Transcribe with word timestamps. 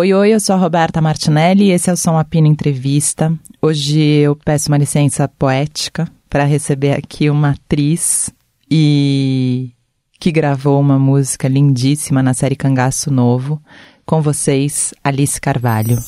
Oi, 0.00 0.14
oi, 0.14 0.30
eu 0.32 0.40
sou 0.40 0.54
a 0.54 0.58
Roberta 0.58 0.98
Martinelli 0.98 1.64
e 1.64 1.72
esse 1.72 1.90
é 1.90 1.92
o 1.92 1.96
Som 1.96 2.16
Apino 2.16 2.46
Entrevista. 2.46 3.38
Hoje 3.60 4.00
eu 4.00 4.34
peço 4.34 4.70
uma 4.70 4.78
licença 4.78 5.28
poética 5.28 6.08
para 6.30 6.44
receber 6.44 6.92
aqui 6.92 7.28
uma 7.28 7.50
atriz 7.50 8.30
e 8.70 9.72
que 10.18 10.32
gravou 10.32 10.80
uma 10.80 10.98
música 10.98 11.46
lindíssima 11.48 12.22
na 12.22 12.32
série 12.32 12.56
Cangaço 12.56 13.10
Novo. 13.10 13.60
Com 14.06 14.22
vocês, 14.22 14.94
Alice 15.04 15.38
Carvalho. 15.38 15.98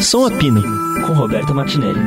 Som 0.00 0.24
Apino, 0.24 0.62
com 1.06 1.12
Roberta 1.12 1.52
Martinelli. 1.52 2.00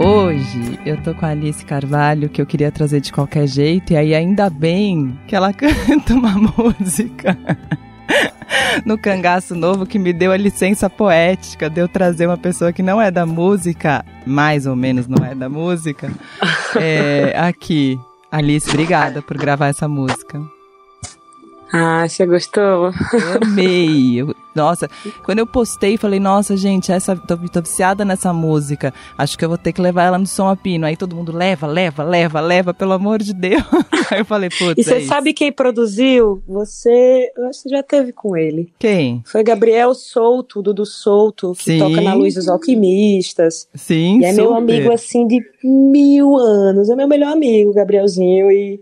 Hoje 0.00 0.67
eu 0.88 0.96
tô 1.02 1.14
com 1.14 1.26
a 1.26 1.30
Alice 1.30 1.64
Carvalho, 1.64 2.28
que 2.30 2.40
eu 2.40 2.46
queria 2.46 2.72
trazer 2.72 3.00
de 3.00 3.12
qualquer 3.12 3.46
jeito, 3.46 3.92
e 3.92 3.96
aí 3.96 4.14
ainda 4.14 4.48
bem 4.48 5.18
que 5.26 5.36
ela 5.36 5.52
canta 5.54 6.14
uma 6.14 6.32
música 6.32 7.36
no 8.86 8.96
Cangaço 8.96 9.54
Novo 9.54 9.84
que 9.84 9.98
me 9.98 10.12
deu 10.12 10.32
a 10.32 10.36
licença 10.36 10.88
poética 10.88 11.68
de 11.68 11.80
eu 11.80 11.88
trazer 11.88 12.26
uma 12.26 12.38
pessoa 12.38 12.72
que 12.72 12.82
não 12.82 13.00
é 13.00 13.10
da 13.10 13.26
música, 13.26 14.04
mais 14.26 14.66
ou 14.66 14.74
menos 14.74 15.06
não 15.06 15.24
é 15.24 15.34
da 15.34 15.48
música, 15.48 16.10
é, 16.80 17.34
aqui. 17.36 17.98
Alice, 18.30 18.68
obrigada 18.68 19.22
por 19.22 19.36
gravar 19.36 19.68
essa 19.68 19.88
música. 19.88 20.57
Ah, 21.72 22.08
você 22.08 22.24
gostou? 22.26 22.90
Eu 23.12 23.42
amei. 23.42 24.18
Eu, 24.18 24.34
nossa, 24.58 24.90
quando 25.24 25.38
eu 25.38 25.46
postei, 25.46 25.96
falei, 25.96 26.18
nossa, 26.18 26.56
gente, 26.56 26.90
essa, 26.90 27.14
tô, 27.14 27.36
tô 27.36 27.60
viciada 27.60 28.04
nessa 28.04 28.32
música. 28.32 28.92
Acho 29.16 29.38
que 29.38 29.44
eu 29.44 29.48
vou 29.48 29.56
ter 29.56 29.72
que 29.72 29.80
levar 29.80 30.04
ela 30.04 30.18
no 30.18 30.26
som 30.26 30.48
a 30.48 30.56
pino. 30.56 30.84
Aí 30.84 30.96
todo 30.96 31.14
mundo 31.14 31.30
leva, 31.30 31.64
leva, 31.68 32.02
leva, 32.02 32.40
leva, 32.40 32.74
pelo 32.74 32.92
amor 32.92 33.22
de 33.22 33.32
Deus. 33.32 33.62
Aí 34.10 34.18
eu 34.20 34.24
falei, 34.24 34.50
putz. 34.50 34.74
E 34.76 34.82
você 34.82 34.94
é 34.96 35.00
sabe 35.02 35.32
quem 35.32 35.52
produziu? 35.52 36.42
Você, 36.48 37.30
eu 37.36 37.46
acho 37.46 37.62
que 37.62 37.68
já 37.68 37.84
teve 37.84 38.12
com 38.12 38.36
ele. 38.36 38.72
Quem? 38.80 39.22
Foi 39.24 39.44
Gabriel 39.44 39.94
Souto, 39.94 40.60
Dudu 40.60 40.84
Souto, 40.84 41.52
que 41.52 41.64
Sim. 41.64 41.78
toca 41.78 42.00
na 42.00 42.14
Luz 42.14 42.34
dos 42.34 42.48
Alquimistas. 42.48 43.68
Sim, 43.74 44.20
E 44.20 44.24
é 44.24 44.30
super. 44.32 44.42
meu 44.42 44.54
amigo 44.54 44.92
assim 44.92 45.24
de 45.28 45.40
mil 45.62 46.36
anos. 46.36 46.90
É 46.90 46.96
meu 46.96 47.06
melhor 47.06 47.32
amigo, 47.32 47.72
Gabrielzinho. 47.72 48.50
E 48.50 48.80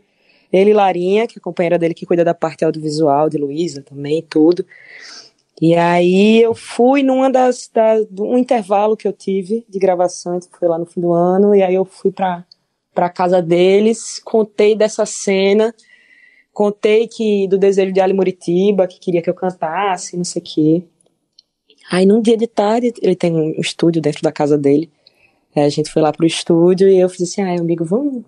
ele 0.52 0.70
e 0.70 0.74
Larinha, 0.74 1.26
que 1.26 1.38
é 1.38 1.40
a 1.40 1.42
companheira 1.42 1.78
dele 1.78 1.94
que 1.94 2.06
cuida 2.06 2.24
da 2.24 2.34
parte 2.34 2.64
audiovisual 2.64 3.28
de 3.28 3.38
Luísa 3.38 3.82
também, 3.82 4.22
tudo. 4.22 4.64
E 5.60 5.74
aí 5.74 6.42
eu 6.42 6.54
fui 6.54 7.02
numa 7.02 7.30
das, 7.30 7.70
um 8.18 8.36
intervalo 8.36 8.96
que 8.96 9.08
eu 9.08 9.12
tive 9.12 9.64
de 9.68 9.78
gravação, 9.78 10.38
foi 10.58 10.68
lá 10.68 10.78
no 10.78 10.84
fim 10.84 11.00
do 11.00 11.12
ano, 11.12 11.54
e 11.54 11.62
aí 11.62 11.74
eu 11.74 11.84
fui 11.84 12.12
pra, 12.12 12.44
pra 12.94 13.08
casa 13.08 13.40
deles, 13.40 14.20
contei 14.22 14.76
dessa 14.76 15.06
cena, 15.06 15.74
contei 16.52 17.08
que 17.08 17.48
do 17.48 17.56
desejo 17.56 17.92
de 17.92 18.00
Ali 18.00 18.12
Muritiba, 18.12 18.86
que 18.86 19.00
queria 19.00 19.22
que 19.22 19.30
eu 19.30 19.34
cantasse, 19.34 20.16
não 20.16 20.24
sei 20.24 20.42
o 20.42 20.44
quê. 20.44 20.84
Aí 21.90 22.04
num 22.04 22.20
dia 22.20 22.36
de 22.36 22.46
tarde, 22.46 22.92
ele 23.00 23.16
tem 23.16 23.34
um 23.34 23.58
estúdio 23.58 24.02
dentro 24.02 24.22
da 24.22 24.32
casa 24.32 24.58
dele. 24.58 24.90
Aí 25.54 25.62
a 25.62 25.68
gente 25.70 25.90
foi 25.90 26.02
lá 26.02 26.12
pro 26.12 26.26
estúdio 26.26 26.86
e 26.86 26.98
eu 26.98 27.08
fiz 27.08 27.22
assim, 27.22 27.40
ai 27.40 27.56
amigo, 27.56 27.82
vamos. 27.82 28.24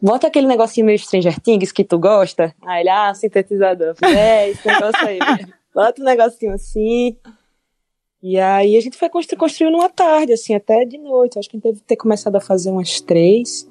Bota 0.00 0.28
aquele 0.28 0.46
negocinho 0.46 0.86
meio 0.86 0.98
Stranger 0.98 1.40
Things 1.40 1.72
que 1.72 1.84
tu 1.84 1.98
gosta. 1.98 2.54
Aí 2.64 2.82
ele, 2.82 2.88
ah, 2.88 3.12
sintetizador. 3.14 3.94
Falei, 3.96 4.16
é, 4.16 4.50
esse 4.50 4.66
negócio 4.66 5.06
aí. 5.06 5.18
Bota 5.74 6.00
um 6.00 6.04
negocinho 6.04 6.54
assim. 6.54 7.16
E 8.22 8.38
aí 8.38 8.76
a 8.76 8.80
gente 8.80 8.96
foi 8.96 9.08
constru 9.08 9.36
construindo 9.36 9.76
uma 9.76 9.88
tarde, 9.88 10.32
assim, 10.32 10.54
até 10.54 10.84
de 10.84 10.98
noite. 10.98 11.38
Acho 11.38 11.48
que 11.48 11.56
a 11.56 11.58
gente 11.58 11.72
deve 11.72 11.80
ter 11.84 11.96
começado 11.96 12.36
a 12.36 12.40
fazer 12.40 12.70
umas 12.70 13.00
três. 13.00 13.68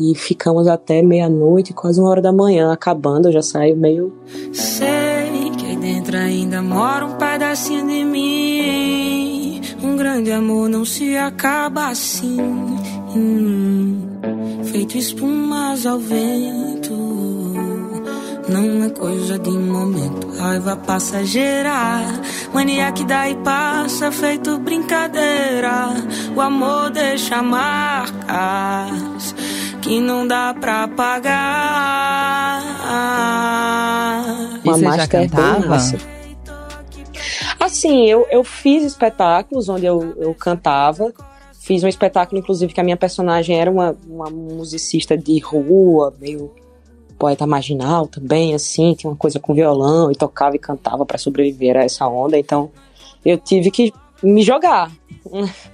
E 0.00 0.14
ficamos 0.14 0.66
até 0.66 1.02
meia-noite, 1.02 1.72
quase 1.72 2.00
uma 2.00 2.08
hora 2.08 2.22
da 2.22 2.32
manhã, 2.32 2.72
acabando. 2.72 3.28
Eu 3.28 3.32
já 3.32 3.42
saio 3.42 3.76
meio. 3.76 4.16
Sei 4.52 5.50
que 5.58 5.66
aí 5.66 5.76
dentro 5.76 6.16
ainda 6.16 6.62
mora 6.62 7.06
um 7.06 7.16
pedacinho 7.16 7.86
de 7.86 8.04
mim. 8.04 9.60
Um 9.82 9.96
grande 9.96 10.32
amor 10.32 10.68
não 10.68 10.84
se 10.84 11.16
acaba 11.16 11.88
assim. 11.88 12.38
Hum, 13.14 14.08
feito 14.64 14.96
espumas 14.96 15.84
ao 15.86 15.98
vento. 15.98 16.92
Não 18.48 18.84
é 18.84 18.90
coisa 18.90 19.38
de 19.38 19.50
momento, 19.50 20.28
raiva 20.38 20.76
passageira. 20.76 21.72
Mania 22.52 22.90
que 22.92 23.04
dá 23.04 23.28
e 23.28 23.36
passa, 23.36 24.10
feito 24.10 24.58
brincadeira. 24.58 25.88
O 26.34 26.40
amor 26.40 26.90
deixa 26.90 27.42
marcas 27.42 29.34
que 29.80 30.00
não 30.00 30.26
dá 30.26 30.54
pra 30.58 30.88
pagar. 30.88 32.62
E 34.64 34.68
Uma 34.68 34.76
você 34.78 34.84
já 34.84 35.06
bem 35.06 35.28
cantava? 35.28 35.66
massa. 35.66 35.98
Assim, 37.60 38.06
eu, 38.06 38.26
eu 38.30 38.42
fiz 38.44 38.84
espetáculos 38.84 39.68
onde 39.68 39.86
eu, 39.86 40.14
eu 40.18 40.34
cantava. 40.34 41.12
Fiz 41.62 41.84
um 41.84 41.88
espetáculo, 41.88 42.40
inclusive, 42.40 42.74
que 42.74 42.80
a 42.80 42.84
minha 42.84 42.96
personagem 42.96 43.56
era 43.56 43.70
uma, 43.70 43.96
uma 44.04 44.28
musicista 44.28 45.16
de 45.16 45.38
rua, 45.38 46.12
meio 46.20 46.50
poeta 47.16 47.46
marginal 47.46 48.08
também, 48.08 48.52
assim, 48.52 48.94
tinha 48.94 49.08
uma 49.08 49.16
coisa 49.16 49.38
com 49.38 49.54
violão 49.54 50.10
e 50.10 50.16
tocava 50.16 50.56
e 50.56 50.58
cantava 50.58 51.06
para 51.06 51.18
sobreviver 51.18 51.76
a 51.76 51.84
essa 51.84 52.04
onda. 52.08 52.36
Então, 52.36 52.68
eu 53.24 53.38
tive 53.38 53.70
que 53.70 53.92
me 54.20 54.42
jogar. 54.42 54.90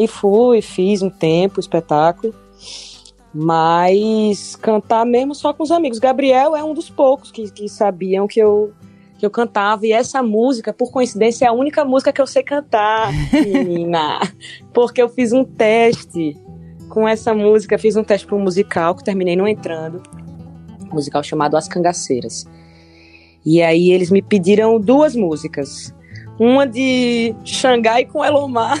E 0.00 0.06
fui, 0.06 0.62
fiz 0.62 1.02
um 1.02 1.10
tempo 1.10 1.58
espetáculo. 1.58 2.32
Mas 3.34 4.54
cantar 4.54 5.04
mesmo 5.04 5.34
só 5.34 5.52
com 5.52 5.64
os 5.64 5.72
amigos. 5.72 5.98
Gabriel 5.98 6.54
é 6.54 6.62
um 6.62 6.72
dos 6.72 6.88
poucos 6.88 7.32
que, 7.32 7.50
que 7.50 7.68
sabiam 7.68 8.28
que 8.28 8.38
eu, 8.38 8.72
que 9.18 9.26
eu 9.26 9.30
cantava. 9.30 9.86
E 9.86 9.92
essa 9.92 10.22
música, 10.22 10.72
por 10.72 10.90
coincidência, 10.90 11.44
é 11.44 11.48
a 11.48 11.52
única 11.52 11.84
música 11.84 12.12
que 12.12 12.20
eu 12.22 12.26
sei 12.26 12.42
cantar, 12.42 13.10
menina. 13.32 14.20
Porque 14.72 15.02
eu 15.02 15.08
fiz 15.08 15.32
um 15.32 15.44
teste 15.44 16.36
com 16.88 17.06
essa 17.06 17.34
música. 17.34 17.76
Fiz 17.78 17.96
um 17.96 18.04
teste 18.04 18.26
para 18.26 18.36
um 18.36 18.40
musical 18.40 18.94
que 18.94 19.04
terminei 19.04 19.36
não 19.36 19.46
entrando. 19.46 20.02
Um 20.90 20.94
musical 20.94 21.22
chamado 21.22 21.56
As 21.56 21.68
Cangaceiras. 21.68 22.46
E 23.44 23.60
aí 23.62 23.90
eles 23.90 24.10
me 24.10 24.22
pediram 24.22 24.80
duas 24.80 25.14
músicas. 25.16 25.94
Uma 26.38 26.66
de 26.66 27.34
Xangai 27.44 28.04
com 28.04 28.24
Elomar. 28.24 28.78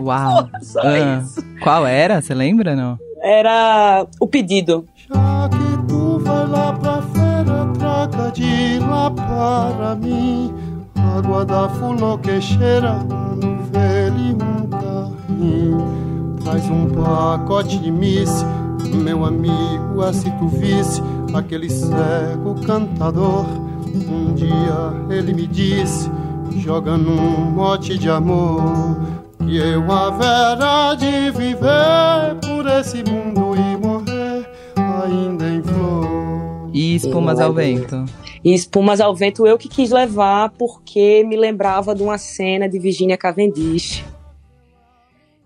Uau. 0.00 0.48
Só 0.62 0.80
Ah, 0.82 1.20
isso. 1.22 1.42
Qual 1.62 1.86
era? 1.86 2.20
Você 2.22 2.32
lembra, 2.34 2.76
não? 2.76 2.98
Era 3.20 4.06
o 4.20 4.26
pedido. 4.26 4.86
Já 5.12 5.48
que 5.50 5.86
tu 5.88 6.18
vai 6.20 6.46
lá 6.48 6.72
pra 6.72 6.91
de 8.32 8.78
lá 8.80 9.10
para 9.10 9.94
mim 9.96 10.54
água 11.16 11.44
da 11.44 11.68
fulô 11.68 12.16
que 12.18 12.40
cheira 12.40 12.94
no 12.94 13.62
velho 13.70 14.36
um 14.40 14.66
carrinho. 14.68 16.36
Traz 16.42 16.68
um 16.68 16.86
pacote 16.86 17.78
de 17.78 17.90
misse, 17.90 18.44
meu 18.94 19.24
amigo, 19.24 20.02
assim 20.02 20.30
tu 20.38 20.48
visse 20.48 21.02
aquele 21.34 21.68
cego 21.70 22.54
cantador. 22.66 23.46
Um 23.94 24.34
dia 24.34 24.92
ele 25.10 25.34
me 25.34 25.46
disse, 25.46 26.10
joga 26.58 26.96
num 26.96 27.50
mote 27.50 27.98
de 27.98 28.08
amor, 28.08 28.96
que 29.38 29.56
eu 29.56 29.90
haverá 29.92 30.94
de 30.94 31.30
viver 31.30 32.36
por 32.40 32.66
esse 32.66 33.04
mundo 33.04 33.54
e 33.54 33.76
morrer 33.76 34.48
ainda 35.04 35.48
em 35.48 35.62
flor. 35.62 36.01
E 36.72 36.96
espumas 36.96 37.38
ao 37.40 37.52
vento. 37.52 38.04
E 38.44 38.52
Espumas 38.52 39.00
ao 39.00 39.14
Vento 39.14 39.46
eu 39.46 39.56
que 39.56 39.68
quis 39.68 39.90
levar 39.90 40.50
porque 40.58 41.24
me 41.24 41.36
lembrava 41.36 41.94
de 41.94 42.02
uma 42.02 42.18
cena 42.18 42.68
de 42.68 42.78
Virginia 42.78 43.16
Cavendish. 43.16 44.04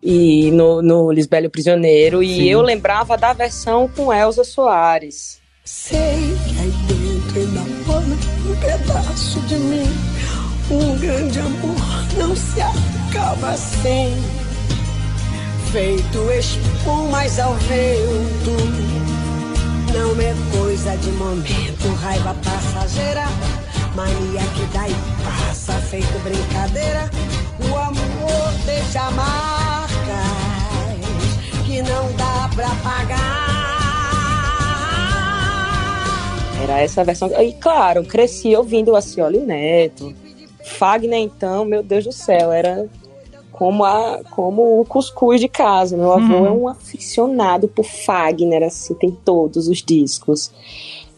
E 0.02 0.50
no, 0.52 0.80
no 0.80 1.12
Lisbelo 1.12 1.50
Prisioneiro. 1.50 2.22
E 2.22 2.36
Sim. 2.36 2.44
eu 2.44 2.62
lembrava 2.62 3.18
da 3.18 3.32
versão 3.32 3.88
com 3.88 4.12
Elza 4.12 4.44
Soares. 4.44 5.40
Sei 5.64 5.98
que 5.98 6.58
aí 6.60 6.72
dentro 6.86 7.40
ainda 7.40 7.60
mora 7.86 8.06
um 8.06 8.56
pedaço 8.60 9.40
de 9.40 9.56
mim. 9.56 9.86
Um 10.70 10.98
grande 10.98 11.38
amor 11.38 11.76
não 12.16 12.34
se 12.34 12.60
acaba 12.60 13.50
assim. 13.50 14.14
Feito 15.70 16.30
espumas 16.30 17.38
ao 17.38 17.54
vento. 17.54 19.05
Não 19.96 20.12
é 20.20 20.34
coisa 20.52 20.94
de 20.98 21.10
momento, 21.12 21.88
raiva 22.02 22.36
passageira. 22.44 23.24
Mania 23.94 24.42
que 24.54 24.66
dá 24.70 24.86
e 24.86 24.94
passa, 25.24 25.72
feito 25.72 26.18
brincadeira. 26.22 27.10
O 27.58 27.74
amor 27.74 28.52
deixa 28.66 29.10
marcas 29.12 29.96
que 31.64 31.80
não 31.80 32.12
dá 32.12 32.50
pra 32.54 32.68
pagar. 32.84 33.46
Era 36.62 36.80
essa 36.80 37.02
versão. 37.02 37.30
E 37.42 37.54
claro, 37.54 38.04
cresci 38.04 38.54
ouvindo 38.54 38.94
a 38.94 39.00
Cioli 39.00 39.38
Neto. 39.38 40.14
Fagner, 40.62 41.20
então, 41.20 41.64
meu 41.64 41.82
Deus 41.82 42.04
do 42.04 42.12
céu, 42.12 42.52
era 42.52 42.86
como, 43.56 43.84
a, 43.84 44.20
como 44.30 44.80
o 44.80 44.84
cuscuz 44.84 45.40
de 45.40 45.48
casa. 45.48 45.96
Meu 45.96 46.12
avô 46.12 46.34
uhum. 46.34 46.46
é 46.46 46.50
um 46.50 46.68
aficionado 46.68 47.66
por 47.66 47.84
Fagner, 47.84 48.62
assim, 48.62 48.94
tem 48.94 49.10
todos 49.10 49.66
os 49.66 49.82
discos. 49.82 50.50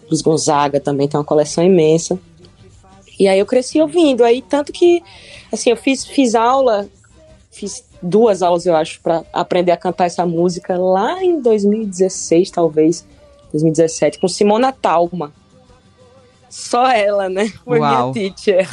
Luiz 0.08 0.22
Gonzaga 0.22 0.80
também 0.80 1.08
tem 1.08 1.18
uma 1.18 1.24
coleção 1.24 1.62
imensa. 1.64 2.18
E 3.18 3.26
aí 3.26 3.40
eu 3.40 3.46
cresci 3.46 3.80
ouvindo, 3.80 4.22
aí 4.22 4.40
tanto 4.40 4.72
que, 4.72 5.02
assim, 5.52 5.70
eu 5.70 5.76
fiz, 5.76 6.06
fiz 6.06 6.36
aula, 6.36 6.88
fiz 7.50 7.84
duas 8.00 8.40
aulas, 8.40 8.64
eu 8.64 8.76
acho, 8.76 9.00
para 9.00 9.24
aprender 9.32 9.72
a 9.72 9.76
cantar 9.76 10.04
essa 10.04 10.24
música 10.24 10.78
lá 10.78 11.22
em 11.22 11.40
2016, 11.40 12.52
talvez, 12.52 13.04
2017, 13.50 14.20
com 14.20 14.28
Simona 14.28 14.70
Talma. 14.70 15.32
Só 16.48 16.88
ela, 16.88 17.28
né? 17.28 17.52
Foi 17.64 17.80
Uau. 17.80 18.12
minha 18.12 18.30
teacher. 18.30 18.68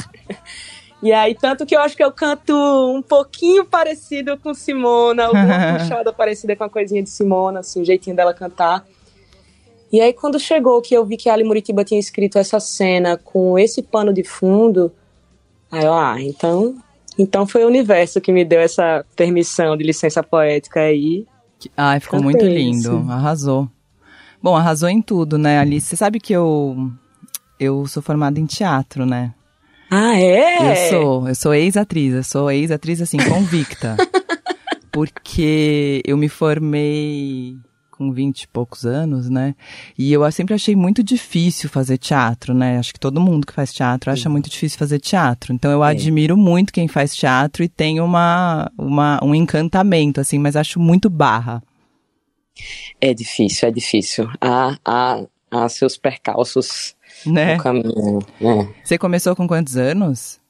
E 1.02 1.12
aí, 1.12 1.34
tanto 1.34 1.66
que 1.66 1.76
eu 1.76 1.80
acho 1.80 1.96
que 1.96 2.02
eu 2.02 2.10
canto 2.10 2.54
um 2.54 3.02
pouquinho 3.02 3.64
parecido 3.64 4.38
com 4.38 4.54
Simona, 4.54 5.26
alguma 5.26 5.78
puxada 5.78 6.12
parecida 6.12 6.56
com 6.56 6.64
a 6.64 6.70
coisinha 6.70 7.02
de 7.02 7.10
Simona, 7.10 7.60
assim, 7.60 7.82
o 7.82 7.84
jeitinho 7.84 8.16
dela 8.16 8.32
cantar. 8.32 8.84
E 9.92 10.00
aí, 10.00 10.12
quando 10.12 10.38
chegou 10.40 10.80
que 10.80 10.94
eu 10.94 11.04
vi 11.04 11.16
que 11.16 11.28
a 11.28 11.34
Ali 11.34 11.44
Muritiba 11.44 11.84
tinha 11.84 12.00
escrito 12.00 12.38
essa 12.38 12.58
cena 12.58 13.16
com 13.16 13.58
esse 13.58 13.82
pano 13.82 14.12
de 14.12 14.24
fundo, 14.24 14.90
aí 15.70 15.84
eu, 15.84 15.92
ah, 15.92 16.16
então, 16.20 16.74
então 17.18 17.46
foi 17.46 17.64
o 17.64 17.68
universo 17.68 18.20
que 18.20 18.32
me 18.32 18.44
deu 18.44 18.60
essa 18.60 19.04
permissão 19.14 19.76
de 19.76 19.84
licença 19.84 20.22
poética 20.22 20.80
aí. 20.80 21.26
Ai, 21.76 22.00
ficou 22.00 22.22
muito 22.22 22.44
lindo, 22.44 23.06
arrasou. 23.10 23.68
Bom, 24.42 24.56
arrasou 24.56 24.88
em 24.88 25.00
tudo, 25.00 25.38
né, 25.38 25.58
Alice? 25.58 25.88
Você 25.88 25.96
sabe 25.96 26.20
que 26.20 26.32
eu 26.32 26.90
eu 27.58 27.86
sou 27.86 28.02
formada 28.02 28.38
em 28.38 28.46
teatro, 28.46 29.06
né? 29.06 29.32
Ah, 29.90 30.18
é? 30.18 30.72
Eu 30.72 30.90
sou, 30.90 31.28
eu 31.28 31.34
sou 31.34 31.54
ex-atriz, 31.54 32.14
eu 32.14 32.24
sou 32.24 32.50
ex-atriz 32.50 33.00
assim, 33.00 33.18
convicta. 33.18 33.96
porque 34.96 36.00
eu 36.06 36.16
me 36.16 36.26
formei 36.26 37.58
com 37.90 38.10
vinte 38.10 38.42
e 38.42 38.48
poucos 38.48 38.86
anos, 38.86 39.28
né? 39.28 39.54
E 39.98 40.10
eu 40.10 40.30
sempre 40.32 40.54
achei 40.54 40.74
muito 40.74 41.02
difícil 41.02 41.68
fazer 41.68 41.98
teatro, 41.98 42.54
né? 42.54 42.78
Acho 42.78 42.94
que 42.94 43.00
todo 43.00 43.20
mundo 43.20 43.46
que 43.46 43.52
faz 43.52 43.74
teatro 43.74 44.10
acha 44.10 44.30
muito 44.30 44.48
difícil 44.48 44.78
fazer 44.78 44.98
teatro. 44.98 45.52
Então 45.52 45.70
eu 45.70 45.84
é. 45.84 45.90
admiro 45.90 46.34
muito 46.34 46.72
quem 46.72 46.88
faz 46.88 47.14
teatro 47.14 47.62
e 47.62 47.68
tem 47.68 48.00
uma, 48.00 48.72
uma, 48.78 49.20
um 49.22 49.34
encantamento, 49.34 50.18
assim, 50.18 50.38
mas 50.38 50.56
acho 50.56 50.80
muito 50.80 51.10
barra. 51.10 51.62
É 52.98 53.12
difícil, 53.12 53.68
é 53.68 53.70
difícil. 53.70 54.30
Há, 54.40 54.78
há, 54.82 55.22
há 55.50 55.68
seus 55.68 55.98
percalços 55.98 56.95
né? 57.24 57.58
caminho. 57.58 58.18
Né? 58.40 58.74
Você 58.84 58.98
começou 58.98 59.34
com 59.34 59.46
quantos 59.46 59.76
anos? 59.76 60.40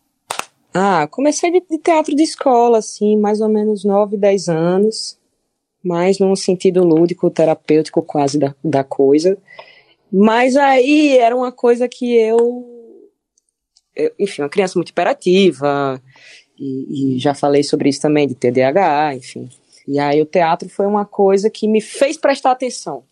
Ah, 0.75 1.07
comecei 1.11 1.51
de, 1.51 1.63
de, 1.71 1.79
teatro 1.79 2.15
de 2.15 2.23
escola, 2.23 2.79
assim, 2.79 3.17
mais 3.17 3.41
ou 3.41 3.49
menos 3.49 3.83
9, 3.83 4.17
10 4.17 4.49
anos, 4.49 5.19
mais 5.83 6.19
num 6.19 6.37
sentido 6.37 6.85
lúdico, 6.85 7.31
terapêutico 7.31 8.03
quase 8.03 8.39
da, 8.39 8.55
da 8.63 8.85
coisa. 8.85 9.39
Mas 10.13 10.55
aí 10.55 11.17
era 11.17 11.35
uma 11.35 11.51
coisa 11.51 11.89
que 11.89 12.15
eu, 12.15 12.67
eu 13.95 14.13
enfim, 14.19 14.43
uma 14.43 14.51
criança 14.51 14.79
muito 14.79 14.91
hiperativa, 14.91 16.01
e, 16.59 17.17
e 17.17 17.19
já 17.19 17.35
falei 17.35 17.63
sobre 17.63 17.89
isso 17.89 18.03
também, 18.03 18.29
de 18.29 18.35
TDAH, 18.35 19.15
enfim. 19.15 19.49
E 19.89 19.99
aí 19.99 20.21
o 20.21 20.27
teatro 20.27 20.69
foi 20.69 20.87
uma 20.87 21.07
coisa 21.07 21.49
que 21.49 21.67
me 21.67 21.81
fez 21.81 22.19
prestar 22.19 22.51
atenção, 22.51 23.05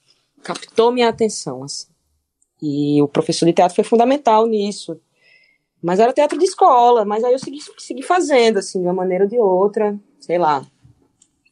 captou 0.42 0.92
minha 0.92 1.08
atenção, 1.08 1.64
assim. 1.64 1.93
E 2.66 3.02
o 3.02 3.06
professor 3.06 3.44
de 3.44 3.52
teatro 3.52 3.74
foi 3.74 3.84
fundamental 3.84 4.46
nisso. 4.46 4.98
Mas 5.82 6.00
era 6.00 6.14
teatro 6.14 6.38
de 6.38 6.46
escola, 6.46 7.04
mas 7.04 7.22
aí 7.22 7.34
eu 7.34 7.38
segui, 7.38 7.58
segui 7.76 8.02
fazendo, 8.02 8.58
assim, 8.58 8.80
de 8.80 8.86
uma 8.86 8.94
maneira 8.94 9.24
ou 9.24 9.30
de 9.30 9.36
outra, 9.36 9.94
sei 10.18 10.38
lá. 10.38 10.64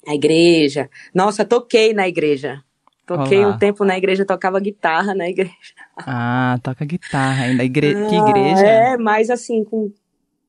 A 0.08 0.14
igreja. 0.14 0.88
Nossa, 1.14 1.44
toquei 1.44 1.92
na 1.92 2.08
igreja. 2.08 2.62
Toquei 3.06 3.44
Olá. 3.44 3.54
um 3.54 3.58
tempo 3.58 3.84
na 3.84 3.98
igreja, 3.98 4.24
tocava 4.24 4.58
guitarra 4.58 5.14
na 5.14 5.28
igreja. 5.28 5.52
Ah, 5.98 6.58
toca 6.62 6.82
guitarra 6.86 7.44
ainda. 7.44 7.62
Igre... 7.62 7.94
Ah, 7.94 8.08
que 8.08 8.16
igreja? 8.16 8.66
É, 8.66 8.96
mas 8.96 9.28
assim, 9.28 9.62
com 9.64 9.92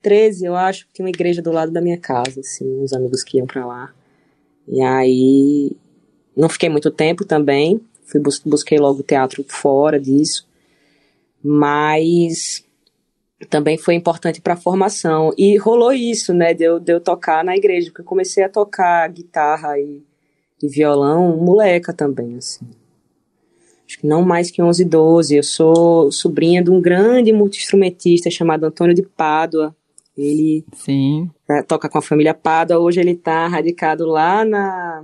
13, 0.01 0.45
eu 0.45 0.55
acho, 0.55 0.87
tinha 0.93 1.05
uma 1.05 1.09
igreja 1.09 1.41
do 1.41 1.51
lado 1.51 1.73
da 1.73 1.81
minha 1.81 1.97
casa, 1.97 2.39
assim, 2.39 2.65
uns 2.79 2.93
amigos 2.93 3.21
que 3.21 3.37
iam 3.37 3.45
para 3.45 3.65
lá. 3.65 3.93
E 4.65 4.81
aí, 4.81 5.75
não 6.37 6.47
fiquei 6.47 6.69
muito 6.69 6.89
tempo 6.89 7.25
também, 7.25 7.81
fui 8.05 8.21
bus 8.21 8.41
busquei 8.45 8.77
logo 8.77 9.03
teatro 9.03 9.43
fora 9.45 9.99
disso 9.99 10.47
mas 11.43 12.63
também 13.49 13.77
foi 13.77 13.95
importante 13.95 14.41
para 14.41 14.53
a 14.53 14.57
formação. 14.57 15.33
E 15.37 15.57
rolou 15.57 15.91
isso, 15.91 16.33
né, 16.33 16.53
de 16.53 16.63
eu, 16.63 16.79
de 16.79 16.93
eu 16.93 17.01
tocar 17.01 17.43
na 17.43 17.55
igreja, 17.55 17.89
porque 17.89 18.01
eu 18.01 18.05
comecei 18.05 18.43
a 18.43 18.49
tocar 18.49 19.07
guitarra 19.09 19.77
e, 19.77 20.01
e 20.61 20.67
violão 20.67 21.37
moleca 21.37 21.91
também, 21.91 22.37
assim. 22.37 22.65
Acho 23.85 23.99
que 23.99 24.07
não 24.07 24.23
mais 24.23 24.49
que 24.49 24.61
11, 24.61 24.85
12. 24.85 25.35
Eu 25.35 25.43
sou 25.43 26.11
sobrinha 26.11 26.63
de 26.63 26.71
um 26.71 26.81
grande 26.81 27.33
multi-instrumentista 27.33 28.31
chamado 28.31 28.63
Antônio 28.63 28.95
de 28.95 29.03
Pádua. 29.03 29.75
Ele 30.17 30.63
Sim. 30.73 31.29
Né, 31.47 31.61
toca 31.63 31.89
com 31.89 31.97
a 31.97 32.01
família 32.01 32.33
Pádua. 32.33 32.79
Hoje 32.79 33.01
ele 33.01 33.11
está 33.11 33.45
radicado 33.47 34.05
lá 34.05 34.45
na 34.45 35.03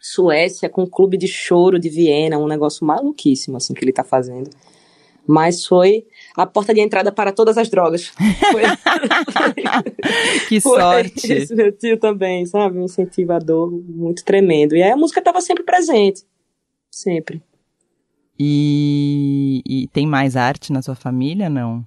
Suécia 0.00 0.70
com 0.70 0.84
o 0.84 0.90
Clube 0.90 1.18
de 1.18 1.28
Choro 1.28 1.78
de 1.78 1.90
Viena, 1.90 2.38
um 2.38 2.48
negócio 2.48 2.84
maluquíssimo, 2.84 3.58
assim, 3.58 3.74
que 3.74 3.84
ele 3.84 3.90
está 3.90 4.02
fazendo 4.02 4.50
mas 5.26 5.66
foi 5.66 6.06
a 6.36 6.46
porta 6.46 6.74
de 6.74 6.80
entrada 6.80 7.12
para 7.12 7.32
todas 7.32 7.56
as 7.56 7.68
drogas. 7.68 8.12
Foi... 8.50 8.62
que 10.48 10.60
sorte! 10.60 11.32
Esse 11.32 11.54
meu 11.54 11.70
tio 11.72 11.98
também, 11.98 12.44
sabe? 12.46 12.78
Um 12.78 12.84
incentivador 12.84 13.70
muito 13.70 14.24
tremendo. 14.24 14.74
E 14.74 14.82
aí 14.82 14.90
a 14.90 14.96
música 14.96 15.20
estava 15.20 15.40
sempre 15.40 15.64
presente. 15.64 16.22
Sempre. 16.90 17.42
E, 18.38 19.62
e 19.66 19.88
tem 19.88 20.06
mais 20.06 20.36
arte 20.36 20.72
na 20.72 20.82
sua 20.82 20.94
família, 20.94 21.48
não? 21.48 21.86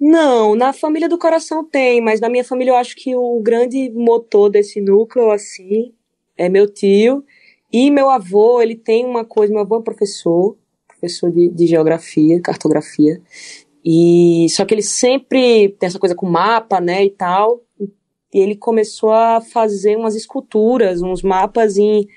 Não, 0.00 0.54
na 0.54 0.72
família 0.72 1.08
do 1.08 1.18
coração 1.18 1.64
tem, 1.64 2.00
mas 2.02 2.20
na 2.20 2.28
minha 2.28 2.44
família 2.44 2.72
eu 2.72 2.76
acho 2.76 2.94
que 2.94 3.16
o 3.16 3.40
grande 3.40 3.90
motor 3.90 4.50
desse 4.50 4.80
núcleo, 4.80 5.30
assim, 5.30 5.94
é 6.36 6.48
meu 6.48 6.70
tio. 6.70 7.24
E 7.72 7.90
meu 7.90 8.10
avô, 8.10 8.60
ele 8.60 8.76
tem 8.76 9.04
uma 9.04 9.24
coisa, 9.24 9.52
meu 9.52 9.62
avô 9.62 9.78
é 9.78 9.82
professor, 9.82 10.56
professor 10.98 11.30
de, 11.30 11.48
de 11.48 11.66
geografia, 11.66 12.40
cartografia. 12.40 13.20
E 13.84 14.46
só 14.50 14.64
que 14.64 14.74
ele 14.74 14.82
sempre 14.82 15.68
tem 15.78 15.86
essa 15.86 15.98
coisa 15.98 16.14
com 16.14 16.26
mapa, 16.26 16.80
né, 16.80 17.04
e 17.04 17.10
tal. 17.10 17.62
E 17.80 17.88
ele 18.40 18.56
começou 18.56 19.12
a 19.12 19.40
fazer 19.40 19.96
umas 19.96 20.16
esculturas, 20.16 21.00
uns 21.00 21.22
mapas 21.22 21.76
em 21.76 22.08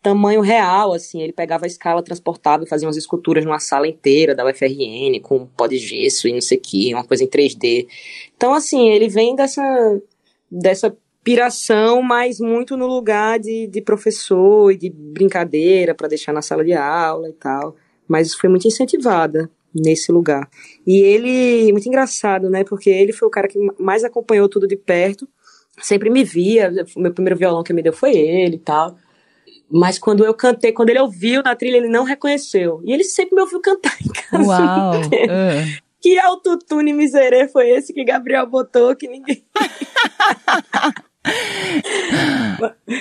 tamanho 0.00 0.40
real, 0.40 0.92
assim. 0.92 1.20
Ele 1.20 1.32
pegava 1.32 1.64
a 1.64 1.66
escala 1.66 2.02
transportável 2.02 2.64
e 2.64 2.68
fazia 2.68 2.86
umas 2.86 2.96
esculturas 2.96 3.44
numa 3.44 3.58
sala 3.58 3.88
inteira 3.88 4.34
da 4.34 4.46
UFRN, 4.46 5.20
com 5.20 5.46
pó 5.46 5.66
de 5.66 5.78
gesso 5.78 6.28
e 6.28 6.32
não 6.32 6.40
sei 6.40 6.58
o 6.58 6.60
que, 6.60 6.94
uma 6.94 7.04
coisa 7.04 7.24
em 7.24 7.28
3D. 7.28 7.88
Então, 8.36 8.54
assim, 8.54 8.88
ele 8.90 9.08
vem 9.08 9.34
dessa, 9.34 10.00
dessa 10.48 10.96
piração, 11.24 12.00
mas 12.02 12.38
muito 12.38 12.76
no 12.76 12.86
lugar 12.86 13.40
de, 13.40 13.66
de 13.66 13.82
professor 13.82 14.70
e 14.70 14.76
de 14.76 14.88
brincadeira 14.88 15.92
para 15.92 16.06
deixar 16.06 16.32
na 16.32 16.40
sala 16.40 16.64
de 16.64 16.72
aula 16.72 17.28
e 17.28 17.32
tal 17.32 17.74
mas 18.08 18.34
foi 18.34 18.48
muito 18.48 18.66
incentivada 18.66 19.50
nesse 19.74 20.10
lugar. 20.10 20.48
E 20.86 21.00
ele, 21.00 21.72
muito 21.72 21.86
engraçado, 21.86 22.48
né? 22.48 22.64
Porque 22.64 22.90
ele 22.90 23.12
foi 23.12 23.28
o 23.28 23.30
cara 23.30 23.48
que 23.48 23.58
mais 23.78 24.04
acompanhou 24.04 24.48
tudo 24.48 24.66
de 24.66 24.76
perto, 24.76 25.28
sempre 25.80 26.10
me 26.10 26.24
via. 26.24 26.72
O 26.96 27.00
meu 27.00 27.12
primeiro 27.12 27.38
violão 27.38 27.62
que 27.62 27.72
me 27.72 27.82
deu 27.82 27.92
foi 27.92 28.16
ele 28.16 28.56
e 28.56 28.60
tal. 28.60 28.96
Mas 29.70 29.98
quando 29.98 30.24
eu 30.24 30.32
cantei, 30.32 30.72
quando 30.72 30.90
ele 30.90 31.00
ouviu 31.00 31.42
na 31.42 31.56
trilha, 31.56 31.76
ele 31.76 31.88
não 31.88 32.04
reconheceu. 32.04 32.80
E 32.84 32.92
ele 32.92 33.04
sempre 33.04 33.34
me 33.34 33.42
ouviu 33.42 33.60
cantar 33.60 33.96
em 34.00 34.08
casa. 34.08 34.44
Uau! 34.44 35.00
Uh. 35.00 35.86
Que 36.00 36.18
autotune 36.18 36.92
miserê 36.92 37.48
foi 37.48 37.70
esse 37.70 37.92
que 37.92 38.04
Gabriel 38.04 38.46
botou 38.46 38.94
que 38.94 39.08
ninguém. 39.08 39.42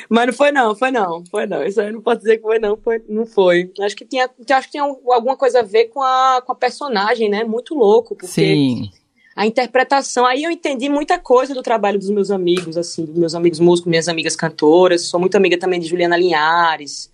Mas 0.10 0.27
não 0.27 0.34
foi 0.34 0.51
não, 0.51 0.75
foi 0.75 0.91
não, 0.91 1.24
foi 1.25 1.46
não. 1.46 1.63
Isso 1.63 1.79
aí 1.79 1.91
não 1.91 2.01
posso 2.01 2.20
dizer 2.20 2.38
que 2.38 2.44
foi 2.44 2.60
não, 2.60 2.77
foi, 2.77 3.03
não 3.08 3.25
foi. 3.25 3.72
Acho 3.79 3.96
que 3.96 4.05
tinha, 4.05 4.29
acho 4.51 4.67
que 4.67 4.72
tinha 4.72 4.84
alguma 4.84 5.38
coisa 5.38 5.60
a 5.60 5.63
ver 5.63 5.86
com 5.86 6.01
a, 6.01 6.41
com 6.46 6.51
a 6.51 6.55
personagem, 6.55 7.29
né? 7.29 7.44
Muito 7.44 7.75
louco, 7.75 8.15
porque 8.15 8.27
Sim. 8.27 8.89
a 9.36 9.46
interpretação. 9.46 10.25
Aí 10.25 10.44
eu 10.44 10.51
entendi 10.51 10.89
muita 10.89 11.20
coisa 11.20 11.53
do 11.53 11.62
trabalho 11.62 12.00
dos 12.00 12.10
meus 12.10 12.32
amigos, 12.32 12.77
assim, 12.77 13.05
dos 13.05 13.15
meus 13.15 13.36
amigos 13.36 13.60
músicos, 13.60 13.89
minhas 13.89 14.08
amigas 14.08 14.36
cantoras. 14.36 15.08
Sou 15.08 15.20
muito 15.20 15.36
amiga 15.36 15.58
também 15.58 15.79
de 15.79 15.88
Juliana 15.88 16.17
Linhares, 16.17 17.12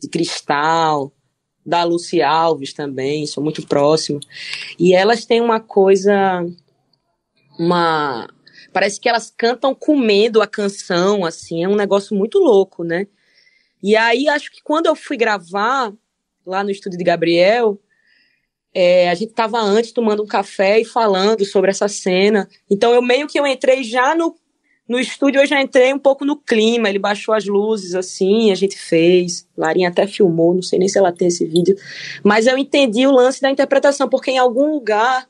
de 0.00 0.08
Cristal, 0.08 1.12
da 1.64 1.84
Lucy 1.84 2.20
Alves 2.20 2.72
também, 2.72 3.26
sou 3.26 3.42
muito 3.42 3.66
próxima. 3.66 4.20
E 4.78 4.94
elas 4.94 5.24
têm 5.24 5.40
uma 5.40 5.60
coisa, 5.60 6.44
uma 7.58 8.28
Parece 8.72 9.00
que 9.00 9.08
elas 9.08 9.32
cantam 9.36 9.74
comendo 9.74 10.40
a 10.40 10.46
canção, 10.46 11.24
assim, 11.24 11.62
é 11.62 11.68
um 11.68 11.76
negócio 11.76 12.16
muito 12.16 12.38
louco, 12.38 12.82
né? 12.82 13.06
E 13.82 13.96
aí, 13.96 14.28
acho 14.28 14.50
que 14.50 14.62
quando 14.62 14.86
eu 14.86 14.94
fui 14.94 15.16
gravar 15.16 15.92
lá 16.46 16.62
no 16.62 16.70
estúdio 16.70 16.98
de 16.98 17.04
Gabriel, 17.04 17.78
é, 18.74 19.10
a 19.10 19.14
gente 19.14 19.30
estava 19.30 19.60
antes 19.60 19.92
tomando 19.92 20.22
um 20.22 20.26
café 20.26 20.80
e 20.80 20.84
falando 20.84 21.44
sobre 21.44 21.70
essa 21.70 21.88
cena. 21.88 22.48
Então, 22.70 22.94
eu 22.94 23.02
meio 23.02 23.26
que 23.26 23.38
eu 23.38 23.46
entrei 23.46 23.82
já 23.82 24.14
no, 24.14 24.34
no 24.88 24.98
estúdio 24.98 25.40
eu 25.40 25.46
já 25.46 25.60
entrei 25.60 25.92
um 25.92 25.98
pouco 25.98 26.24
no 26.24 26.36
clima, 26.36 26.88
ele 26.88 26.98
baixou 26.98 27.34
as 27.34 27.46
luzes 27.46 27.94
assim, 27.94 28.50
a 28.50 28.54
gente 28.54 28.76
fez. 28.76 29.48
Larinha 29.56 29.88
até 29.88 30.06
filmou, 30.06 30.54
não 30.54 30.62
sei 30.62 30.78
nem 30.78 30.88
se 30.88 30.98
ela 30.98 31.12
tem 31.12 31.28
esse 31.28 31.44
vídeo, 31.44 31.76
mas 32.22 32.46
eu 32.46 32.58
entendi 32.58 33.06
o 33.06 33.12
lance 33.12 33.40
da 33.40 33.50
interpretação, 33.50 34.08
porque 34.08 34.30
em 34.30 34.38
algum 34.38 34.70
lugar 34.72 35.28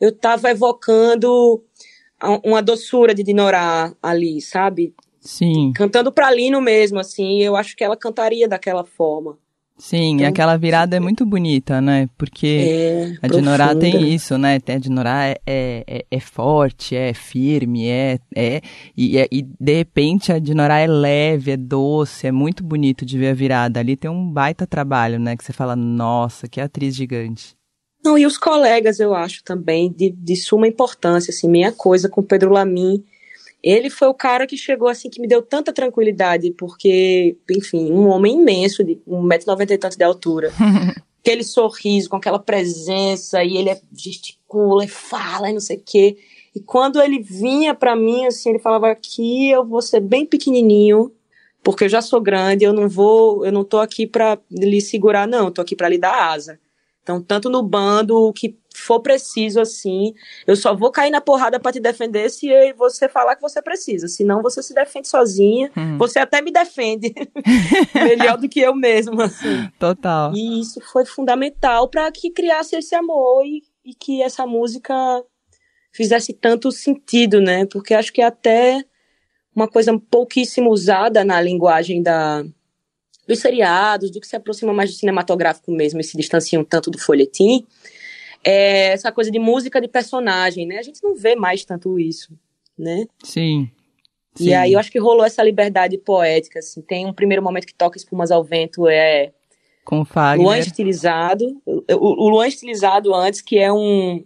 eu 0.00 0.10
estava 0.10 0.50
evocando 0.50 1.62
uma 2.44 2.62
doçura 2.62 3.14
de 3.14 3.22
Dinorá 3.22 3.92
ali, 4.02 4.40
sabe? 4.40 4.94
Sim. 5.20 5.72
Cantando 5.74 6.12
pra 6.12 6.30
Lino 6.30 6.60
mesmo, 6.60 6.98
assim, 6.98 7.42
eu 7.42 7.56
acho 7.56 7.76
que 7.76 7.84
ela 7.84 7.96
cantaria 7.96 8.48
daquela 8.48 8.84
forma. 8.84 9.36
Sim, 9.78 10.14
então, 10.14 10.20
e 10.20 10.24
aquela 10.24 10.56
virada 10.56 10.96
é 10.96 11.00
muito 11.00 11.26
bonita, 11.26 11.82
né? 11.82 12.08
Porque 12.16 12.46
é, 12.46 13.18
a 13.20 13.28
Dinorá 13.28 13.74
tem 13.74 14.14
isso, 14.14 14.38
né? 14.38 14.58
A 14.66 14.78
Dinorá 14.78 15.26
é, 15.26 15.38
é, 15.46 16.06
é, 16.10 16.20
forte, 16.20 16.96
é 16.96 17.12
firme, 17.12 17.86
é, 17.86 18.18
é, 18.34 18.62
e, 18.96 19.18
é, 19.18 19.28
e 19.30 19.42
de 19.42 19.74
repente 19.74 20.32
a 20.32 20.38
Dinorá 20.38 20.78
é 20.78 20.86
leve, 20.86 21.50
é 21.50 21.56
doce, 21.58 22.26
é 22.26 22.32
muito 22.32 22.64
bonito 22.64 23.04
de 23.04 23.18
ver 23.18 23.28
a 23.28 23.34
virada. 23.34 23.78
Ali 23.78 23.96
tem 23.96 24.10
um 24.10 24.30
baita 24.30 24.66
trabalho, 24.66 25.18
né? 25.18 25.36
Que 25.36 25.44
você 25.44 25.52
fala, 25.52 25.76
nossa, 25.76 26.48
que 26.48 26.58
atriz 26.58 26.94
gigante. 26.94 27.55
Não, 28.06 28.16
e 28.16 28.24
os 28.24 28.38
colegas, 28.38 29.00
eu 29.00 29.14
acho 29.14 29.42
também, 29.44 29.92
de, 29.92 30.10
de 30.10 30.36
suma 30.36 30.66
importância, 30.66 31.30
assim, 31.30 31.48
minha 31.48 31.72
coisa 31.72 32.08
com 32.08 32.22
Pedro 32.22 32.50
Lamin 32.50 33.04
ele 33.62 33.90
foi 33.90 34.06
o 34.06 34.14
cara 34.14 34.46
que 34.46 34.56
chegou 34.56 34.86
assim, 34.86 35.10
que 35.10 35.20
me 35.20 35.26
deu 35.26 35.42
tanta 35.42 35.72
tranquilidade, 35.72 36.52
porque, 36.52 37.36
enfim, 37.50 37.90
um 37.90 38.06
homem 38.06 38.40
imenso, 38.40 38.84
de 38.84 38.94
1,90m 39.08 39.70
e 39.72 39.78
tanto 39.78 39.98
de 39.98 40.04
altura. 40.04 40.52
aquele 41.26 41.42
sorriso, 41.42 42.08
com 42.08 42.16
aquela 42.16 42.38
presença, 42.38 43.42
e 43.42 43.56
ele 43.56 43.68
é, 43.68 43.80
gesticula 43.92 44.84
e 44.84 44.88
fala 44.88 45.50
e 45.50 45.52
não 45.52 45.60
sei 45.60 45.76
o 45.76 45.82
quê. 45.84 46.16
E 46.54 46.60
quando 46.60 47.02
ele 47.02 47.18
vinha 47.18 47.74
para 47.74 47.96
mim, 47.96 48.24
assim, 48.26 48.50
ele 48.50 48.60
falava 48.60 48.88
aqui 48.88 49.50
eu 49.50 49.64
vou 49.64 49.82
ser 49.82 49.98
bem 49.98 50.24
pequenininho, 50.24 51.12
porque 51.64 51.84
eu 51.84 51.88
já 51.88 52.00
sou 52.00 52.20
grande, 52.20 52.64
eu 52.64 52.72
não 52.72 52.88
vou, 52.88 53.44
eu 53.44 53.50
não 53.50 53.64
tô 53.64 53.80
aqui 53.80 54.06
para 54.06 54.38
lhe 54.48 54.80
segurar, 54.80 55.26
não, 55.26 55.46
eu 55.46 55.50
tô 55.50 55.60
aqui 55.60 55.74
para 55.74 55.88
lhe 55.88 55.98
dar 55.98 56.32
asa. 56.32 56.60
Então, 57.06 57.22
tanto 57.22 57.48
no 57.48 57.62
bando, 57.62 58.16
o 58.16 58.32
que 58.32 58.58
for 58.74 58.98
preciso, 58.98 59.60
assim, 59.60 60.12
eu 60.44 60.56
só 60.56 60.74
vou 60.74 60.90
cair 60.90 61.12
na 61.12 61.20
porrada 61.20 61.60
para 61.60 61.70
te 61.70 61.78
defender 61.78 62.28
se 62.28 62.48
você 62.72 63.08
falar 63.08 63.36
que 63.36 63.42
você 63.42 63.62
precisa. 63.62 64.08
Senão, 64.08 64.42
você 64.42 64.60
se 64.60 64.74
defende 64.74 65.06
sozinha. 65.06 65.70
Hum. 65.76 65.96
Você 65.98 66.18
até 66.18 66.42
me 66.42 66.50
defende 66.50 67.14
melhor 67.94 68.36
do 68.38 68.48
que 68.48 68.58
eu 68.58 68.74
mesma, 68.74 69.26
assim. 69.26 69.70
Total. 69.78 70.34
E 70.34 70.60
isso 70.60 70.80
foi 70.92 71.04
fundamental 71.04 71.88
para 71.88 72.10
que 72.10 72.28
criasse 72.32 72.74
esse 72.74 72.96
amor 72.96 73.44
e, 73.46 73.62
e 73.84 73.94
que 73.94 74.20
essa 74.20 74.44
música 74.44 74.92
fizesse 75.92 76.32
tanto 76.32 76.72
sentido, 76.72 77.40
né? 77.40 77.66
Porque 77.66 77.94
acho 77.94 78.12
que 78.12 78.20
é 78.20 78.24
até 78.24 78.84
uma 79.54 79.68
coisa 79.68 79.96
pouquíssimo 80.10 80.70
usada 80.70 81.24
na 81.24 81.40
linguagem 81.40 82.02
da, 82.02 82.42
dos 83.26 83.38
seriados, 83.38 84.10
do 84.10 84.20
que 84.20 84.26
se 84.26 84.36
aproxima 84.36 84.72
mais 84.72 84.90
do 84.90 84.96
cinematográfico 84.96 85.72
mesmo 85.72 86.00
e 86.00 86.04
se 86.04 86.16
distancia 86.16 86.58
um 86.58 86.64
tanto 86.64 86.90
do 86.90 86.98
folhetim, 86.98 87.66
é 88.44 88.92
essa 88.92 89.10
coisa 89.10 89.30
de 89.30 89.38
música 89.38 89.80
de 89.80 89.88
personagem, 89.88 90.66
né? 90.66 90.78
A 90.78 90.82
gente 90.82 91.02
não 91.02 91.14
vê 91.16 91.34
mais 91.34 91.64
tanto 91.64 91.98
isso, 91.98 92.32
né? 92.78 93.06
Sim. 93.22 93.70
Sim. 94.36 94.48
E 94.48 94.54
aí 94.54 94.74
eu 94.74 94.78
acho 94.78 94.92
que 94.92 94.98
rolou 94.98 95.24
essa 95.24 95.42
liberdade 95.42 95.96
poética, 95.96 96.58
assim. 96.58 96.82
Tem 96.82 97.06
um 97.06 97.12
primeiro 97.12 97.42
momento 97.42 97.66
que 97.66 97.74
toca 97.74 97.96
Espumas 97.96 98.30
ao 98.30 98.44
Vento, 98.44 98.86
é... 98.86 99.32
Com 99.84 100.04
Fagner. 100.04 100.44
Luan 100.44 100.58
estilizado. 100.58 101.60
O, 101.64 102.26
o 102.26 102.28
Luan 102.28 102.46
estilizado 102.46 103.14
antes, 103.14 103.40
que 103.40 103.58
é 103.58 103.72
um... 103.72 104.24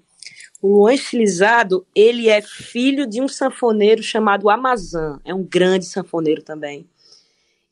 O 0.60 0.80
Luan 0.80 0.94
estilizado, 0.94 1.86
ele 1.94 2.28
é 2.28 2.42
filho 2.42 3.06
de 3.06 3.22
um 3.22 3.28
sanfoneiro 3.28 4.02
chamado 4.02 4.50
Amazã. 4.50 5.18
É 5.24 5.32
um 5.32 5.44
grande 5.44 5.86
sanfoneiro 5.86 6.42
também. 6.42 6.86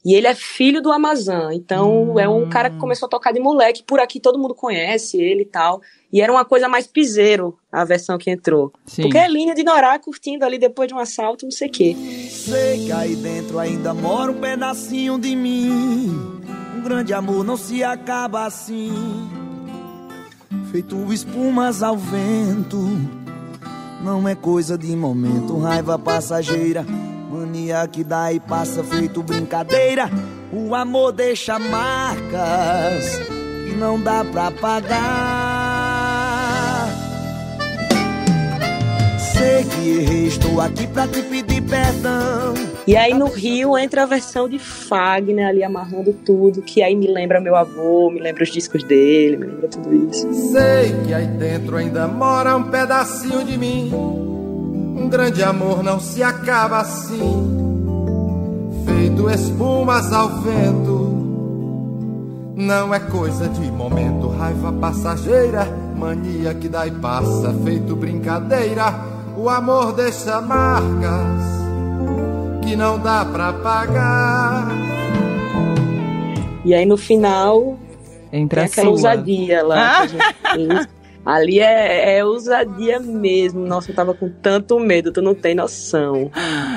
E 0.08 0.14
ele 0.14 0.26
é 0.26 0.34
filho 0.34 0.80
do 0.80 0.90
Amazon, 0.90 1.52
então 1.52 2.14
hum. 2.14 2.18
é 2.18 2.26
um 2.26 2.48
cara 2.48 2.70
que 2.70 2.78
começou 2.78 3.04
a 3.04 3.10
tocar 3.10 3.30
de 3.30 3.38
moleque, 3.38 3.82
por 3.82 4.00
aqui 4.00 4.18
todo 4.18 4.38
mundo 4.38 4.54
conhece 4.54 5.18
ele 5.18 5.42
e 5.42 5.44
tal. 5.44 5.82
E 6.10 6.22
era 6.22 6.32
uma 6.32 6.46
coisa 6.46 6.66
mais 6.66 6.86
piseiro 6.86 7.58
a 7.70 7.84
versão 7.84 8.16
que 8.16 8.30
entrou. 8.30 8.72
Sim. 8.86 9.02
Porque 9.02 9.18
é 9.18 9.28
linha 9.28 9.54
de 9.54 9.62
Norá 9.62 9.98
curtindo 9.98 10.46
ali 10.46 10.56
depois 10.58 10.88
de 10.88 10.94
um 10.94 10.98
assalto, 10.98 11.44
não 11.44 11.50
sei 11.50 11.68
o 11.68 11.70
quê. 11.70 11.94
Sei 12.30 12.86
que 12.86 12.90
aí 12.90 13.16
dentro 13.16 13.58
ainda 13.58 13.92
mora 13.92 14.32
um 14.32 14.40
pedacinho 14.40 15.18
de 15.18 15.36
mim. 15.36 16.08
Um 16.74 16.80
grande 16.82 17.12
amor 17.12 17.44
não 17.44 17.58
se 17.58 17.84
acaba 17.84 18.46
assim. 18.46 18.90
Feito 20.72 21.12
espumas 21.12 21.82
ao 21.82 21.98
vento. 21.98 22.78
Não 24.02 24.26
é 24.26 24.34
coisa 24.34 24.78
de 24.78 24.96
momento, 24.96 25.58
raiva 25.58 25.98
passageira 25.98 26.86
Mania 27.28 27.86
que 27.86 28.02
dá 28.02 28.32
e 28.32 28.40
passa 28.40 28.82
feito 28.82 29.22
brincadeira. 29.22 30.10
O 30.50 30.74
amor 30.74 31.12
deixa 31.12 31.58
marcas 31.58 33.20
que 33.64 33.74
não 33.76 34.00
dá 34.00 34.24
pra 34.24 34.50
pagar. 34.50 35.68
Sei 39.18 39.64
que 39.64 39.88
errei, 39.98 40.26
estou 40.26 40.60
aqui 40.60 40.86
pra 40.86 41.06
te 41.06 41.22
pedir 41.22 41.62
perdão. 41.62 42.54
E 42.86 42.96
aí 42.96 43.12
no 43.12 43.26
Rio 43.26 43.76
entra 43.76 44.04
a 44.04 44.06
versão 44.06 44.48
de 44.48 44.58
Fagner 44.58 45.46
ali 45.46 45.62
amarrando 45.62 46.12
tudo, 46.12 46.62
que 46.62 46.82
aí 46.82 46.96
me 46.96 47.06
lembra 47.06 47.40
meu 47.40 47.54
avô, 47.54 48.10
me 48.10 48.20
lembra 48.20 48.42
os 48.42 48.50
discos 48.50 48.82
dele, 48.82 49.36
me 49.36 49.46
lembra 49.46 49.68
tudo 49.68 50.10
isso. 50.10 50.32
Sei 50.32 50.94
que 51.06 51.12
aí 51.12 51.26
dentro 51.26 51.76
ainda 51.76 52.08
mora 52.08 52.56
um 52.56 52.70
pedacinho 52.70 53.44
de 53.44 53.58
mim 53.58 53.92
um 54.98 55.08
grande 55.08 55.42
amor 55.42 55.82
não 55.82 56.00
se 56.00 56.22
acaba 56.22 56.80
assim, 56.80 57.46
feito 58.84 59.30
espumas 59.30 60.12
ao 60.12 60.28
vento. 60.40 61.08
Não 62.56 62.92
é 62.92 62.98
coisa 62.98 63.48
de 63.48 63.70
momento, 63.70 64.28
raiva 64.28 64.72
passageira, 64.72 65.64
mania 65.96 66.52
que 66.54 66.68
dá 66.68 66.86
e 66.86 66.90
passa, 66.90 67.54
feito 67.64 67.94
brincadeira. 67.94 68.92
O 69.36 69.48
amor 69.48 69.92
deixa 69.92 70.40
marcas 70.40 71.42
que 72.64 72.74
não 72.74 72.98
dá 72.98 73.24
pra 73.24 73.52
pagar. 73.52 74.66
E 76.64 76.74
aí 76.74 76.84
no 76.84 76.96
final 76.96 77.78
Entra 78.32 78.62
tem 78.62 78.70
aquela 78.70 78.90
ousadia 78.90 79.64
lá. 79.64 80.02
Ah. 80.44 80.86
Ali 81.24 81.60
é, 81.60 82.18
é 82.18 82.24
ousadia 82.24 82.98
mesmo. 83.00 83.66
Nossa, 83.66 83.90
eu 83.90 83.94
tava 83.94 84.14
com 84.14 84.28
tanto 84.28 84.78
medo, 84.78 85.12
tu 85.12 85.20
não 85.20 85.34
tem 85.34 85.54
noção. 85.54 86.30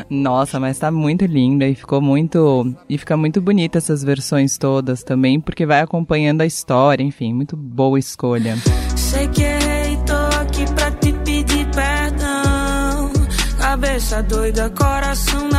Nossa, 0.10 0.60
mas 0.60 0.78
tá 0.78 0.92
muito 0.92 1.26
lindo 1.26 1.64
e 1.64 1.76
ficou 1.76 2.02
muito. 2.02 2.74
E 2.90 2.98
fica 2.98 3.16
muito 3.16 3.42
bonita 3.42 3.78
essas 3.78 4.04
versões 4.04 4.58
todas 4.58 5.04
também, 5.04 5.40
porque 5.40 5.66
vai 5.66 5.82
acompanhando 5.82 6.42
a 6.42 6.46
história, 6.46 7.04
enfim, 7.04 7.34
muito 7.34 7.56
boa 7.56 7.98
escolha. 7.98 8.56
Sei 8.96 9.28
que 9.30 9.44
errei, 9.44 9.98
tô 10.06 10.38
aqui 10.42 10.66
pra 10.74 10.92
te 10.92 11.14
pedir 11.14 11.68
perdão. 11.72 13.12
Cabeça 13.58 14.22
doida, 14.24 14.70
coração 14.72 15.51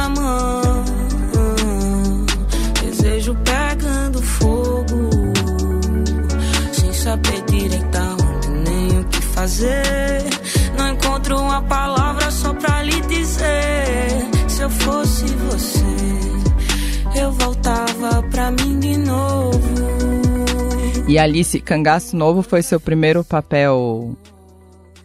fazer. 9.53 10.23
Não 10.79 10.93
encontro 10.93 11.39
uma 11.39 11.63
palavra 11.63 12.31
só 12.31 12.55
pra 12.55 12.83
lhe 12.83 13.01
dizer. 13.03 14.49
Se 14.49 14.63
eu 14.63 14.71
fosse 14.71 15.25
você, 15.27 17.21
eu 17.21 17.31
voltava 17.33 18.23
pra 18.31 18.51
mim 18.51 18.81
de 18.81 18.97
novo. 18.97 19.61
E 21.07 21.19
Alice, 21.19 21.61
Cangaço 21.61 22.17
Novo 22.17 22.43
foi 22.43 22.63
seu 22.63 22.81
primeiro 22.81 23.23
papel 23.23 24.17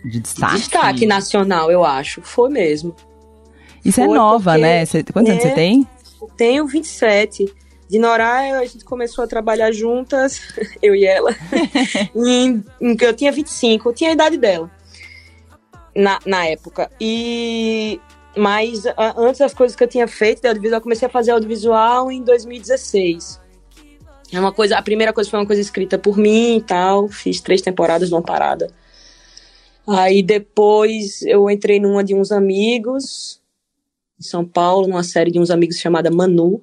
de 0.05 0.19
destaque? 0.21 0.55
Destaque 0.55 1.05
nacional, 1.05 1.69
eu 1.69 1.83
acho. 1.83 2.21
Foi 2.21 2.49
mesmo. 2.49 2.95
Isso 3.83 3.99
é 3.99 4.05
foi 4.05 4.13
é 4.13 4.17
nova, 4.17 4.57
né? 4.57 4.85
Cê, 4.85 5.03
quantos 5.03 5.29
é, 5.29 5.33
anos 5.33 5.43
você 5.43 5.51
tem? 5.51 5.87
Tenho 6.37 6.65
27. 6.65 7.53
De 7.89 7.98
Norá, 8.00 8.60
a 8.60 8.65
gente 8.65 8.84
começou 8.84 9.24
a 9.24 9.27
trabalhar 9.27 9.72
juntas, 9.72 10.41
eu 10.82 10.94
e 10.96 11.06
ela. 11.06 11.32
em, 12.15 12.63
em, 12.82 12.98
eu 13.00 13.13
tinha 13.13 13.32
25, 13.32 13.89
eu 13.89 13.94
tinha 13.94 14.10
a 14.10 14.13
idade 14.13 14.38
dela 14.38 14.70
na, 15.96 16.20
na 16.25 16.46
época. 16.46 16.91
E 17.00 18.00
mas 18.38 18.86
a, 18.86 19.20
antes 19.20 19.39
das 19.39 19.53
coisas 19.53 19.75
que 19.75 19.84
eu 19.84 19.88
tinha 19.88 20.08
feito 20.08 20.41
de 20.41 20.48
audiovisual, 20.48 20.77
eu 20.77 20.84
comecei 20.84 21.08
a 21.08 21.12
fazer 21.12 21.32
audiovisual 21.32 22.12
em 22.12 22.22
2016. 22.22 23.41
É 24.32 24.39
uma 24.39 24.51
coisa, 24.51 24.77
a 24.77 24.82
primeira 24.82 25.12
coisa 25.12 25.29
foi 25.29 25.39
uma 25.39 25.46
coisa 25.46 25.62
escrita 25.62 25.98
por 25.98 26.17
mim 26.17 26.58
e 26.58 26.62
tal. 26.62 27.08
Fiz 27.08 27.41
três 27.41 27.62
temporadas 27.62 28.12
numa 28.12 28.22
parada. 28.22 28.70
Aí 29.88 30.22
depois 30.22 31.22
eu 31.24 31.50
entrei 31.50 31.79
numa 31.79 32.03
de 32.03 32.13
uns 32.13 32.32
amigos 32.32 33.41
em 34.20 34.24
São 34.24 34.46
Paulo, 34.46 34.88
numa 34.88 35.03
série 35.03 35.32
de 35.32 35.39
uns 35.39 35.50
amigos 35.50 35.77
chamada 35.77 36.12
Manu. 36.12 36.62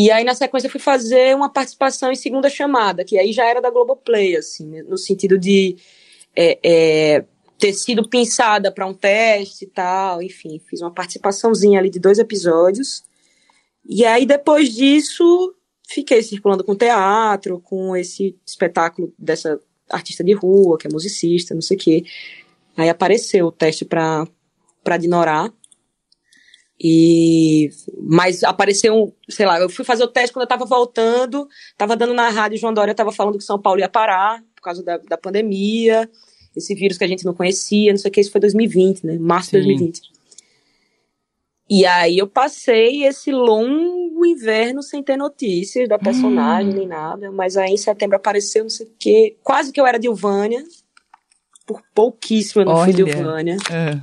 E 0.00 0.12
aí, 0.12 0.22
na 0.22 0.32
sequência, 0.32 0.68
eu 0.68 0.70
fui 0.70 0.78
fazer 0.78 1.34
uma 1.34 1.52
participação 1.52 2.12
em 2.12 2.14
segunda 2.14 2.48
chamada, 2.48 3.04
que 3.04 3.18
aí 3.18 3.32
já 3.32 3.44
era 3.44 3.60
da 3.60 3.68
Globoplay, 3.68 4.36
assim, 4.36 4.64
né? 4.64 4.80
no 4.84 4.96
sentido 4.96 5.36
de 5.36 5.74
é, 6.36 6.56
é, 6.62 7.24
ter 7.58 7.72
sido 7.72 8.08
pensada 8.08 8.70
para 8.70 8.86
um 8.86 8.94
teste 8.94 9.64
e 9.64 9.66
tal. 9.66 10.22
Enfim, 10.22 10.60
fiz 10.70 10.80
uma 10.82 10.94
participaçãozinha 10.94 11.80
ali 11.80 11.90
de 11.90 11.98
dois 11.98 12.20
episódios. 12.20 13.02
E 13.84 14.04
aí, 14.04 14.24
depois 14.24 14.72
disso, 14.72 15.52
fiquei 15.88 16.22
circulando 16.22 16.62
com 16.62 16.76
teatro, 16.76 17.58
com 17.58 17.96
esse 17.96 18.38
espetáculo 18.46 19.12
dessa 19.18 19.60
artista 19.90 20.22
de 20.22 20.32
rua, 20.32 20.78
que 20.78 20.86
é 20.86 20.92
musicista, 20.92 21.56
não 21.56 21.62
sei 21.62 21.76
o 21.76 21.80
quê. 21.80 22.04
Aí 22.76 22.88
apareceu 22.88 23.46
o 23.48 23.52
teste 23.52 23.84
para 23.84 24.28
Dinorá. 24.96 25.52
E 26.80 27.70
mas 28.00 28.44
apareceu, 28.44 29.12
sei 29.28 29.46
lá, 29.46 29.58
eu 29.58 29.68
fui 29.68 29.84
fazer 29.84 30.04
o 30.04 30.08
teste 30.08 30.32
quando 30.32 30.44
eu 30.44 30.48
tava 30.48 30.64
voltando, 30.64 31.48
tava 31.76 31.96
dando 31.96 32.14
na 32.14 32.28
rádio 32.28 32.58
João 32.58 32.72
Dória 32.72 32.94
tava 32.94 33.10
falando 33.10 33.36
que 33.36 33.44
São 33.44 33.60
Paulo 33.60 33.80
ia 33.80 33.88
parar 33.88 34.42
por 34.54 34.62
causa 34.62 34.82
da, 34.82 34.96
da 34.96 35.18
pandemia, 35.18 36.08
esse 36.56 36.74
vírus 36.74 36.96
que 36.96 37.04
a 37.04 37.08
gente 37.08 37.24
não 37.24 37.34
conhecia, 37.34 37.92
não 37.92 37.98
sei 37.98 38.08
o 38.08 38.12
que, 38.12 38.20
isso 38.20 38.30
foi 38.30 38.40
2020, 38.40 39.06
né? 39.06 39.18
Março 39.18 39.50
de 39.50 39.58
2020. 39.58 40.00
E 41.70 41.84
aí 41.84 42.16
eu 42.16 42.26
passei 42.26 43.04
esse 43.04 43.30
longo 43.30 44.24
inverno 44.24 44.82
sem 44.82 45.02
ter 45.02 45.16
notícias 45.16 45.88
da 45.88 45.98
personagem 45.98 46.72
hum. 46.72 46.76
nem 46.76 46.86
nada, 46.86 47.30
mas 47.30 47.56
aí 47.56 47.72
em 47.72 47.76
setembro 47.76 48.16
apareceu 48.16 48.62
não 48.62 48.70
sei 48.70 48.86
o 48.86 48.90
que, 48.98 49.36
quase 49.42 49.72
que 49.72 49.80
eu 49.80 49.86
era 49.86 49.98
Dilvânia, 49.98 50.64
por 51.66 51.82
pouquíssimo 51.94 52.62
eu 52.62 52.66
não 52.66 52.74
Olha. 52.74 52.84
fui 52.84 53.04
Dilvânia. 53.04 53.56
É. 53.70 54.00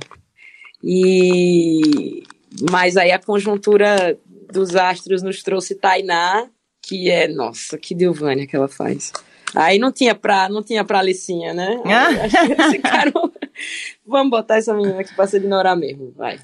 E 0.84 2.22
mas 2.70 2.96
aí 2.96 3.12
a 3.12 3.18
conjuntura 3.18 4.18
dos 4.52 4.74
astros 4.74 5.22
nos 5.22 5.42
trouxe 5.42 5.74
Tainá, 5.74 6.46
que 6.82 7.10
é, 7.10 7.28
nossa, 7.28 7.76
que 7.76 7.94
Dilvânia 7.94 8.46
que 8.46 8.56
ela 8.56 8.68
faz. 8.68 9.12
Aí 9.54 9.78
não 9.78 9.90
tinha 9.90 10.14
pra, 10.14 10.48
não 10.48 10.62
tinha 10.62 10.84
pra 10.84 10.98
Alicinha, 10.98 11.54
né? 11.54 11.80
Ah. 11.86 12.78
Cara, 12.82 13.12
vamos 14.06 14.30
botar 14.30 14.56
essa 14.56 14.74
menina 14.74 15.00
aqui 15.00 15.14
pra 15.14 15.26
se 15.26 15.36
ignorar 15.36 15.76
mesmo, 15.76 16.12
vai. 16.16 16.38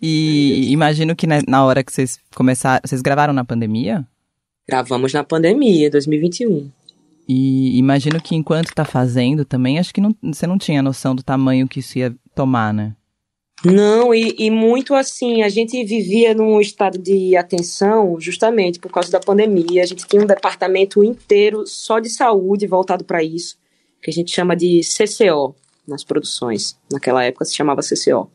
E 0.00 0.70
imagino 0.72 1.14
que 1.14 1.26
na 1.26 1.64
hora 1.64 1.82
que 1.82 1.92
vocês 1.92 2.18
começaram, 2.34 2.80
vocês 2.84 3.02
gravaram 3.02 3.32
na 3.32 3.44
pandemia? 3.44 4.06
Gravamos 4.66 5.12
na 5.12 5.22
pandemia, 5.22 5.90
2021. 5.90 6.70
E 7.28 7.78
imagino 7.78 8.20
que 8.20 8.34
enquanto 8.34 8.74
tá 8.74 8.84
fazendo 8.84 9.44
também, 9.44 9.78
acho 9.78 9.92
que 9.92 10.00
não, 10.00 10.14
você 10.22 10.46
não 10.46 10.58
tinha 10.58 10.82
noção 10.82 11.14
do 11.14 11.22
tamanho 11.22 11.68
que 11.68 11.80
isso 11.80 11.98
ia 11.98 12.14
tomar, 12.34 12.72
né? 12.72 12.94
Não, 13.62 14.14
e, 14.14 14.34
e, 14.38 14.50
muito 14.50 14.94
assim, 14.94 15.42
a 15.42 15.48
gente 15.48 15.82
vivia 15.84 16.34
num 16.34 16.60
estado 16.60 16.98
de 16.98 17.36
atenção 17.36 18.18
justamente 18.20 18.78
por 18.78 18.90
causa 18.90 19.10
da 19.10 19.20
pandemia. 19.20 19.82
A 19.82 19.86
gente 19.86 20.06
tinha 20.06 20.22
um 20.22 20.26
departamento 20.26 21.02
inteiro 21.04 21.66
só 21.66 21.98
de 21.98 22.10
saúde 22.10 22.66
voltado 22.66 23.04
para 23.04 23.22
isso, 23.22 23.56
que 24.02 24.10
a 24.10 24.12
gente 24.12 24.34
chama 24.34 24.54
de 24.56 24.80
CCO 24.80 25.54
nas 25.86 26.04
produções. 26.04 26.76
Naquela 26.90 27.24
época 27.24 27.44
se 27.44 27.54
chamava 27.54 27.80
CCO. 27.80 28.30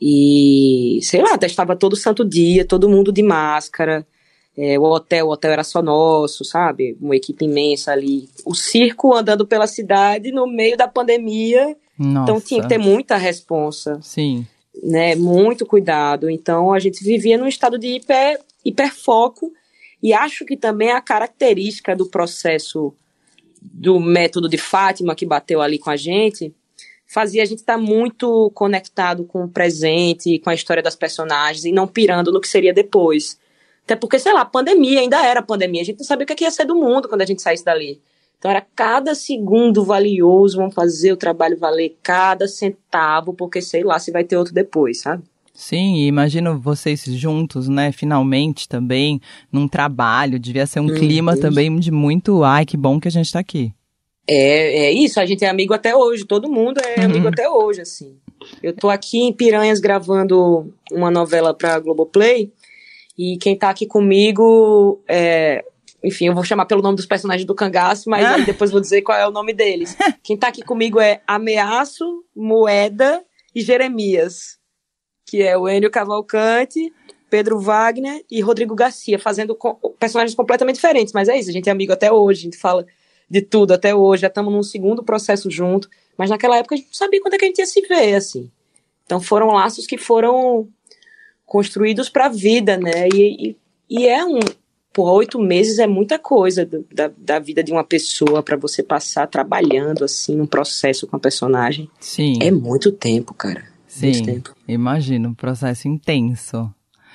E, 0.00 1.00
sei 1.02 1.22
lá, 1.22 1.36
testava 1.36 1.74
todo 1.74 1.96
santo 1.96 2.24
dia, 2.24 2.64
todo 2.64 2.88
mundo 2.88 3.12
de 3.12 3.22
máscara. 3.22 4.06
É, 4.56 4.78
o 4.78 4.82
hotel, 4.82 5.26
o 5.26 5.30
hotel 5.30 5.52
era 5.52 5.64
só 5.64 5.80
nosso, 5.80 6.44
sabe? 6.44 6.96
Uma 7.00 7.16
equipe 7.16 7.44
imensa 7.44 7.92
ali. 7.92 8.28
O 8.44 8.54
circo 8.54 9.14
andando 9.14 9.46
pela 9.46 9.66
cidade 9.66 10.32
no 10.32 10.46
meio 10.46 10.76
da 10.76 10.88
pandemia 10.88 11.76
nossa. 11.98 12.30
Então 12.30 12.40
tinha 12.40 12.62
que 12.62 12.68
ter 12.68 12.78
muita 12.78 13.16
responsa. 13.16 13.98
Sim. 14.02 14.46
Né, 14.82 15.16
muito 15.16 15.66
cuidado. 15.66 16.30
Então 16.30 16.72
a 16.72 16.78
gente 16.78 17.02
vivia 17.02 17.36
num 17.36 17.48
estado 17.48 17.78
de 17.78 17.88
hiper, 17.88 18.40
hiperfoco 18.64 19.52
e 20.02 20.12
acho 20.12 20.44
que 20.44 20.56
também 20.56 20.92
a 20.92 21.00
característica 21.00 21.96
do 21.96 22.06
processo 22.06 22.94
do 23.60 23.98
método 23.98 24.48
de 24.48 24.56
Fátima 24.56 25.16
que 25.16 25.26
bateu 25.26 25.60
ali 25.60 25.78
com 25.78 25.90
a 25.90 25.96
gente 25.96 26.54
fazia 27.08 27.42
a 27.42 27.46
gente 27.46 27.60
estar 27.60 27.78
tá 27.78 27.80
muito 27.80 28.50
conectado 28.54 29.24
com 29.24 29.44
o 29.44 29.48
presente, 29.48 30.38
com 30.38 30.50
a 30.50 30.54
história 30.54 30.82
das 30.82 30.94
personagens 30.94 31.64
e 31.64 31.72
não 31.72 31.88
pirando 31.88 32.30
no 32.30 32.40
que 32.40 32.46
seria 32.46 32.72
depois. 32.72 33.40
Até 33.84 33.96
porque, 33.96 34.18
sei 34.18 34.34
lá, 34.34 34.42
a 34.42 34.44
pandemia 34.44 35.00
ainda 35.00 35.24
era 35.24 35.40
pandemia, 35.40 35.80
a 35.80 35.84
gente 35.84 35.98
não 35.98 36.04
sabia 36.04 36.24
o 36.24 36.26
que 36.26 36.44
ia 36.44 36.50
ser 36.50 36.66
do 36.66 36.74
mundo 36.74 37.08
quando 37.08 37.22
a 37.22 37.26
gente 37.26 37.40
saísse 37.40 37.64
dali. 37.64 38.00
Então 38.38 38.50
era 38.50 38.64
cada 38.74 39.14
segundo 39.14 39.84
valioso, 39.84 40.58
vamos 40.58 40.74
fazer 40.74 41.12
o 41.12 41.16
trabalho 41.16 41.58
valer 41.58 41.96
cada 42.02 42.46
centavo, 42.46 43.34
porque 43.34 43.60
sei 43.60 43.82
lá 43.82 43.98
se 43.98 44.12
vai 44.12 44.22
ter 44.22 44.36
outro 44.36 44.54
depois, 44.54 45.00
sabe? 45.00 45.24
Sim, 45.52 46.06
imagino 46.06 46.56
vocês 46.56 47.02
juntos, 47.04 47.68
né? 47.68 47.90
Finalmente 47.90 48.68
também, 48.68 49.20
num 49.50 49.66
trabalho. 49.66 50.38
Devia 50.38 50.66
ser 50.66 50.78
um 50.78 50.84
hum, 50.84 50.94
clima 50.94 51.32
Deus. 51.32 51.42
também 51.42 51.76
de 51.80 51.90
muito. 51.90 52.44
Ai, 52.44 52.64
que 52.64 52.76
bom 52.76 53.00
que 53.00 53.08
a 53.08 53.10
gente 53.10 53.32
tá 53.32 53.40
aqui. 53.40 53.72
É, 54.30 54.84
é 54.84 54.92
isso, 54.92 55.18
a 55.18 55.26
gente 55.26 55.44
é 55.44 55.48
amigo 55.48 55.74
até 55.74 55.96
hoje, 55.96 56.24
todo 56.24 56.48
mundo 56.48 56.78
é 56.78 57.02
amigo 57.02 57.24
uhum. 57.24 57.32
até 57.32 57.48
hoje, 57.48 57.80
assim. 57.80 58.18
Eu 58.62 58.72
tô 58.72 58.88
aqui 58.88 59.18
em 59.18 59.32
Piranhas 59.32 59.80
gravando 59.80 60.72
uma 60.92 61.10
novela 61.10 61.52
pra 61.54 61.80
Globoplay, 61.80 62.52
e 63.18 63.36
quem 63.38 63.56
tá 63.56 63.70
aqui 63.70 63.86
comigo 63.86 65.00
é 65.08 65.64
enfim, 66.02 66.26
eu 66.26 66.34
vou 66.34 66.44
chamar 66.44 66.66
pelo 66.66 66.82
nome 66.82 66.96
dos 66.96 67.06
personagens 67.06 67.46
do 67.46 67.54
cangaço, 67.54 68.08
mas 68.08 68.24
ah. 68.24 68.38
depois 68.38 68.70
vou 68.70 68.80
dizer 68.80 69.02
qual 69.02 69.18
é 69.18 69.26
o 69.26 69.32
nome 69.32 69.52
deles. 69.52 69.96
Quem 70.22 70.36
tá 70.36 70.48
aqui 70.48 70.62
comigo 70.62 71.00
é 71.00 71.20
Ameaço, 71.26 72.24
Moeda 72.34 73.24
e 73.54 73.60
Jeremias, 73.60 74.58
que 75.26 75.42
é 75.42 75.56
o 75.58 75.68
Enio 75.68 75.90
Cavalcante, 75.90 76.92
Pedro 77.28 77.60
Wagner 77.60 78.24
e 78.30 78.40
Rodrigo 78.40 78.74
Garcia, 78.74 79.18
fazendo 79.18 79.56
personagens 79.98 80.34
completamente 80.34 80.76
diferentes, 80.76 81.12
mas 81.12 81.28
é 81.28 81.38
isso, 81.38 81.50
a 81.50 81.52
gente 81.52 81.68
é 81.68 81.72
amigo 81.72 81.92
até 81.92 82.12
hoje, 82.12 82.40
a 82.40 82.44
gente 82.44 82.56
fala 82.56 82.86
de 83.28 83.42
tudo 83.42 83.74
até 83.74 83.94
hoje, 83.94 84.22
já 84.22 84.28
estamos 84.28 84.52
num 84.52 84.62
segundo 84.62 85.02
processo 85.02 85.50
junto, 85.50 85.88
mas 86.16 86.30
naquela 86.30 86.56
época 86.56 86.74
a 86.74 86.78
gente 86.78 86.86
não 86.86 86.94
sabia 86.94 87.20
quando 87.20 87.34
é 87.34 87.38
que 87.38 87.44
a 87.44 87.48
gente 87.48 87.58
ia 87.58 87.66
se 87.66 87.80
ver, 87.82 88.14
assim. 88.14 88.50
Então 89.04 89.20
foram 89.20 89.48
laços 89.48 89.86
que 89.86 89.98
foram 89.98 90.68
construídos 91.44 92.08
para 92.08 92.26
a 92.26 92.30
vida, 92.30 92.76
né? 92.76 93.08
E, 93.12 93.50
e, 93.50 93.56
e 93.90 94.06
é 94.06 94.24
um, 94.24 94.40
por 94.98 95.08
oito 95.10 95.38
meses 95.38 95.78
é 95.78 95.86
muita 95.86 96.18
coisa 96.18 96.66
do, 96.66 96.84
da, 96.92 97.08
da 97.16 97.38
vida 97.38 97.62
de 97.62 97.70
uma 97.70 97.84
pessoa 97.84 98.42
para 98.42 98.56
você 98.56 98.82
passar 98.82 99.28
trabalhando 99.28 100.02
assim 100.02 100.34
num 100.34 100.44
processo 100.44 101.06
com 101.06 101.14
a 101.14 101.20
personagem. 101.20 101.88
Sim. 102.00 102.40
É 102.42 102.50
muito 102.50 102.90
tempo, 102.90 103.32
cara. 103.32 103.62
Sim. 103.86 104.10
Muito 104.10 104.24
tempo. 104.24 104.56
Imagino, 104.66 105.28
um 105.28 105.34
processo 105.34 105.86
intenso. 105.86 106.68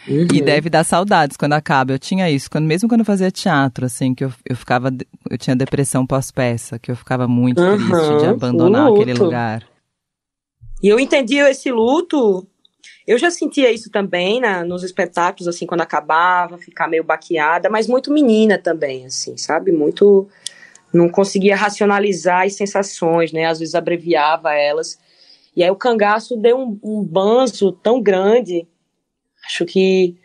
Uhum. 0.07 0.27
E 0.33 0.41
deve 0.41 0.69
dar 0.69 0.85
saudades 0.85 1.35
quando 1.35 1.51
acaba. 1.51 1.91
Eu 1.91 1.99
tinha 1.99 2.31
isso, 2.31 2.49
quando, 2.49 2.63
mesmo 2.63 2.87
quando 2.87 3.01
eu 3.01 3.05
fazia 3.05 3.29
teatro, 3.29 3.85
assim, 3.85 4.15
que 4.15 4.23
eu, 4.23 4.31
eu 4.49 4.55
ficava. 4.55 4.89
Eu 5.29 5.37
tinha 5.37 5.53
depressão 5.53 6.07
pós-peça, 6.07 6.79
que 6.79 6.89
eu 6.89 6.95
ficava 6.95 7.27
muito 7.27 7.61
uhum. 7.61 7.75
triste 7.75 8.17
de 8.19 8.25
abandonar 8.27 8.93
aquele 8.93 9.13
lugar. 9.13 9.67
E 10.81 10.87
eu 10.87 11.01
entendi 11.01 11.35
esse 11.35 11.69
luto 11.69 12.47
eu 13.05 13.17
já 13.17 13.29
sentia 13.29 13.71
isso 13.71 13.89
também 13.89 14.39
na, 14.39 14.63
nos 14.63 14.83
espetáculos, 14.83 15.47
assim, 15.47 15.65
quando 15.65 15.81
acabava, 15.81 16.57
ficar 16.57 16.87
meio 16.87 17.03
baqueada, 17.03 17.69
mas 17.69 17.87
muito 17.87 18.11
menina 18.11 18.57
também, 18.57 19.05
assim, 19.05 19.37
sabe? 19.37 19.71
Muito. 19.71 20.27
Não 20.93 21.09
conseguia 21.09 21.55
racionalizar 21.55 22.45
as 22.45 22.55
sensações, 22.55 23.31
né? 23.31 23.45
Às 23.45 23.59
vezes 23.59 23.75
abreviava 23.75 24.53
elas. 24.53 24.99
E 25.55 25.63
aí 25.63 25.69
o 25.69 25.75
cangaço 25.75 26.37
deu 26.37 26.57
um, 26.57 26.79
um 26.83 27.03
banzo 27.03 27.71
tão 27.71 28.01
grande. 28.01 28.67
Acho 29.45 29.65
que 29.65 30.15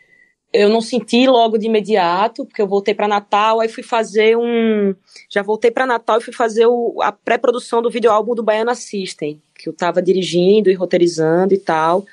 eu 0.51 0.69
não 0.69 0.81
senti 0.81 1.27
logo 1.27 1.57
de 1.57 1.67
imediato, 1.67 2.45
porque 2.45 2.61
eu 2.61 2.67
voltei 2.67 2.93
para 2.93 3.07
Natal, 3.07 3.59
aí 3.59 3.69
fui 3.69 3.83
fazer 3.83 4.35
um. 4.37 4.95
Já 5.29 5.43
voltei 5.43 5.69
para 5.69 5.85
Natal 5.85 6.17
e 6.17 6.23
fui 6.23 6.33
fazer 6.33 6.65
o, 6.65 7.01
a 7.01 7.11
pré-produção 7.11 7.81
do 7.81 7.89
videoálbum 7.89 8.33
do 8.33 8.43
Baiano 8.43 8.71
Assistem, 8.71 9.41
que 9.55 9.69
eu 9.69 9.73
estava 9.73 10.01
dirigindo 10.01 10.69
e 10.69 10.73
roteirizando 10.73 11.53
e 11.53 11.57
tal. 11.57 12.05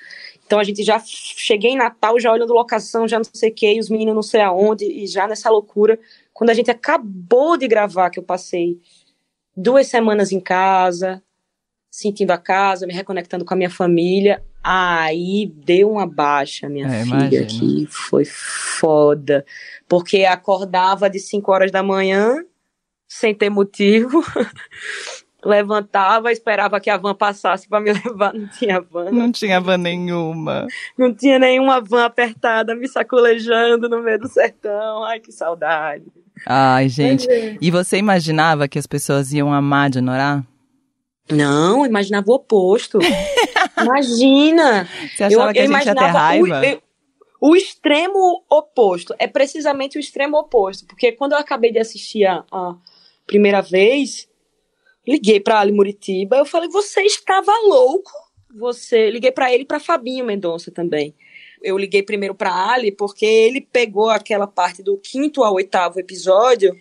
Então 0.46 0.60
a 0.60 0.64
gente 0.64 0.82
já 0.84 1.02
cheguei 1.04 1.72
em 1.72 1.76
Natal, 1.76 2.18
já 2.20 2.32
olhando 2.32 2.52
locação, 2.54 3.08
já 3.08 3.18
não 3.18 3.24
sei 3.24 3.50
o 3.50 3.54
que, 3.54 3.80
os 3.80 3.90
meninos 3.90 4.14
não 4.14 4.22
sei 4.22 4.40
aonde, 4.40 4.84
e 4.84 5.06
já 5.06 5.26
nessa 5.26 5.50
loucura. 5.50 5.98
Quando 6.32 6.50
a 6.50 6.54
gente 6.54 6.70
acabou 6.70 7.56
de 7.56 7.66
gravar, 7.66 8.10
que 8.10 8.18
eu 8.18 8.22
passei 8.22 8.78
duas 9.56 9.88
semanas 9.88 10.30
em 10.30 10.38
casa, 10.38 11.20
sentindo 11.90 12.30
a 12.30 12.38
casa, 12.38 12.86
me 12.86 12.92
reconectando 12.92 13.44
com 13.44 13.54
a 13.54 13.56
minha 13.56 13.70
família, 13.70 14.44
aí 14.62 15.52
deu 15.64 15.90
uma 15.90 16.06
baixa, 16.06 16.68
minha 16.68 16.86
é, 16.86 17.02
filha, 17.02 17.14
imagino. 17.14 17.46
que 17.46 17.86
foi 17.86 18.24
foda. 18.24 19.44
Porque 19.88 20.24
acordava 20.24 21.10
de 21.10 21.18
5 21.18 21.50
horas 21.50 21.72
da 21.72 21.82
manhã, 21.82 22.44
sem 23.08 23.34
ter 23.34 23.50
motivo. 23.50 24.22
levantava, 25.46 26.32
esperava 26.32 26.80
que 26.80 26.90
a 26.90 26.96
van 26.96 27.14
passasse 27.14 27.68
para 27.68 27.80
me 27.80 27.92
levar, 28.04 28.34
não 28.34 28.48
tinha 28.48 28.80
van. 28.80 29.10
Não 29.10 29.32
tinha 29.32 29.60
van 29.60 29.78
nenhuma. 29.78 30.66
Não 30.98 31.14
tinha 31.14 31.38
nenhuma 31.38 31.80
van 31.80 32.04
apertada, 32.04 32.74
me 32.74 32.88
sacolejando 32.88 33.88
no 33.88 34.02
meio 34.02 34.18
do 34.18 34.28
sertão. 34.28 35.04
Ai, 35.04 35.20
que 35.20 35.32
saudade. 35.32 36.04
Ai, 36.44 36.88
gente. 36.88 37.26
E 37.60 37.70
você 37.70 37.96
imaginava 37.96 38.68
que 38.68 38.78
as 38.78 38.86
pessoas 38.86 39.32
iam 39.32 39.52
amar 39.52 39.88
de 39.88 40.00
Norá? 40.00 40.44
Não, 41.30 41.80
eu 41.80 41.86
imaginava 41.86 42.30
o 42.30 42.34
oposto. 42.34 42.98
Imagina! 43.80 44.88
Você 45.14 45.24
achava 45.24 45.50
eu, 45.50 45.52
que 45.52 45.58
a 45.60 45.66
gente 45.66 45.86
ia 45.86 45.94
ter 45.94 46.00
raiva? 46.00 46.60
O, 46.60 46.64
eu, 46.64 46.82
o 47.40 47.56
extremo 47.56 48.44
oposto. 48.50 49.14
É 49.18 49.26
precisamente 49.26 49.98
o 49.98 50.00
extremo 50.00 50.38
oposto. 50.38 50.86
Porque 50.86 51.12
quando 51.12 51.32
eu 51.32 51.38
acabei 51.38 51.72
de 51.72 51.78
assistir 51.78 52.24
a, 52.26 52.44
a 52.50 52.76
primeira 53.26 53.60
vez, 53.60 54.28
liguei 55.06 55.40
para 55.40 55.60
Ali 55.60 55.72
Muritiba, 55.72 56.36
eu 56.36 56.44
falei, 56.44 56.68
você 56.68 57.02
estava 57.02 57.52
louco? 57.66 58.10
Você, 58.58 59.10
liguei 59.10 59.30
para 59.30 59.52
ele 59.52 59.62
e 59.62 59.66
para 59.66 59.78
Fabinho 59.78 60.24
Mendonça 60.24 60.70
também. 60.70 61.14
Eu 61.62 61.76
liguei 61.76 62.02
primeiro 62.02 62.34
para 62.34 62.72
Ali 62.72 62.90
porque 62.90 63.24
ele 63.24 63.60
pegou 63.60 64.10
aquela 64.10 64.46
parte 64.46 64.82
do 64.82 64.96
quinto 64.96 65.42
ao 65.42 65.54
oitavo 65.54 66.00
episódio, 66.00 66.74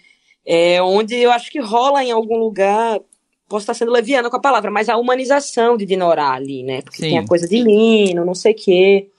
é, 0.46 0.82
onde 0.82 1.16
eu 1.16 1.32
acho 1.32 1.52
que 1.52 1.60
rola 1.60 2.04
em 2.04 2.12
algum 2.12 2.38
lugar, 2.38 3.00
posso 3.48 3.64
estar 3.64 3.74
sendo 3.74 3.92
leviana 3.92 4.30
com 4.30 4.38
a 4.38 4.42
palavra, 4.42 4.72
mas 4.72 4.90
a 4.90 4.98
humanização 4.98 5.78
de 5.78 5.86
Dinorá 5.86 6.32
ali, 6.32 6.64
né? 6.64 6.82
Porque 6.82 6.98
Sim. 6.98 7.10
tem 7.10 7.18
a 7.18 7.28
coisa 7.28 7.48
de 7.48 7.62
Lino, 7.62 8.26
não 8.26 8.36
sei 8.36 8.54
o 8.54 8.56
quê. 8.56 9.10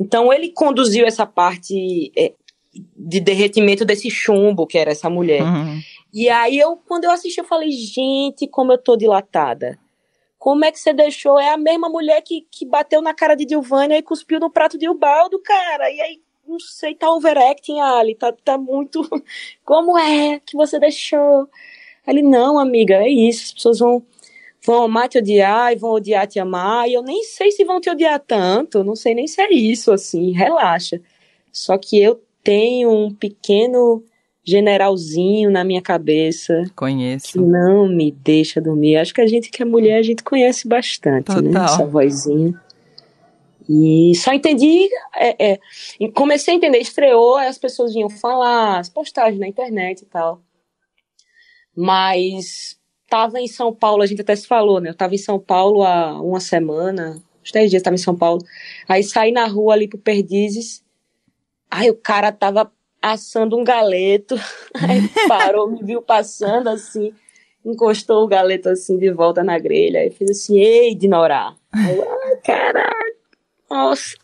Então 0.00 0.32
ele 0.32 0.50
conduziu 0.50 1.06
essa 1.06 1.26
parte 1.26 2.10
é, 2.16 2.32
de 2.74 3.20
derretimento 3.20 3.84
desse 3.84 4.10
chumbo 4.10 4.66
que 4.66 4.78
era 4.78 4.92
essa 4.92 5.10
mulher. 5.10 5.42
Uhum. 5.42 5.80
E 6.12 6.28
aí 6.28 6.58
eu, 6.58 6.76
quando 6.76 7.04
eu 7.04 7.10
assisti, 7.10 7.38
eu 7.38 7.44
falei, 7.44 7.70
gente, 7.70 8.46
como 8.46 8.72
eu 8.72 8.78
tô 8.78 8.96
dilatada. 8.96 9.78
Como 10.38 10.64
é 10.64 10.72
que 10.72 10.78
você 10.78 10.92
deixou? 10.92 11.38
É 11.38 11.50
a 11.50 11.56
mesma 11.56 11.88
mulher 11.88 12.20
que, 12.22 12.46
que 12.50 12.66
bateu 12.66 13.00
na 13.00 13.14
cara 13.14 13.34
de 13.34 13.44
Dilvânia 13.44 13.96
e 13.96 14.02
cuspiu 14.02 14.40
no 14.40 14.50
prato 14.50 14.76
de 14.76 14.88
Ubaldo, 14.88 15.38
cara. 15.40 15.90
E 15.90 16.00
aí, 16.00 16.20
não 16.46 16.58
sei, 16.58 16.94
tá 16.94 17.10
overacting, 17.12 17.78
Ali, 17.78 18.14
tá, 18.14 18.32
tá 18.44 18.58
muito. 18.58 19.08
Como 19.64 19.96
é 19.96 20.40
que 20.40 20.56
você 20.56 20.78
deixou? 20.80 21.48
Ele, 22.06 22.22
não, 22.22 22.58
amiga, 22.58 22.96
é 22.96 23.08
isso. 23.08 23.44
As 23.44 23.52
pessoas 23.52 23.78
vão, 23.78 24.02
vão 24.66 24.82
amar 24.82 25.08
te 25.08 25.18
odiar 25.18 25.72
e 25.72 25.76
vão 25.76 25.92
odiar 25.92 26.26
te 26.26 26.40
amar. 26.40 26.88
E 26.88 26.94
eu 26.94 27.02
nem 27.02 27.22
sei 27.22 27.52
se 27.52 27.64
vão 27.64 27.80
te 27.80 27.88
odiar 27.88 28.18
tanto. 28.18 28.82
Não 28.82 28.96
sei 28.96 29.14
nem 29.14 29.28
se 29.28 29.40
é 29.40 29.52
isso, 29.52 29.92
assim. 29.92 30.32
Relaxa. 30.32 31.00
Só 31.52 31.78
que 31.78 32.02
eu 32.02 32.20
tenho 32.42 32.90
um 32.90 33.14
pequeno 33.14 34.02
generalzinho 34.44 35.50
na 35.50 35.64
minha 35.64 35.80
cabeça. 35.80 36.64
Conheço. 36.74 37.32
Que 37.32 37.38
não 37.38 37.88
me 37.88 38.10
deixa 38.10 38.60
dormir. 38.60 38.96
Acho 38.96 39.14
que 39.14 39.20
a 39.20 39.26
gente 39.26 39.50
que 39.50 39.62
é 39.62 39.64
mulher, 39.64 39.98
a 39.98 40.02
gente 40.02 40.22
conhece 40.22 40.66
bastante, 40.66 41.28
né? 41.28 41.36
Total. 41.36 41.42
né? 41.42 41.64
Essa 41.64 41.86
vozinha. 41.86 42.60
E 43.68 44.12
só 44.16 44.32
entendi, 44.32 44.88
é, 45.14 45.52
é, 45.52 45.58
comecei 46.14 46.52
a 46.52 46.56
entender, 46.56 46.78
estreou, 46.78 47.36
as 47.36 47.58
pessoas 47.58 47.94
vinham 47.94 48.10
falar, 48.10 48.80
as 48.80 48.88
postagens 48.88 49.38
na 49.38 49.46
internet 49.46 50.02
e 50.02 50.06
tal. 50.06 50.42
Mas 51.74 52.76
tava 53.08 53.40
em 53.40 53.46
São 53.46 53.72
Paulo, 53.72 54.02
a 54.02 54.06
gente 54.06 54.20
até 54.20 54.34
se 54.34 54.46
falou, 54.46 54.80
né? 54.80 54.90
Eu 54.90 54.94
tava 54.94 55.14
em 55.14 55.18
São 55.18 55.38
Paulo 55.38 55.82
há 55.82 56.20
uma 56.20 56.40
semana, 56.40 57.22
uns 57.42 57.52
10 57.52 57.70
dias 57.70 57.82
tava 57.82 57.94
em 57.94 57.98
São 57.98 58.16
Paulo. 58.16 58.42
Aí 58.88 59.02
saí 59.02 59.30
na 59.30 59.46
rua 59.46 59.74
ali 59.74 59.86
pro 59.86 59.98
Perdizes, 59.98 60.82
aí 61.72 61.90
o 61.90 61.96
cara 61.96 62.30
tava 62.30 62.70
assando 63.00 63.58
um 63.58 63.64
galeto. 63.64 64.36
Aí 64.76 65.08
parou, 65.26 65.70
me 65.70 65.82
viu 65.82 66.02
passando 66.02 66.68
assim, 66.68 67.12
encostou 67.64 68.22
o 68.22 68.28
galeto 68.28 68.68
assim 68.68 68.98
de 68.98 69.10
volta 69.10 69.42
na 69.42 69.58
grelha. 69.58 70.00
Aí 70.00 70.10
fez 70.10 70.30
assim: 70.30 70.58
Ei, 70.58 70.94
Dinorá. 70.94 71.54
Aí 71.72 71.96
eu, 71.96 72.06
caralho, 72.44 73.16
nossa, 73.68 74.16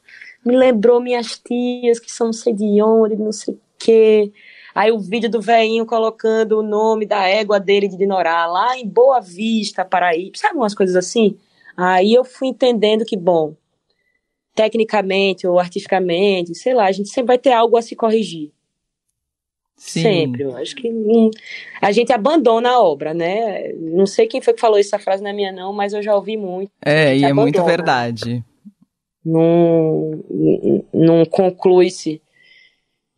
me 0.45 0.57
lembrou 0.57 1.01
minhas 1.01 1.39
tias 1.39 1.99
que 1.99 2.13
são 2.13 2.27
não 2.27 2.33
sei 2.33 2.53
de 2.53 2.83
onde, 2.83 3.17
não 3.17 3.33
sei 3.33 3.55
o 3.55 3.61
quê. 3.79 4.31
Aí 4.75 4.93
o 4.93 4.99
vídeo 4.99 5.31
do 5.31 5.41
velhinho 5.41 5.87
colocando 5.87 6.59
o 6.59 6.63
nome 6.63 7.05
da 7.05 7.27
égua 7.27 7.59
dele 7.59 7.89
de 7.89 7.97
Dinorá 7.97 8.47
lá 8.47 8.79
em 8.79 8.87
Boa 8.87 9.21
Vista, 9.21 9.85
Paraíba. 9.85 10.37
Sabe 10.37 10.57
umas 10.57 10.75
coisas 10.75 10.95
assim? 10.95 11.37
Aí 11.77 12.13
eu 12.13 12.25
fui 12.25 12.49
entendendo 12.49 13.05
que, 13.05 13.17
bom, 13.17 13.55
tecnicamente 14.59 15.47
ou 15.47 15.57
artisticamente, 15.57 16.53
sei 16.53 16.75
lá, 16.75 16.87
a 16.87 16.93
gente 16.93 17.11
sempre 17.11 17.29
vai 17.29 17.39
ter 17.39 17.53
algo 17.53 17.77
a 17.77 17.83
se 17.83 17.95
corrigir. 17.95 18.51
Sim. 19.77 20.03
Sempre. 20.03 20.43
Eu 20.43 20.57
acho 20.57 20.75
que 20.75 20.91
hum, 20.91 21.31
a 21.81 21.93
gente 21.93 22.13
abandona 22.13 22.71
a 22.71 22.83
obra, 22.83 23.15
né? 23.15 23.73
Não 23.75 24.05
sei 24.05 24.27
quem 24.27 24.41
foi 24.41 24.53
que 24.53 24.61
falou 24.61 24.77
essa 24.77 24.99
frase 24.99 25.23
na 25.23 25.33
minha, 25.33 25.53
não, 25.53 25.73
mas 25.73 25.93
eu 25.93 26.03
já 26.03 26.13
ouvi 26.13 26.37
muito. 26.37 26.73
É, 26.85 27.17
e 27.17 27.23
é 27.23 27.33
muito 27.33 27.63
verdade. 27.63 28.45
Não, 29.25 30.25
não 30.93 31.25
conclui-se. 31.25 32.21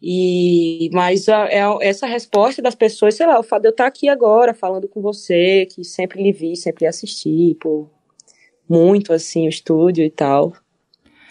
E, 0.03 0.90
mas 0.92 1.26
a, 1.26 1.46
é, 1.48 1.62
essa 1.81 2.07
resposta 2.07 2.61
das 2.61 2.74
pessoas, 2.74 3.14
sei 3.14 3.26
lá, 3.26 3.40
o 3.40 3.42
fato 3.42 3.62
de 3.62 3.68
eu 3.68 3.72
estar 3.72 3.87
aqui 3.87 4.11
agora 4.11 4.53
falando 4.53 4.87
com 4.87 5.00
você, 5.00 5.66
que 5.74 5.83
sempre 5.85 6.22
lhe 6.22 6.33
vi, 6.33 6.55
sempre 6.55 6.87
assisti, 6.87 7.57
por 7.59 7.88
muito 8.68 9.14
assim, 9.14 9.46
o 9.46 9.48
estúdio 9.48 10.05
e 10.05 10.11
tal. 10.11 10.53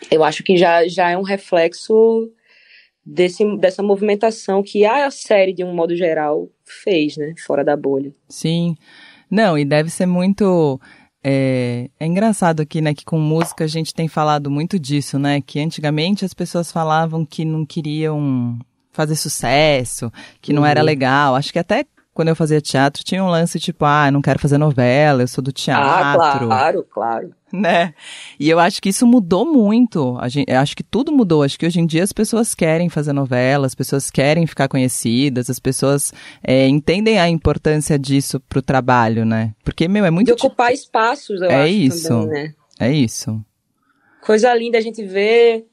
Eu 0.10 0.24
acho 0.24 0.44
que 0.44 0.58
já, 0.58 0.88
já 0.88 1.10
é 1.10 1.18
um 1.18 1.24
reflexo 1.24 2.32
desse, 3.06 3.44
dessa 3.58 3.82
movimentação 3.82 4.62
que 4.64 4.86
a 4.86 5.10
série, 5.10 5.54
de 5.54 5.64
um 5.64 5.74
modo 5.74 5.96
geral, 5.96 6.48
fez, 6.66 7.18
né? 7.18 7.34
Fora 7.46 7.64
da 7.64 7.76
bolha. 7.76 8.14
Sim. 8.28 8.76
Não, 9.30 9.58
e 9.58 9.66
deve 9.66 9.90
ser 9.90 10.06
muito. 10.06 10.80
É, 11.22 11.90
é, 12.00 12.06
engraçado 12.06 12.62
aqui, 12.62 12.80
né, 12.80 12.94
que 12.94 13.04
com 13.04 13.20
música 13.20 13.66
a 13.66 13.68
gente 13.68 13.94
tem 13.94 14.08
falado 14.08 14.50
muito 14.50 14.80
disso, 14.80 15.20
né? 15.20 15.42
Que 15.42 15.60
antigamente 15.60 16.24
as 16.24 16.34
pessoas 16.34 16.72
falavam 16.72 17.26
que 17.26 17.44
não 17.44 17.66
queriam 17.66 18.58
fazer 18.92 19.16
sucesso, 19.16 20.12
que 20.42 20.54
não 20.54 20.66
era 20.66 20.80
uhum. 20.80 20.86
legal. 20.86 21.36
Acho 21.36 21.52
que 21.52 21.60
até 21.60 21.86
quando 22.19 22.27
eu 22.27 22.36
fazia 22.36 22.60
teatro, 22.60 23.01
tinha 23.01 23.23
um 23.23 23.29
lance 23.29 23.58
tipo, 23.62 23.86
ah, 23.86 24.12
não 24.12 24.21
quero 24.21 24.39
fazer 24.39 24.58
novela, 24.58 25.23
eu 25.23 25.27
sou 25.29 25.41
do 25.41 25.53
teatro. 25.53 25.89
Ah, 25.89 26.39
claro, 26.45 26.84
claro. 26.84 27.34
Né? 27.49 27.93
E 28.38 28.49
eu 28.49 28.60
acho 28.60 28.82
que 28.82 28.89
isso 28.89 29.08
mudou 29.08 29.45
muito. 29.45 30.17
A 30.19 30.27
gente, 30.27 30.51
acho 30.51 30.75
que 30.75 30.84
tudo 30.84 31.13
mudou. 31.13 31.43
Acho 31.43 31.58
que 31.58 31.65
hoje 31.65 31.79
em 31.79 31.86
dia 31.86 32.03
as 32.03 32.12
pessoas 32.12 32.53
querem 32.53 32.89
fazer 32.89 33.13
novela, 33.13 33.65
as 33.65 33.73
pessoas 33.73 34.12
querem 34.12 34.45
ficar 34.45 34.67
conhecidas, 34.67 35.49
as 35.49 35.60
pessoas 35.60 36.12
é, 36.43 36.67
entendem 36.67 37.21
a 37.21 37.29
importância 37.29 37.97
disso 37.97 38.38
pro 38.49 38.62
trabalho, 38.62 39.23
né? 39.23 39.53
Porque, 39.63 39.88
meu, 39.88 40.03
é 40.03 40.12
muito. 40.12 40.27
De 40.27 40.34
ocupar 40.34 40.73
espaços, 40.73 41.39
eu 41.41 41.49
é 41.49 41.63
acho. 41.63 41.73
Isso. 41.73 42.10
Também, 42.10 42.27
né? 42.27 42.53
É 42.77 42.91
isso. 42.91 43.41
Coisa 44.19 44.53
linda 44.53 44.77
a 44.77 44.82
gente 44.82 45.01
ver 45.05 45.65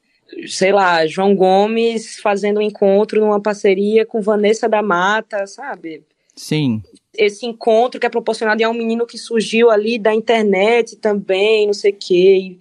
sei 0.46 0.70
lá, 0.70 1.06
João 1.06 1.35
Gomes 1.35 2.20
fazendo 2.20 2.59
um 2.59 2.62
encontro 2.62 3.20
numa 3.20 3.40
parceria 3.40 4.06
com 4.06 4.20
Vanessa 4.20 4.68
da 4.68 4.80
Mata, 4.80 5.44
sabe? 5.46 6.04
Sim. 6.37 6.83
Esse 7.16 7.46
encontro 7.46 7.99
que 7.99 8.07
é 8.07 8.11
proporcionado 8.11 8.62
a 8.62 8.68
um 8.68 8.75
menino 8.75 9.07
que 9.07 9.16
surgiu 9.16 9.70
ali 9.70 9.99
da 9.99 10.14
internet 10.14 10.96
também, 10.96 11.66
não 11.66 11.72
sei 11.72 11.92
o 11.92 11.96
quê. 11.99 12.38
E, 12.38 12.59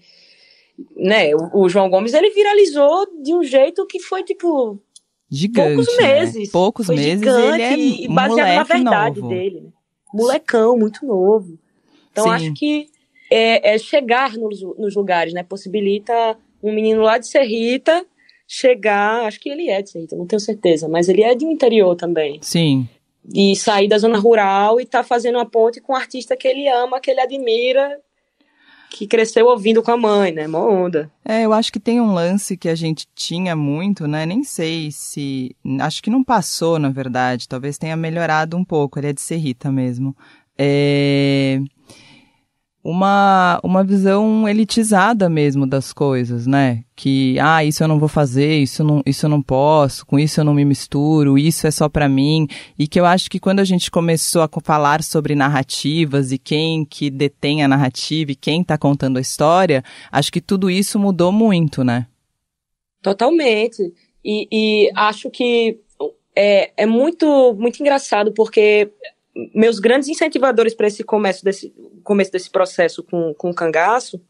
né, 0.96 1.36
o, 1.36 1.64
o, 1.64 1.70
João 1.70 1.90
Gomes, 1.90 2.14
ele 2.14 2.30
viralizou 2.30 3.06
de 3.22 3.34
um 3.34 3.44
jeito 3.44 3.86
que 3.86 4.00
foi, 4.00 4.24
tipo... 4.24 4.80
Gigante, 5.30 5.76
Poucos 5.76 5.98
né? 5.98 6.14
meses. 6.14 6.52
Poucos 6.52 6.86
foi 6.86 6.96
meses, 6.96 7.20
gigante, 7.20 7.62
ele 7.62 7.64
é 7.64 8.04
E 8.06 8.08
baseado 8.08 8.56
na 8.56 8.64
verdade 8.64 9.20
novo. 9.20 9.34
dele. 9.34 9.62
Né? 9.62 9.70
Molecão, 10.14 10.78
muito 10.78 11.06
novo. 11.06 11.60
Então, 12.12 12.24
Sim. 12.24 12.30
acho 12.30 12.54
que 12.54 12.88
é, 13.30 13.74
é 13.74 13.78
chegar 13.78 14.38
nos, 14.38 14.62
nos 14.62 14.96
lugares, 14.96 15.34
né? 15.34 15.44
Possibilita 15.44 16.38
um 16.64 16.72
menino 16.72 17.02
lá 17.02 17.18
de 17.18 17.28
Serrita 17.28 18.06
chegar, 18.48 19.26
acho 19.26 19.40
que 19.40 19.50
ele 19.50 19.70
é 19.70 19.82
de 19.82 19.90
Serrita, 19.90 20.16
não 20.16 20.28
tenho 20.28 20.40
certeza, 20.40 20.88
mas 20.88 21.10
ele 21.10 21.24
é 21.24 21.34
de 21.34 21.44
um 21.44 21.52
interior 21.52 21.96
também. 21.96 22.40
Sim 22.42 22.88
e 23.34 23.56
sair 23.56 23.88
da 23.88 23.98
zona 23.98 24.20
rural 24.20 24.80
e 24.80 24.86
tá 24.86 25.04
fazendo 25.04 25.36
uma 25.36 25.46
ponte 25.46 25.82
com 25.82 25.94
um 25.94 25.96
artista 25.96 26.36
que 26.36 26.48
ele 26.48 26.68
ama, 26.68 27.00
que 27.00 27.10
ele 27.12 27.22
admira, 27.22 28.00
que 28.92 29.08
cresceu 29.08 29.48
ouvindo 29.48 29.82
com 29.84 29.92
a 29.92 29.98
mãe, 29.98 30.32
né? 30.32 30.48
Mó 30.48 30.70
onda. 30.70 31.12
É, 31.24 31.44
eu 31.44 31.52
acho 31.52 31.72
que 31.72 31.80
tem 31.80 32.00
um 32.00 32.14
lance 32.14 32.56
que 32.56 32.70
a 32.70 32.76
gente 32.76 33.08
tinha 33.14 33.56
muito, 33.56 34.08
né? 34.08 34.26
Nem 34.26 34.44
sei 34.44 34.92
se. 34.92 35.56
Acho 35.82 36.02
que 36.02 36.10
não 36.10 36.24
passou, 36.24 36.80
na 36.80 36.90
verdade. 36.90 37.48
Talvez 37.48 37.78
tenha 37.78 37.96
melhorado 37.96 38.56
um 38.56 38.64
pouco. 38.64 39.00
Ele 39.00 39.08
é 39.08 39.14
de 39.14 39.22
Serrita 39.22 39.72
mesmo. 39.72 40.16
É 40.58 41.60
uma, 42.86 43.60
uma 43.64 43.84
visão 43.84 44.48
elitizada 44.48 45.28
mesmo 45.28 45.66
das 45.66 45.92
coisas, 45.92 46.46
né? 46.46 46.84
Que, 46.96 47.36
ah, 47.40 47.66
isso 47.66 47.84
eu 47.84 47.88
não 47.88 47.98
vou 47.98 48.08
fazer, 48.08 48.60
isso, 48.60 48.84
não, 48.84 49.02
isso 49.04 49.26
eu 49.26 49.30
não 49.32 49.42
posso, 49.42 50.06
com 50.06 50.20
isso 50.20 50.40
eu 50.40 50.46
não 50.46 50.54
me 50.54 50.64
misturo, 50.64 51.36
isso 51.36 51.66
é 51.66 51.72
só 51.72 51.90
para 51.90 52.08
mim. 52.08 52.48
E 52.78 52.88
que 52.88 53.00
eu 53.00 53.06
acho 53.08 53.28
que 53.28 53.40
quando 53.40 53.60
a 53.60 53.64
gente 53.64 53.90
começou 53.90 54.44
a 54.44 54.50
falar 54.64 55.02
sobre 55.02 55.34
narrativas 55.34 56.32
e 56.32 56.38
quem 56.38 56.86
que 56.86 57.10
detém 57.10 57.64
a 57.64 57.68
narrativa 57.68 58.32
e 58.32 58.36
quem 58.36 58.64
tá 58.64 58.78
contando 58.78 59.18
a 59.18 59.22
história, 59.22 59.84
acho 60.12 60.32
que 60.32 60.40
tudo 60.40 60.70
isso 60.70 61.00
mudou 61.00 61.32
muito, 61.32 61.84
né? 61.84 62.06
Totalmente. 63.02 63.82
E, 64.24 64.48
e 64.52 64.92
acho 64.96 65.32
que 65.32 65.80
é, 66.36 66.72
é 66.78 66.86
muito, 66.86 67.56
muito 67.56 67.80
engraçado 67.80 68.32
porque 68.32 68.92
meus 69.54 69.80
grandes 69.80 70.08
incentivadores 70.08 70.74
para 70.74 70.88
esse 70.88 71.04
começo 71.04 71.44
desse, 71.44 71.74
começo 72.04 72.32
desse 72.32 72.50
processo 72.50 73.04
com, 73.04 73.34
com 73.34 73.50
o 73.50 73.54
cangaço, 73.54 74.22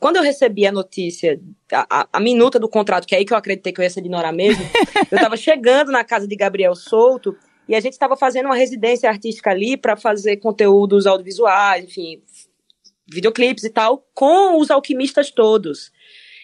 quando 0.00 0.16
eu 0.16 0.22
recebi 0.22 0.66
a 0.66 0.72
notícia, 0.72 1.40
a, 1.72 2.00
a, 2.00 2.08
a, 2.14 2.20
minuta 2.20 2.58
do 2.58 2.68
contrato, 2.68 3.06
que 3.06 3.14
é 3.14 3.18
aí 3.18 3.24
que 3.24 3.32
eu 3.32 3.36
acreditei 3.36 3.72
que 3.72 3.80
eu 3.80 3.84
ia 3.84 3.90
ser 3.90 4.00
ignorar 4.00 4.32
mesmo, 4.32 4.62
eu 5.10 5.16
estava 5.16 5.36
chegando 5.36 5.92
na 5.92 6.02
casa 6.02 6.26
de 6.26 6.34
Gabriel 6.34 6.74
Souto 6.74 7.36
e 7.68 7.74
a 7.74 7.80
gente 7.80 7.92
estava 7.92 8.16
fazendo 8.16 8.46
uma 8.46 8.56
residência 8.56 9.08
artística 9.08 9.50
ali 9.50 9.76
para 9.76 9.96
fazer 9.96 10.38
conteúdos 10.38 11.06
audiovisuais, 11.06 11.84
enfim, 11.84 12.20
videoclipes 13.06 13.62
e 13.62 13.70
tal, 13.70 14.04
com 14.12 14.58
os 14.58 14.70
alquimistas 14.70 15.30
todos. 15.30 15.92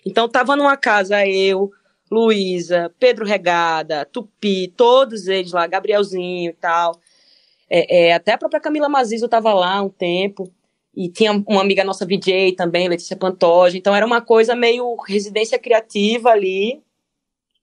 Então 0.07 0.29
tava 0.29 0.55
numa 0.55 0.77
casa 0.77 1.27
eu, 1.27 1.73
Luísa, 2.09 2.95
Pedro 3.01 3.25
Regada, 3.25 4.05
Tupi, 4.05 4.69
todos 4.77 5.27
eles 5.27 5.51
lá, 5.51 5.67
Gabrielzinho 5.67 6.51
e 6.51 6.55
tal 6.55 7.01
É, 7.77 8.07
é, 8.07 8.13
até 8.15 8.33
a 8.33 8.39
própria 8.39 8.61
Camila 8.61 8.89
Mazizo 8.89 9.25
estava 9.25 9.53
lá 9.53 9.83
um 9.83 9.89
tempo. 9.89 10.49
E 10.97 11.09
tinha 11.09 11.33
uma 11.33 11.61
amiga 11.61 11.83
nossa 11.83 12.07
VJ 12.07 12.53
também, 12.53 12.87
Letícia 12.89 13.17
Pantoja. 13.17 13.77
Então 13.77 13.93
era 13.93 14.07
uma 14.07 14.21
coisa 14.21 14.55
meio 14.55 14.95
residência 15.09 15.59
criativa 15.59 16.31
ali. 16.31 16.81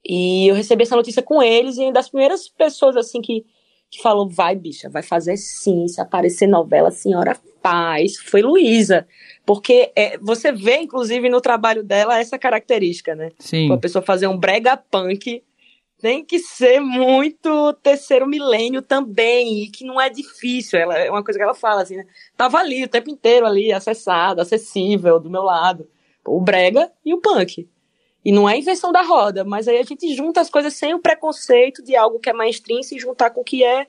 E 0.06 0.48
eu 0.50 0.56
recebi 0.56 0.84
essa 0.84 0.98
notícia 0.98 1.22
com 1.22 1.42
eles 1.42 1.78
e 1.78 1.94
das 1.94 2.10
primeiras 2.10 2.50
pessoas 2.50 2.98
assim 2.98 3.22
que, 3.22 3.46
que 3.90 4.02
falou: 4.02 4.28
vai, 4.28 4.54
bicha, 4.54 4.90
vai 4.90 5.02
fazer 5.02 5.38
sim. 5.38 5.88
Se 5.88 6.02
aparecer 6.02 6.46
novela, 6.46 6.90
a 6.90 6.92
senhora 6.92 7.40
faz. 7.64 8.18
Foi 8.18 8.42
Luísa. 8.42 9.08
Porque 9.46 9.94
é, 9.96 10.18
você 10.18 10.52
vê, 10.52 10.80
inclusive, 10.80 11.30
no 11.30 11.40
trabalho 11.40 11.86
dela 11.86 12.20
essa 12.20 12.38
característica, 12.38 13.16
né? 13.16 13.32
Sim. 13.40 13.72
A 13.72 13.78
pessoa 13.78 14.02
fazer 14.02 14.28
um 14.28 14.38
brega 14.38 14.76
punk 14.76 15.42
tem 16.02 16.26
que 16.26 16.40
ser 16.40 16.80
muito 16.80 17.74
terceiro 17.84 18.28
milênio 18.28 18.82
também, 18.82 19.64
e 19.64 19.70
que 19.70 19.86
não 19.86 20.00
é 20.02 20.10
difícil. 20.10 20.80
Ela, 20.80 20.98
é 20.98 21.10
uma 21.10 21.24
coisa 21.24 21.38
que 21.40 21.44
ela 21.44 21.54
fala 21.54 21.84
assim, 21.84 21.98
né? 21.98 22.06
Tava 22.36 22.58
ali 22.58 22.84
o 22.84 22.88
tempo 22.88 23.10
inteiro 23.10 23.46
ali, 23.46 23.72
acessado, 23.72 24.42
acessível, 24.42 25.20
do 25.20 25.30
meu 25.30 25.44
lado. 25.44 25.88
O 26.26 26.42
brega 26.42 26.92
e 27.06 27.14
o 27.14 27.20
punk. 27.22 27.68
E 28.24 28.32
não 28.32 28.48
é 28.50 28.58
invenção 28.58 28.92
da 28.92 29.02
roda, 29.02 29.44
mas 29.44 29.68
aí 29.68 29.78
a 29.80 29.84
gente 29.84 30.14
junta 30.16 30.42
as 30.42 30.50
coisas 30.50 30.74
sem 30.74 30.94
o 30.94 31.00
preconceito 31.00 31.84
de 31.84 31.96
algo 31.96 32.20
que 32.20 32.30
é 32.30 32.34
mainstream 32.34 32.84
se 32.84 33.00
juntar 33.00 33.32
com 33.32 33.42
o 33.42 33.44
que 33.44 33.64
é, 33.64 33.88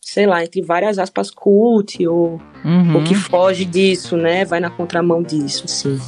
sei 0.00 0.26
lá, 0.26 0.44
entre 0.44 0.60
várias 0.60 0.98
aspas, 0.98 1.30
cult 1.30 2.06
ou 2.06 2.40
Uhum. 2.64 2.98
o 2.98 3.04
que 3.04 3.14
foge 3.14 3.64
disso, 3.64 4.16
né? 4.16 4.44
Vai 4.44 4.60
na 4.60 4.70
contramão 4.70 5.22
disso, 5.22 5.66
sim. 5.68 5.98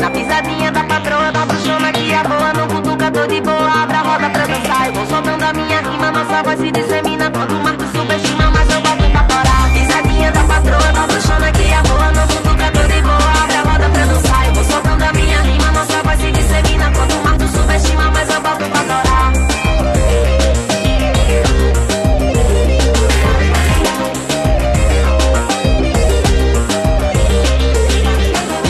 Na 0.00 0.10
pisadinha 0.10 0.70
da 0.72 0.84
patroa, 0.84 1.30
da 1.32 1.44
bruxona 1.46 1.92
que 1.92 2.12
é 2.12 2.22
boa 2.22 2.52
No 2.52 2.83
cutucador 3.14 3.28
de 3.28 3.40
boa, 3.40 3.82
abre 3.82 3.96
a 3.96 4.02
roda 4.02 4.30
pra 4.30 4.46
dançar. 4.46 4.86
Eu 4.86 4.92
vou 4.92 5.06
soltando 5.06 5.42
a 5.42 5.52
minha 5.52 5.80
rima, 5.80 6.10
nossa 6.10 6.42
voz 6.42 6.58
se 6.58 6.70
dissemina. 6.72 7.30
Quando 7.30 7.52
o 7.52 7.62
Marco 7.62 7.84
subestima, 7.84 8.50
mas 8.50 8.68
eu 8.70 8.80
boto 8.80 9.10
pra 9.10 9.22
torar. 9.24 9.72
Pisadinha 9.72 10.32
da 10.32 10.44
patroa, 10.44 10.92
da 10.92 11.06
bruxona 11.06 11.52
que 11.52 11.62
é 11.62 11.82
boa 11.82 12.12
No 12.12 12.26
cutucador 12.26 12.86
de 12.88 13.02
boa, 13.02 13.42
abre 13.42 13.56
a 13.56 13.62
roda 13.62 13.88
pra 13.88 14.06
dançar. 14.06 14.46
Eu 14.46 14.54
vou 14.54 14.64
soltando 14.64 15.02
a 15.02 15.12
minha 15.12 15.40
rima, 15.42 15.70
nossa 15.72 16.02
voz 16.02 16.20
se 16.20 16.32
dissemina. 16.32 16.92
Quando 16.92 17.12
o 17.12 17.24
Marco 17.24 17.46
subestima, 17.46 18.10
mas 18.10 18.28
eu 18.28 18.40
boto 18.40 18.64
pra 18.64 18.82
torar. 18.82 19.32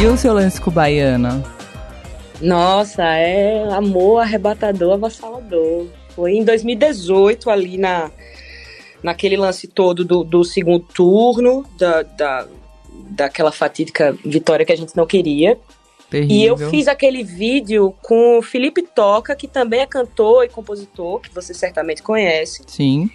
E 0.00 0.06
o 0.06 0.16
seu 0.18 0.34
lance 0.34 0.60
com 0.60 0.70
Baiana? 0.70 1.42
Nossa, 2.44 3.02
é 3.02 3.72
amor 3.72 4.20
arrebatador, 4.20 4.94
avassalador. 4.94 5.86
Foi 6.10 6.32
em 6.32 6.44
2018, 6.44 7.50
ali 7.50 7.78
na, 7.78 8.10
naquele 9.02 9.36
lance 9.36 9.66
todo 9.66 10.04
do, 10.04 10.22
do 10.22 10.44
segundo 10.44 10.84
turno, 10.84 11.64
da, 11.78 12.02
da, 12.02 12.46
daquela 13.10 13.50
fatídica 13.50 14.16
vitória 14.24 14.64
que 14.64 14.72
a 14.72 14.76
gente 14.76 14.96
não 14.96 15.06
queria. 15.06 15.58
Terrível. 16.10 16.36
E 16.36 16.44
eu 16.44 16.70
fiz 16.70 16.86
aquele 16.86 17.24
vídeo 17.24 17.94
com 18.02 18.38
o 18.38 18.42
Felipe 18.42 18.82
Toca, 18.82 19.34
que 19.34 19.48
também 19.48 19.80
é 19.80 19.86
cantor 19.86 20.44
e 20.44 20.48
compositor, 20.48 21.20
que 21.20 21.34
você 21.34 21.54
certamente 21.54 22.02
conhece. 22.02 22.62
Sim. 22.66 23.10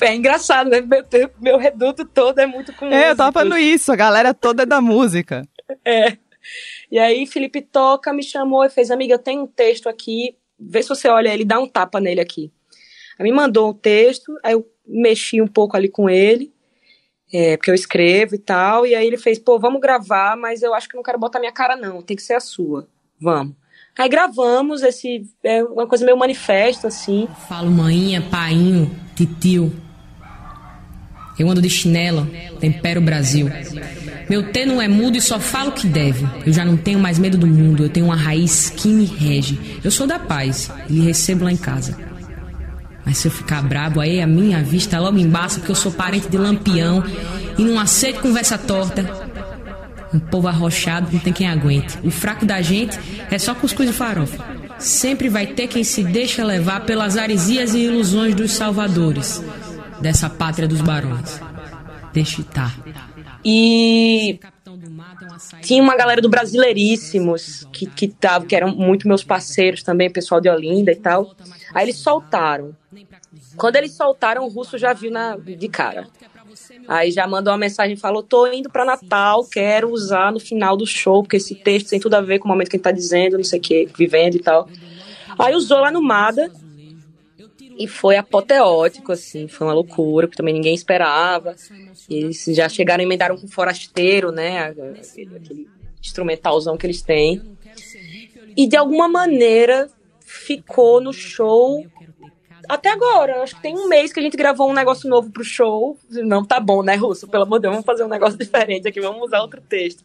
É 0.00 0.14
engraçado, 0.14 0.70
né? 0.70 0.80
Meu, 0.80 1.04
meu 1.40 1.58
reduto 1.58 2.04
todo 2.04 2.38
é 2.38 2.46
muito 2.46 2.72
com 2.72 2.86
É, 2.86 3.10
eu 3.10 3.16
tava 3.16 3.32
falando 3.32 3.58
isso, 3.58 3.92
a 3.92 3.96
galera 3.96 4.32
toda 4.32 4.62
é 4.62 4.66
da 4.66 4.80
música. 4.80 5.46
É. 5.84 6.16
E 6.90 6.98
aí, 6.98 7.26
Felipe 7.26 7.62
Toca 7.62 8.12
me 8.12 8.22
chamou 8.22 8.64
e 8.64 8.70
fez, 8.70 8.90
amiga, 8.90 9.14
eu 9.14 9.18
tenho 9.18 9.42
um 9.42 9.46
texto 9.46 9.88
aqui, 9.88 10.36
vê 10.58 10.82
se 10.82 10.88
você 10.88 11.08
olha 11.08 11.32
ele, 11.32 11.44
dá 11.44 11.58
um 11.58 11.68
tapa 11.68 12.00
nele 12.00 12.20
aqui. 12.20 12.52
Aí 13.18 13.24
me 13.24 13.32
mandou 13.32 13.70
um 13.70 13.74
texto, 13.74 14.36
aí 14.42 14.52
eu 14.52 14.66
mexi 14.86 15.40
um 15.40 15.46
pouco 15.46 15.76
ali 15.76 15.88
com 15.88 16.10
ele, 16.10 16.52
é, 17.32 17.56
porque 17.56 17.70
eu 17.70 17.74
escrevo 17.74 18.34
e 18.34 18.38
tal, 18.38 18.86
e 18.86 18.94
aí 18.94 19.06
ele 19.06 19.16
fez, 19.16 19.38
pô, 19.38 19.58
vamos 19.58 19.80
gravar, 19.80 20.36
mas 20.36 20.62
eu 20.62 20.74
acho 20.74 20.88
que 20.88 20.96
não 20.96 21.02
quero 21.02 21.18
botar 21.18 21.40
minha 21.40 21.52
cara 21.52 21.76
não, 21.76 22.02
tem 22.02 22.16
que 22.16 22.22
ser 22.22 22.34
a 22.34 22.40
sua, 22.40 22.88
vamos. 23.20 23.54
Aí 23.96 24.08
gravamos 24.08 24.82
esse, 24.82 25.24
é 25.42 25.62
uma 25.62 25.86
coisa 25.86 26.04
meio 26.04 26.16
manifesto, 26.16 26.86
assim. 26.86 27.28
Falo 27.48 27.70
maninha, 27.70 28.20
painho, 28.28 28.90
titio. 29.14 29.72
Eu 31.38 31.50
ando 31.50 31.60
de 31.60 31.68
chinelo, 31.68 32.28
tempero 32.60 33.00
Brasil. 33.00 33.50
Meu 34.28 34.50
T 34.52 34.64
não 34.64 34.80
é 34.80 34.88
mudo 34.88 35.18
e 35.18 35.20
só 35.20 35.38
falo 35.38 35.70
o 35.70 35.72
que 35.72 35.86
deve. 35.86 36.26
Eu 36.46 36.52
já 36.52 36.64
não 36.64 36.76
tenho 36.76 36.98
mais 36.98 37.18
medo 37.18 37.36
do 37.36 37.46
mundo, 37.46 37.84
eu 37.84 37.88
tenho 37.88 38.06
uma 38.06 38.16
raiz 38.16 38.70
que 38.70 38.88
me 38.88 39.04
rege. 39.04 39.58
Eu 39.82 39.90
sou 39.90 40.06
da 40.06 40.18
paz 40.18 40.70
e 40.88 41.00
recebo 41.00 41.44
lá 41.44 41.52
em 41.52 41.56
casa. 41.56 41.96
Mas 43.04 43.18
se 43.18 43.28
eu 43.28 43.32
ficar 43.32 43.60
brabo, 43.62 44.00
aí 44.00 44.20
a 44.20 44.26
minha 44.26 44.62
vista 44.62 44.98
logo 44.98 45.18
embaça 45.18 45.58
porque 45.58 45.72
eu 45.72 45.76
sou 45.76 45.92
parente 45.92 46.28
de 46.28 46.38
lampião 46.38 47.04
e 47.58 47.62
não 47.62 47.78
aceito 47.78 48.20
conversa 48.20 48.56
torta. 48.56 49.04
Um 50.12 50.18
povo 50.18 50.48
arrochado 50.48 51.08
não 51.12 51.18
tem 51.18 51.32
quem 51.32 51.48
aguente. 51.48 51.98
O 52.02 52.10
fraco 52.10 52.46
da 52.46 52.62
gente 52.62 52.98
é 53.30 53.38
só 53.38 53.54
cuscuz 53.54 53.90
e 53.90 53.92
farofa. 53.92 54.42
Sempre 54.78 55.28
vai 55.28 55.48
ter 55.48 55.66
quem 55.66 55.84
se 55.84 56.02
deixa 56.02 56.44
levar 56.44 56.80
pelas 56.80 57.16
aresias 57.16 57.74
e 57.74 57.80
ilusões 57.80 58.34
dos 58.34 58.52
salvadores 58.52 59.42
dessa 60.04 60.28
pátria 60.28 60.68
dos 60.68 60.82
barões. 60.82 61.40
Deixa 62.12 62.42
estar. 62.42 62.76
E 63.42 64.38
tinha 65.62 65.82
uma 65.82 65.96
galera 65.96 66.20
do 66.20 66.28
Brasileiríssimos 66.28 67.66
que, 67.72 67.86
que, 67.86 68.08
tava, 68.08 68.44
que 68.44 68.54
eram 68.54 68.68
muito 68.68 69.08
meus 69.08 69.24
parceiros 69.24 69.82
também, 69.82 70.10
pessoal 70.10 70.42
de 70.42 70.50
Olinda 70.50 70.92
e 70.92 70.96
tal. 70.96 71.34
Aí 71.72 71.86
eles 71.86 71.96
soltaram. 71.96 72.76
Quando 73.56 73.76
eles 73.76 73.92
soltaram, 73.92 74.44
o 74.44 74.48
russo 74.48 74.76
já 74.76 74.92
viu 74.92 75.10
na, 75.10 75.36
de 75.36 75.68
cara. 75.68 76.06
Aí 76.86 77.10
já 77.10 77.26
mandou 77.26 77.50
uma 77.50 77.58
mensagem 77.58 77.94
e 77.94 77.98
falou: 77.98 78.22
tô 78.22 78.46
indo 78.46 78.68
para 78.68 78.84
Natal, 78.84 79.42
quero 79.46 79.90
usar 79.90 80.30
no 80.30 80.38
final 80.38 80.76
do 80.76 80.86
show, 80.86 81.22
porque 81.22 81.38
esse 81.38 81.54
texto 81.54 81.88
tem 81.88 81.98
tudo 81.98 82.14
a 82.14 82.20
ver 82.20 82.38
com 82.38 82.46
o 82.46 82.48
momento 82.50 82.68
que 82.68 82.76
gente 82.76 82.84
tá 82.84 82.92
dizendo, 82.92 83.38
não 83.38 83.44
sei 83.44 83.58
o 83.58 83.62
que, 83.62 83.88
vivendo 83.96 84.34
e 84.34 84.40
tal. 84.40 84.68
Aí 85.38 85.54
usou 85.54 85.80
lá 85.80 85.90
no 85.90 86.02
Mada 86.02 86.52
e 87.78 87.88
foi 87.88 88.16
apoteótico, 88.16 89.12
assim, 89.12 89.48
foi 89.48 89.66
uma 89.66 89.74
loucura, 89.74 90.26
porque 90.26 90.36
também 90.36 90.54
ninguém 90.54 90.74
esperava. 90.74 91.54
Eles 92.08 92.44
já 92.48 92.68
chegaram 92.68 93.02
e 93.02 93.06
emendaram 93.06 93.36
com 93.36 93.48
forasteiro, 93.48 94.30
né? 94.30 94.64
Aquele, 94.64 95.36
aquele 95.36 95.68
instrumentalzão 96.00 96.76
que 96.76 96.86
eles 96.86 97.02
têm. 97.02 97.42
E 98.56 98.68
de 98.68 98.76
alguma 98.76 99.08
maneira 99.08 99.88
ficou 100.20 101.00
no 101.00 101.12
show 101.12 101.84
até 102.68 102.90
agora. 102.90 103.42
Acho 103.42 103.56
que 103.56 103.62
tem 103.62 103.74
um 103.74 103.88
mês 103.88 104.12
que 104.12 104.20
a 104.20 104.22
gente 104.22 104.36
gravou 104.36 104.70
um 104.70 104.74
negócio 104.74 105.08
novo 105.08 105.30
pro 105.30 105.44
show. 105.44 105.98
Não 106.10 106.44
tá 106.44 106.60
bom, 106.60 106.82
né, 106.82 106.94
Russo? 106.94 107.26
Pelo 107.28 107.44
amor 107.44 107.58
de 107.58 107.62
Deus, 107.62 107.72
vamos 107.72 107.86
fazer 107.86 108.04
um 108.04 108.08
negócio 108.08 108.38
diferente 108.38 108.86
aqui, 108.88 109.00
vamos 109.00 109.22
usar 109.22 109.40
outro 109.40 109.60
texto. 109.60 110.04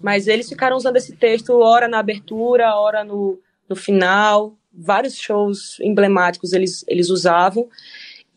Mas 0.00 0.26
eles 0.26 0.48
ficaram 0.48 0.76
usando 0.76 0.96
esse 0.96 1.14
texto 1.16 1.58
hora 1.58 1.88
na 1.88 1.98
abertura, 1.98 2.74
hora 2.74 3.04
no, 3.04 3.38
no 3.68 3.76
final. 3.76 4.56
Vários 4.74 5.16
shows 5.16 5.78
emblemáticos 5.80 6.52
eles, 6.52 6.84
eles 6.88 7.10
usavam. 7.10 7.68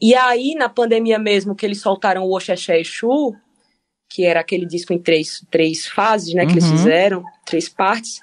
E 0.01 0.13
aí, 0.13 0.53
na 0.55 0.67
pandemia 0.67 1.17
mesmo, 1.17 1.55
que 1.55 1.65
eles 1.65 1.79
soltaram 1.81 2.23
o 2.23 2.35
Oxexé 2.35 2.79
Exu, 2.79 3.33
que 4.09 4.25
era 4.25 4.39
aquele 4.41 4.65
disco 4.65 4.91
em 4.93 4.99
três, 4.99 5.45
três 5.49 5.87
fases, 5.87 6.33
né, 6.33 6.45
que 6.45 6.51
eles 6.53 6.65
Uhum. 6.65 6.71
fizeram, 6.77 7.23
três 7.45 7.69
partes. 7.69 8.19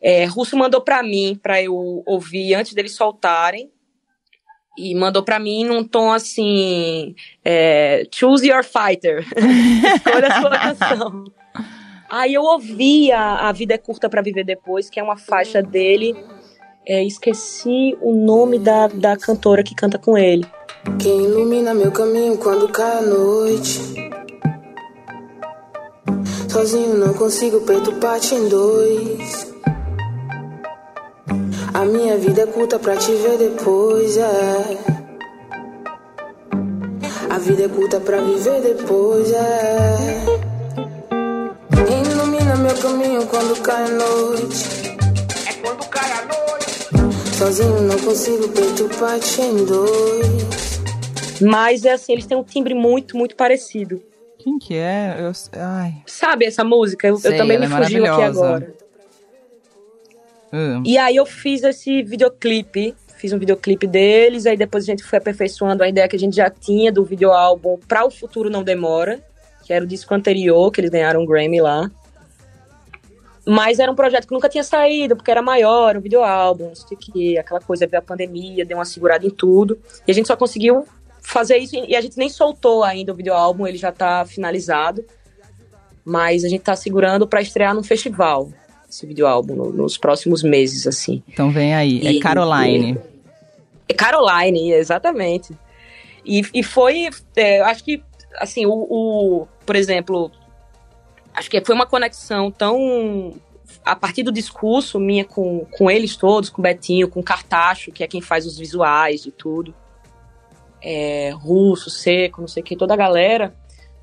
É, 0.00 0.24
Russo 0.24 0.56
mandou 0.56 0.80
pra 0.80 1.02
mim, 1.02 1.38
pra 1.40 1.62
eu 1.62 2.02
ouvir 2.06 2.54
antes 2.54 2.74
deles 2.74 2.94
soltarem. 2.94 3.70
E 4.76 4.94
mandou 4.94 5.22
pra 5.22 5.38
mim 5.38 5.64
num 5.64 5.84
tom 5.84 6.10
assim: 6.10 7.14
é, 7.44 8.06
Choose 8.10 8.48
Your 8.48 8.64
Fighter. 8.64 9.22
Escolha 9.96 10.28
a 10.28 10.40
sua 10.40 10.58
canção. 10.58 11.24
Aí 12.10 12.32
eu 12.34 12.42
ouvi 12.42 13.12
a, 13.12 13.48
a 13.48 13.52
Vida 13.52 13.74
é 13.74 13.78
Curta 13.78 14.08
pra 14.08 14.22
Viver 14.22 14.44
Depois, 14.44 14.88
que 14.90 14.98
é 14.98 15.02
uma 15.02 15.16
faixa 15.16 15.62
dele. 15.62 16.14
É, 16.84 17.04
esqueci 17.04 17.96
o 18.00 18.12
nome 18.12 18.58
da, 18.58 18.88
da 18.88 19.16
cantora 19.16 19.62
que 19.62 19.72
canta 19.72 20.00
com 20.00 20.18
ele. 20.18 20.44
Quem 20.98 21.26
ilumina 21.26 21.72
meu 21.72 21.92
caminho 21.92 22.36
quando 22.38 22.68
cai 22.68 22.98
a 22.98 23.02
noite. 23.02 24.10
Sozinho 26.48 26.98
não 26.98 27.14
consigo, 27.14 27.58
o 27.58 27.60
peito 27.60 27.92
parte 27.94 28.34
em 28.34 28.48
dois. 28.48 29.54
A 31.72 31.84
minha 31.84 32.18
vida 32.18 32.42
é 32.42 32.46
curta 32.46 32.80
pra 32.80 32.96
te 32.96 33.12
ver 33.12 33.38
depois, 33.38 34.16
é. 34.16 34.78
A 37.30 37.38
vida 37.38 37.62
é 37.62 37.68
curta 37.68 38.00
pra 38.00 38.20
viver 38.20 38.60
depois, 38.60 39.32
é. 39.32 39.96
Quem 41.86 42.02
ilumina 42.02 42.56
meu 42.56 42.74
caminho 42.76 43.24
quando 43.28 43.62
cai 43.62 43.84
a 43.84 43.88
noite. 43.88 44.96
É 45.48 45.52
quando 45.62 45.88
cai 45.88 46.10
a 46.10 46.22
noite. 46.24 46.41
Sozinho 47.42 47.82
não 47.82 47.98
consigo, 47.98 48.48
peito 48.50 48.88
parte 49.00 49.40
em 49.40 49.64
dois. 49.64 50.80
Mas 51.40 51.84
é 51.84 51.90
assim, 51.90 52.12
eles 52.12 52.24
têm 52.24 52.38
um 52.38 52.44
timbre 52.44 52.72
muito, 52.72 53.16
muito 53.16 53.34
parecido. 53.34 54.00
Quem 54.38 54.60
que 54.60 54.76
é? 54.76 55.16
Eu, 55.18 55.32
ai. 55.60 55.92
Sabe 56.06 56.44
essa 56.44 56.62
música? 56.62 57.08
Eu, 57.08 57.14
eu 57.14 57.18
Sei, 57.18 57.36
também 57.36 57.56
ela 57.56 57.66
me 57.66 57.74
é 57.74 57.76
fugiu 57.82 58.06
aqui 58.06 58.22
agora. 58.22 58.72
hum. 60.52 60.84
E 60.86 60.96
aí 60.96 61.16
eu 61.16 61.26
fiz 61.26 61.64
esse 61.64 62.04
videoclipe, 62.04 62.94
fiz 63.16 63.32
um 63.32 63.40
videoclipe 63.40 63.88
deles, 63.88 64.46
aí 64.46 64.56
depois 64.56 64.84
a 64.84 64.86
gente 64.86 65.02
foi 65.02 65.18
aperfeiçoando 65.18 65.82
a 65.82 65.88
ideia 65.88 66.06
que 66.06 66.14
a 66.14 66.20
gente 66.20 66.36
já 66.36 66.48
tinha 66.48 66.92
do 66.92 67.04
videoálbum 67.04 67.76
Pra 67.88 68.06
o 68.06 68.10
Futuro 68.12 68.48
Não 68.50 68.62
Demora, 68.62 69.20
que 69.64 69.72
era 69.72 69.84
o 69.84 69.88
disco 69.88 70.14
anterior, 70.14 70.70
que 70.70 70.80
eles 70.80 70.90
ganharam 70.90 71.22
um 71.22 71.26
Grammy 71.26 71.60
lá. 71.60 71.90
Mas 73.46 73.78
era 73.78 73.90
um 73.90 73.94
projeto 73.94 74.26
que 74.26 74.32
nunca 74.32 74.48
tinha 74.48 74.62
saído, 74.62 75.16
porque 75.16 75.30
era 75.30 75.42
maior, 75.42 75.96
um 75.96 76.00
videoálbum, 76.00 76.68
não 76.68 76.74
sei 76.74 76.96
o 76.96 77.00
que, 77.00 77.38
aquela 77.38 77.60
coisa, 77.60 77.86
veio 77.86 78.00
a 78.00 78.04
pandemia, 78.04 78.64
deu 78.64 78.78
uma 78.78 78.84
segurada 78.84 79.26
em 79.26 79.30
tudo. 79.30 79.78
E 80.06 80.10
a 80.10 80.14
gente 80.14 80.28
só 80.28 80.36
conseguiu 80.36 80.86
fazer 81.20 81.56
isso, 81.56 81.74
e 81.74 81.96
a 81.96 82.00
gente 82.00 82.16
nem 82.16 82.28
soltou 82.28 82.84
ainda 82.84 83.12
o 83.12 83.16
videoálbum, 83.16 83.66
ele 83.66 83.78
já 83.78 83.90
tá 83.90 84.24
finalizado. 84.24 85.04
Mas 86.04 86.44
a 86.44 86.48
gente 86.48 86.62
tá 86.62 86.76
segurando 86.76 87.26
para 87.26 87.40
estrear 87.40 87.74
num 87.74 87.82
festival, 87.82 88.48
esse 88.88 89.06
videoálbum, 89.06 89.54
no, 89.54 89.72
nos 89.72 89.98
próximos 89.98 90.42
meses, 90.42 90.86
assim. 90.86 91.22
Então 91.28 91.50
vem 91.50 91.74
aí, 91.74 92.18
é 92.18 92.20
Caroline. 92.20 92.98
É 93.88 93.94
Caroline, 93.94 94.72
exatamente. 94.72 95.52
E, 96.24 96.42
e 96.54 96.62
foi, 96.62 97.08
é, 97.36 97.60
acho 97.62 97.82
que, 97.84 98.02
assim, 98.36 98.66
o, 98.66 98.72
o, 98.72 99.48
por 99.66 99.74
exemplo, 99.74 100.30
acho 101.34 101.50
que 101.50 101.64
foi 101.64 101.74
uma 101.74 101.86
conexão 101.86 102.50
tão 102.50 103.34
a 103.84 103.96
partir 103.96 104.22
do 104.22 104.30
discurso 104.30 105.00
minha 105.00 105.24
com, 105.24 105.66
com 105.70 105.90
eles 105.90 106.16
todos, 106.16 106.50
com 106.50 106.60
o 106.60 106.62
Betinho, 106.62 107.08
com 107.08 107.20
o 107.20 107.22
Cartacho, 107.22 107.90
que 107.90 108.04
é 108.04 108.06
quem 108.06 108.20
faz 108.20 108.46
os 108.46 108.58
visuais 108.58 109.22
de 109.22 109.30
tudo, 109.30 109.74
é, 110.80 111.30
Russo, 111.34 111.90
Seco, 111.90 112.40
não 112.40 112.48
sei 112.48 112.62
o 112.62 112.64
que, 112.64 112.76
toda 112.76 112.94
a 112.94 112.96
galera, 112.96 113.54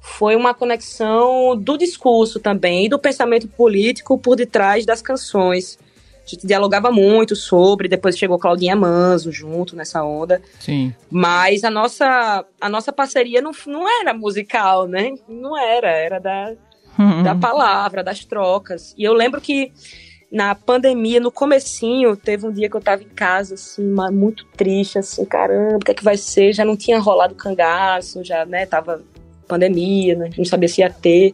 foi 0.02 0.36
uma 0.36 0.54
conexão 0.54 1.56
do 1.58 1.78
discurso 1.78 2.40
também 2.40 2.86
e 2.86 2.90
do 2.90 2.98
pensamento 2.98 3.48
político 3.48 4.18
por 4.18 4.36
detrás 4.36 4.86
das 4.86 5.02
canções. 5.02 5.78
A 6.26 6.30
gente 6.30 6.46
dialogava 6.46 6.92
muito 6.92 7.36
sobre, 7.36 7.88
depois 7.88 8.18
chegou 8.18 8.38
Claudinha 8.38 8.76
Manzo 8.76 9.32
junto 9.32 9.76
nessa 9.76 10.04
onda. 10.04 10.42
Sim. 10.60 10.94
Mas 11.10 11.64
a 11.64 11.72
nossa, 11.72 12.46
a 12.62 12.70
nossa 12.70 12.94
parceria 12.94 13.42
não, 13.42 13.52
não 13.66 14.02
era 14.02 14.14
musical, 14.14 14.88
né? 14.88 15.12
Não 15.28 15.58
era, 15.58 15.90
era 15.90 16.20
da, 16.20 16.54
uhum. 17.00 17.24
da 17.24 17.34
palavra, 17.34 18.04
das 18.04 18.26
trocas. 18.26 18.94
E 18.98 19.04
eu 19.04 19.14
lembro 19.14 19.40
que 19.40 19.72
na 20.32 20.54
pandemia, 20.54 21.20
no 21.20 21.32
comecinho, 21.32 22.16
teve 22.16 22.46
um 22.46 22.52
dia 22.52 22.70
que 22.70 22.76
eu 22.76 22.82
tava 22.82 23.02
em 23.02 23.08
casa, 23.08 23.56
assim, 23.56 23.84
muito 24.12 24.46
triste, 24.56 25.00
assim, 25.00 25.26
caramba, 25.26 25.78
o 25.78 25.80
que 25.80 25.92
é 25.92 25.94
que 25.94 26.04
vai 26.04 26.18
ser? 26.18 26.54
Já 26.54 26.64
não 26.64 26.78
tinha 26.78 27.00
rolado 27.00 27.34
cangaço, 27.34 28.24
já, 28.24 28.46
né, 28.46 28.66
tava 28.66 29.02
pandemia, 29.48 30.16
né? 30.16 30.30
não 30.38 30.46
sabia 30.46 30.70
se 30.70 30.82
ia 30.82 30.92
ter. 30.92 31.34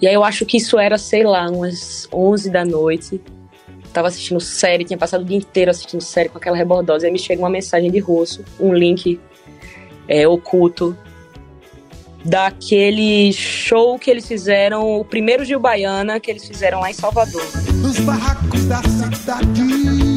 E 0.00 0.06
aí 0.06 0.12
eu 0.12 0.22
acho 0.22 0.44
que 0.44 0.58
isso 0.58 0.78
era, 0.78 0.98
sei 0.98 1.24
lá, 1.24 1.48
umas 1.50 2.06
11 2.12 2.50
da 2.50 2.64
noite. 2.64 3.20
Tava 3.92 4.08
assistindo 4.08 4.38
série, 4.38 4.84
tinha 4.84 4.98
passado 4.98 5.22
o 5.22 5.24
dia 5.24 5.38
inteiro 5.38 5.70
assistindo 5.70 6.02
série 6.02 6.28
com 6.28 6.36
aquela 6.36 6.56
rebordose. 6.56 7.06
Aí 7.06 7.10
me 7.10 7.18
chega 7.18 7.40
uma 7.40 7.48
mensagem 7.48 7.90
de 7.90 7.98
rosto, 7.98 8.44
um 8.60 8.74
link 8.74 9.18
é, 10.06 10.28
oculto 10.28 10.96
daquele 12.28 13.32
show 13.32 13.98
que 13.98 14.10
eles 14.10 14.28
fizeram, 14.28 15.00
o 15.00 15.04
primeiro 15.04 15.44
Gil 15.44 15.58
Baiana 15.58 16.20
que 16.20 16.30
eles 16.30 16.46
fizeram 16.46 16.80
lá 16.80 16.90
em 16.90 16.94
Salvador. 16.94 17.42
Nos 17.82 17.98
barracos 18.00 18.64
da 18.66 18.82
cidade, 18.82 20.07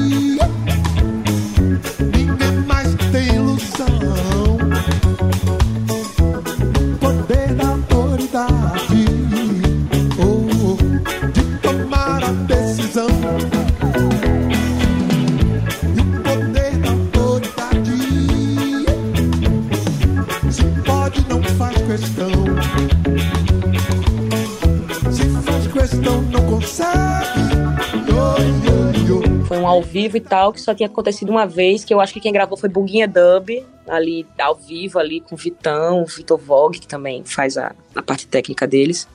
Foi 29.48 29.58
um 29.58 29.68
ao 29.68 29.82
vivo 29.82 30.16
e 30.16 30.22
tal, 30.22 30.54
que 30.54 30.62
só 30.62 30.74
tinha 30.74 30.88
acontecido 30.88 31.30
uma 31.30 31.46
vez, 31.46 31.84
que 31.84 31.94
eu 31.94 32.00
acho 32.00 32.14
que 32.14 32.20
quem 32.20 32.32
gravou 32.32 32.58
foi 32.58 32.70
Buguinha 32.70 33.08
Dub, 33.08 33.66
ali 33.88 34.26
ao 34.40 34.56
vivo, 34.56 34.98
ali 34.98 35.20
com 35.20 35.36
o 35.36 35.38
Vitão, 35.38 36.04
o 36.04 36.06
Vitor 36.06 36.38
Vogue, 36.38 36.80
que 36.80 36.88
também 36.88 37.24
faz 37.26 37.58
a, 37.58 37.76
a 37.94 38.02
parte 38.02 38.28
técnica 38.28 38.66
deles. 38.66 39.08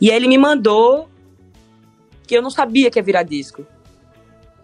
E 0.00 0.10
aí 0.10 0.16
ele 0.16 0.28
me 0.28 0.38
mandou 0.38 1.08
que 2.26 2.34
eu 2.36 2.42
não 2.42 2.50
sabia 2.50 2.90
que 2.90 2.98
ia 2.98 3.02
virar 3.02 3.22
disco. 3.22 3.66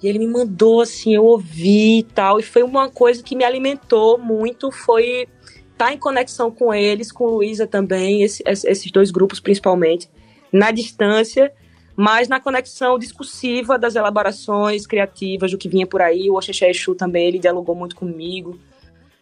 E 0.02 0.08
ele 0.08 0.18
me 0.18 0.26
mandou 0.26 0.82
assim, 0.82 1.14
eu 1.14 1.24
ouvi 1.24 1.98
e 1.98 2.02
tal, 2.02 2.38
e 2.38 2.42
foi 2.42 2.62
uma 2.62 2.90
coisa 2.90 3.22
que 3.22 3.34
me 3.34 3.44
alimentou 3.44 4.18
muito, 4.18 4.70
foi 4.70 5.26
estar 5.72 5.86
tá 5.86 5.92
em 5.94 5.98
conexão 5.98 6.50
com 6.50 6.72
eles, 6.74 7.10
com 7.10 7.26
Luísa 7.26 7.66
também, 7.66 8.22
esse, 8.22 8.42
esses 8.46 8.90
dois 8.92 9.10
grupos 9.10 9.40
principalmente, 9.40 10.08
na 10.52 10.70
distância, 10.70 11.52
mas 11.96 12.28
na 12.28 12.40
conexão 12.40 12.98
discursiva 12.98 13.78
das 13.78 13.94
elaborações 13.94 14.86
criativas 14.86 15.50
do 15.50 15.58
que 15.58 15.68
vinha 15.68 15.86
por 15.86 16.02
aí. 16.02 16.28
O 16.28 16.34
Oxexé 16.34 16.70
Exu 16.70 16.94
também, 16.94 17.28
ele 17.28 17.38
dialogou 17.38 17.74
muito 17.74 17.94
comigo. 17.94 18.58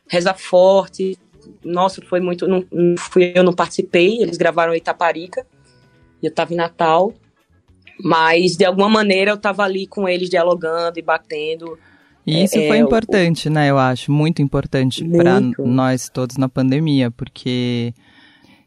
Reza 0.09 0.35
Forte, 0.35 1.19
nossa, 1.65 2.01
foi 2.03 2.21
muito. 2.21 2.47
Não, 2.47 2.65
não 2.71 2.97
fui, 2.97 3.33
eu 3.35 3.43
não 3.43 3.53
participei, 3.53 4.23
eles 4.23 4.37
gravaram 4.37 4.75
em 4.75 4.79
Itaparica, 4.79 5.47
e 6.23 6.27
eu 6.27 6.31
estava 6.31 6.53
em 6.53 6.57
Natal, 6.57 7.13
mas 8.03 8.57
de 8.57 8.65
alguma 8.65 8.89
maneira 8.89 9.31
eu 9.31 9.37
estava 9.37 9.63
ali 9.63 9.87
com 9.87 10.09
eles 10.09 10.29
dialogando 10.29 10.99
e 10.99 11.03
batendo. 11.03 11.79
E 12.27 12.45
isso 12.45 12.57
é, 12.57 12.69
foi 12.69 12.79
importante, 12.79 13.49
o... 13.49 13.51
né? 13.51 13.69
Eu 13.69 13.79
acho 13.79 14.13
muito 14.13 14.41
importante 14.41 15.05
para 15.05 15.41
nós 15.59 16.09
todos 16.09 16.37
na 16.37 16.49
pandemia, 16.49 17.11
porque 17.11 17.93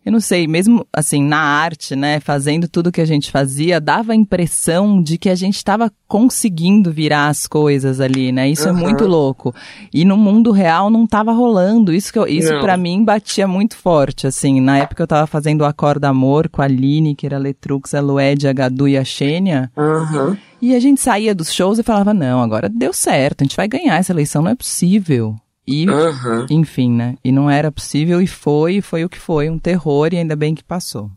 eu 0.05 0.11
não 0.11 0.19
sei, 0.19 0.47
mesmo 0.47 0.85
assim, 0.93 1.23
na 1.23 1.39
arte, 1.39 1.95
né, 1.95 2.19
fazendo 2.19 2.67
tudo 2.67 2.91
que 2.91 3.01
a 3.01 3.05
gente 3.05 3.31
fazia, 3.31 3.81
dava 3.81 4.11
a 4.11 4.15
impressão 4.15 5.01
de 5.01 5.17
que 5.17 5.29
a 5.29 5.33
gente 5.35 5.55
estava 5.55 5.91
conseguindo 6.07 6.91
virar 6.91 7.27
as 7.27 7.47
coisas 7.47 7.99
ali, 7.99 8.31
né? 8.31 8.47
Isso 8.47 8.69
uhum. 8.69 8.77
é 8.77 8.81
muito 8.81 9.07
louco. 9.07 9.51
E 9.91 10.05
no 10.05 10.15
mundo 10.15 10.51
real 10.51 10.91
não 10.91 11.05
estava 11.05 11.31
rolando. 11.31 11.91
Isso 11.91 12.13
que 12.13 12.19
eu, 12.19 12.27
isso 12.27 12.51
para 12.59 12.77
mim 12.77 13.03
batia 13.03 13.47
muito 13.47 13.75
forte, 13.75 14.27
assim. 14.27 14.61
Na 14.61 14.77
época 14.77 15.01
eu 15.01 15.05
estava 15.05 15.25
fazendo 15.25 15.61
o 15.61 15.65
Acorda 15.65 16.07
Amor 16.07 16.49
com 16.49 16.61
a 16.61 16.65
Aline, 16.65 17.15
que 17.15 17.25
era 17.25 17.37
a 17.37 17.39
Letrux, 17.39 17.95
a 17.95 17.99
Lued, 17.99 18.47
a 18.47 18.53
Gadu 18.53 18.87
e 18.87 18.95
a 18.95 19.03
Xênia. 19.03 19.71
Uhum. 19.75 20.37
E 20.61 20.75
a 20.75 20.79
gente 20.79 21.01
saía 21.01 21.33
dos 21.33 21.51
shows 21.51 21.79
e 21.79 21.83
falava: 21.83 22.13
"Não, 22.13 22.43
agora 22.43 22.69
deu 22.69 22.93
certo, 22.93 23.41
a 23.41 23.43
gente 23.43 23.57
vai 23.57 23.67
ganhar 23.67 23.97
essa 23.97 24.13
eleição, 24.13 24.43
não 24.43 24.51
é 24.51 24.55
possível". 24.55 25.35
E, 25.67 25.89
uhum. 25.89 26.45
enfim, 26.49 26.91
né? 26.91 27.17
E 27.23 27.31
não 27.31 27.49
era 27.49 27.71
possível 27.71 28.21
e 28.21 28.27
foi, 28.27 28.75
e 28.75 28.81
foi 28.81 29.03
o 29.03 29.09
que 29.09 29.19
foi, 29.19 29.49
um 29.49 29.57
terror 29.57 30.13
e 30.13 30.17
ainda 30.17 30.35
bem 30.35 30.53
que 30.53 30.63
passou. 30.63 31.09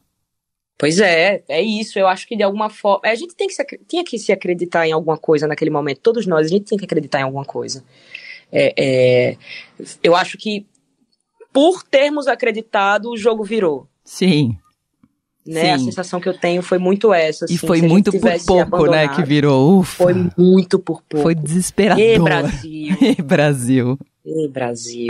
Pois 0.79 1.01
é, 1.01 1.43
é 1.49 1.61
isso. 1.61 1.99
Eu 1.99 2.07
acho 2.07 2.27
que 2.27 2.37
de 2.37 2.43
alguma 2.43 2.71
forma. 2.71 3.01
A 3.05 3.15
gente 3.17 3.35
tem 3.35 3.49
que 3.49 3.55
se, 3.55 3.65
tinha 3.89 4.05
que 4.05 4.17
se 4.17 4.31
acreditar 4.31 4.87
em 4.87 4.93
alguma 4.93 5.19
coisa 5.19 5.47
naquele 5.47 5.71
momento. 5.71 6.01
Todos 6.01 6.25
nós, 6.27 6.47
a 6.47 6.49
gente 6.49 6.67
tem 6.67 6.79
que 6.79 6.85
acreditar 6.85 7.21
em 7.21 7.25
alguma 7.25 7.45
coisa. 7.45 7.85
É, 8.51 8.73
é, 8.79 9.37
eu 10.03 10.15
acho 10.15 10.39
que 10.39 10.65
por 11.53 11.83
termos 11.83 12.29
acreditado, 12.29 13.11
o 13.11 13.17
jogo 13.17 13.43
virou. 13.43 13.89
Sim. 14.05 14.57
Né? 15.45 15.63
Sim. 15.63 15.71
A 15.71 15.79
sensação 15.79 16.21
que 16.21 16.29
eu 16.29 16.39
tenho 16.39 16.63
foi 16.63 16.79
muito 16.79 17.13
essa. 17.13 17.47
Assim, 17.47 17.55
e 17.55 17.59
foi 17.59 17.83
muito 17.83 18.13
por 18.13 18.45
pouco, 18.47 18.87
né, 18.87 19.09
que 19.09 19.23
virou. 19.25 19.81
Ufa. 19.81 20.05
Foi 20.05 20.15
muito 20.37 20.79
por 20.79 21.03
pouco. 21.03 21.23
Foi 21.23 21.35
desesperador. 21.35 22.05
E 22.05 22.19
Brasil. 22.19 22.97
e 23.19 23.23
Brasil. 23.23 23.99
E 24.25 24.49
Brasil. 24.49 25.07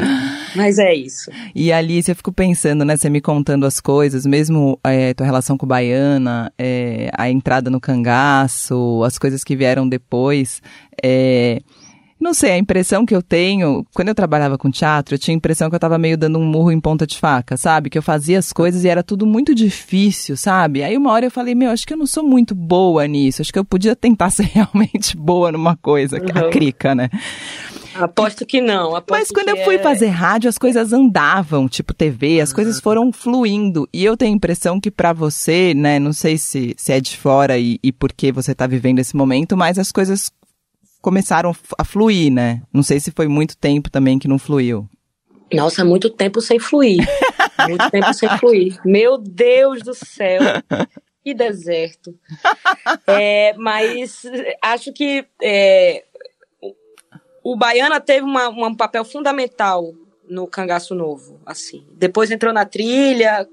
Mas 0.54 0.78
é 0.78 0.94
isso. 0.94 1.30
E 1.54 1.72
Alice, 1.72 2.10
eu 2.10 2.14
fico 2.14 2.32
pensando, 2.32 2.84
né? 2.84 2.96
Você 2.96 3.10
me 3.10 3.20
contando 3.20 3.66
as 3.66 3.80
coisas, 3.80 4.24
mesmo 4.24 4.78
é, 4.84 5.12
tua 5.14 5.26
relação 5.26 5.56
com 5.58 5.66
Baiana, 5.66 6.52
é, 6.56 7.10
a 7.16 7.28
entrada 7.28 7.68
no 7.68 7.80
cangaço, 7.80 9.02
as 9.04 9.18
coisas 9.18 9.42
que 9.42 9.56
vieram 9.56 9.88
depois. 9.88 10.62
É, 11.02 11.60
não 12.20 12.34
sei, 12.34 12.50
a 12.50 12.58
impressão 12.58 13.06
que 13.06 13.14
eu 13.14 13.22
tenho, 13.22 13.86
quando 13.94 14.08
eu 14.08 14.14
trabalhava 14.14 14.58
com 14.58 14.70
teatro, 14.70 15.14
eu 15.14 15.18
tinha 15.18 15.34
a 15.34 15.36
impressão 15.38 15.70
que 15.70 15.76
eu 15.76 15.80
tava 15.80 15.96
meio 15.98 16.18
dando 16.18 16.38
um 16.38 16.44
murro 16.44 16.72
em 16.72 16.80
ponta 16.80 17.06
de 17.06 17.16
faca, 17.16 17.56
sabe? 17.56 17.88
Que 17.88 17.96
eu 17.96 18.02
fazia 18.02 18.40
as 18.40 18.52
coisas 18.52 18.82
e 18.82 18.88
era 18.88 19.04
tudo 19.04 19.24
muito 19.24 19.54
difícil, 19.54 20.36
sabe? 20.36 20.82
Aí 20.82 20.96
uma 20.96 21.12
hora 21.12 21.26
eu 21.26 21.30
falei, 21.30 21.54
meu, 21.54 21.70
acho 21.70 21.86
que 21.86 21.94
eu 21.94 21.98
não 21.98 22.06
sou 22.06 22.24
muito 22.24 22.56
boa 22.56 23.06
nisso, 23.06 23.40
acho 23.40 23.52
que 23.52 23.58
eu 23.58 23.64
podia 23.64 23.94
tentar 23.94 24.30
ser 24.34 24.46
realmente 24.46 25.16
boa 25.16 25.52
numa 25.52 25.76
coisa, 25.76 26.18
uhum. 26.18 26.48
a 26.48 26.50
crica, 26.50 26.92
né? 26.92 27.08
Aposto 27.98 28.46
que 28.46 28.60
não. 28.60 28.94
Aposto 28.94 29.10
Mas 29.18 29.30
quando 29.30 29.48
eu 29.48 29.64
fui 29.64 29.76
é... 29.76 29.78
fazer 29.78 30.08
rádio, 30.08 30.48
as 30.48 30.58
coisas 30.58 30.92
andavam, 30.92 31.68
tipo 31.68 31.92
TV, 31.92 32.40
as 32.40 32.50
uhum. 32.50 32.54
coisas 32.54 32.80
foram 32.80 33.12
fluindo. 33.12 33.88
E 33.92 34.04
eu 34.04 34.16
tenho 34.16 34.32
a 34.32 34.36
impressão 34.36 34.80
que 34.80 34.90
para 34.90 35.12
você, 35.12 35.74
né, 35.74 35.98
não 35.98 36.12
sei 36.12 36.38
se, 36.38 36.74
se 36.76 36.92
é 36.92 37.00
de 37.00 37.16
fora 37.16 37.58
e, 37.58 37.78
e 37.82 37.92
porque 37.92 38.30
você 38.30 38.54
tá 38.54 38.66
vivendo 38.66 38.98
esse 38.98 39.16
momento, 39.16 39.56
mas 39.56 39.78
as 39.78 39.90
coisas 39.90 40.30
começaram 41.00 41.54
a 41.76 41.84
fluir, 41.84 42.32
né? 42.32 42.62
Não 42.72 42.82
sei 42.82 43.00
se 43.00 43.10
foi 43.10 43.28
muito 43.28 43.56
tempo 43.56 43.90
também 43.90 44.18
que 44.18 44.28
não 44.28 44.38
fluiu. 44.38 44.88
Nossa, 45.52 45.84
muito 45.84 46.10
tempo 46.10 46.40
sem 46.40 46.58
fluir. 46.58 47.06
muito 47.66 47.90
tempo 47.90 48.12
sem 48.12 48.28
fluir. 48.38 48.78
Meu 48.84 49.16
Deus 49.16 49.82
do 49.82 49.94
céu. 49.94 50.40
Que 51.24 51.34
deserto. 51.34 52.14
É, 53.06 53.54
mas 53.56 54.22
acho 54.62 54.92
que 54.92 55.24
é, 55.42 56.04
o 57.52 57.56
Baiana 57.56 57.98
teve 57.98 58.26
uma, 58.26 58.48
um 58.48 58.74
papel 58.74 59.04
fundamental 59.04 59.94
no 60.28 60.46
Cangaço 60.46 60.94
Novo, 60.94 61.40
assim. 61.46 61.86
Depois 61.92 62.30
entrou 62.30 62.52
na 62.52 62.66
trilha 62.66 63.48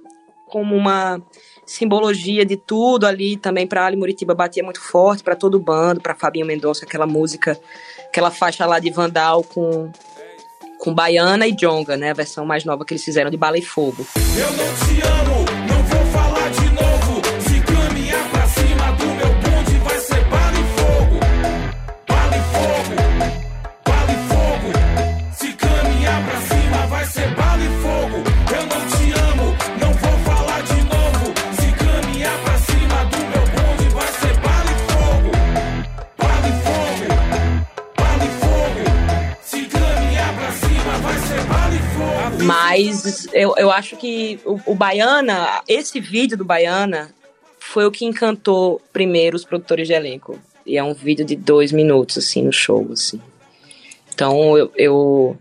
como 0.47 0.75
uma 0.75 1.21
simbologia 1.65 2.45
de 2.45 2.57
tudo 2.57 3.07
ali 3.07 3.37
também 3.37 3.65
para 3.65 3.85
Ali 3.85 3.95
Muritiba 3.95 4.35
batia 4.35 4.63
muito 4.63 4.81
forte 4.81 5.23
para 5.23 5.35
todo 5.35 5.55
o 5.55 5.59
bando, 5.59 6.01
para 6.01 6.13
Fabinho 6.13 6.45
Mendonça, 6.45 6.85
aquela 6.85 7.07
música, 7.07 7.57
aquela 8.05 8.29
faixa 8.29 8.65
lá 8.65 8.79
de 8.79 8.91
Vandal 8.91 9.43
com 9.43 9.91
com 10.77 10.93
Baiana 10.93 11.47
e 11.47 11.53
Jonga, 11.53 11.95
né, 11.95 12.11
a 12.11 12.13
versão 12.13 12.45
mais 12.45 12.65
nova 12.65 12.83
que 12.83 12.93
eles 12.93 13.03
fizeram 13.03 13.31
de 13.31 13.37
Bala 13.37 13.57
e 13.57 13.61
Fogo. 13.61 14.05
Eu 14.37 14.51
não 14.51 14.75
te 14.75 15.01
amo, 15.07 15.44
eu, 43.35 43.53
eu 43.57 43.69
acho 43.69 43.97
que 43.97 44.39
o, 44.45 44.59
o 44.65 44.73
Baiana, 44.73 45.61
esse 45.67 45.99
vídeo 45.99 46.37
do 46.37 46.45
Baiana, 46.45 47.13
foi 47.59 47.85
o 47.85 47.91
que 47.91 48.05
encantou 48.05 48.81
primeiro 48.93 49.35
os 49.35 49.43
produtores 49.43 49.87
de 49.87 49.93
elenco. 49.93 50.39
E 50.65 50.77
é 50.77 50.83
um 50.83 50.93
vídeo 50.93 51.25
de 51.25 51.35
dois 51.35 51.73
minutos, 51.73 52.17
assim, 52.17 52.41
no 52.43 52.53
show, 52.53 52.87
assim. 52.91 53.21
Então, 54.13 54.57
eu... 54.57 54.71
eu 54.75 55.37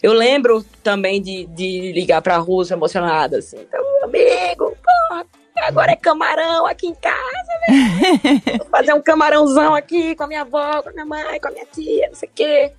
eu 0.00 0.12
lembro 0.12 0.64
também 0.82 1.20
de, 1.20 1.46
de 1.46 1.92
ligar 1.92 2.22
pra 2.22 2.36
Rússia 2.36 2.74
emocionada, 2.74 3.38
assim. 3.38 3.58
Então, 3.58 3.82
amigo, 4.04 4.76
porra, 4.84 5.26
agora 5.62 5.92
é 5.92 5.96
camarão 5.96 6.66
aqui 6.66 6.86
em 6.86 6.94
casa, 6.94 7.52
né? 7.68 8.42
Vou 8.58 8.66
fazer 8.68 8.92
um 8.92 9.02
camarãozão 9.02 9.74
aqui 9.74 10.14
com 10.14 10.22
a 10.22 10.26
minha 10.28 10.42
avó, 10.42 10.82
com 10.82 10.90
a 10.90 10.92
minha 10.92 11.06
mãe, 11.06 11.40
com 11.40 11.48
a 11.48 11.50
minha 11.50 11.66
tia, 11.66 12.08
não 12.08 12.14
sei 12.14 12.28
o 12.28 12.32
quê. 12.32 12.72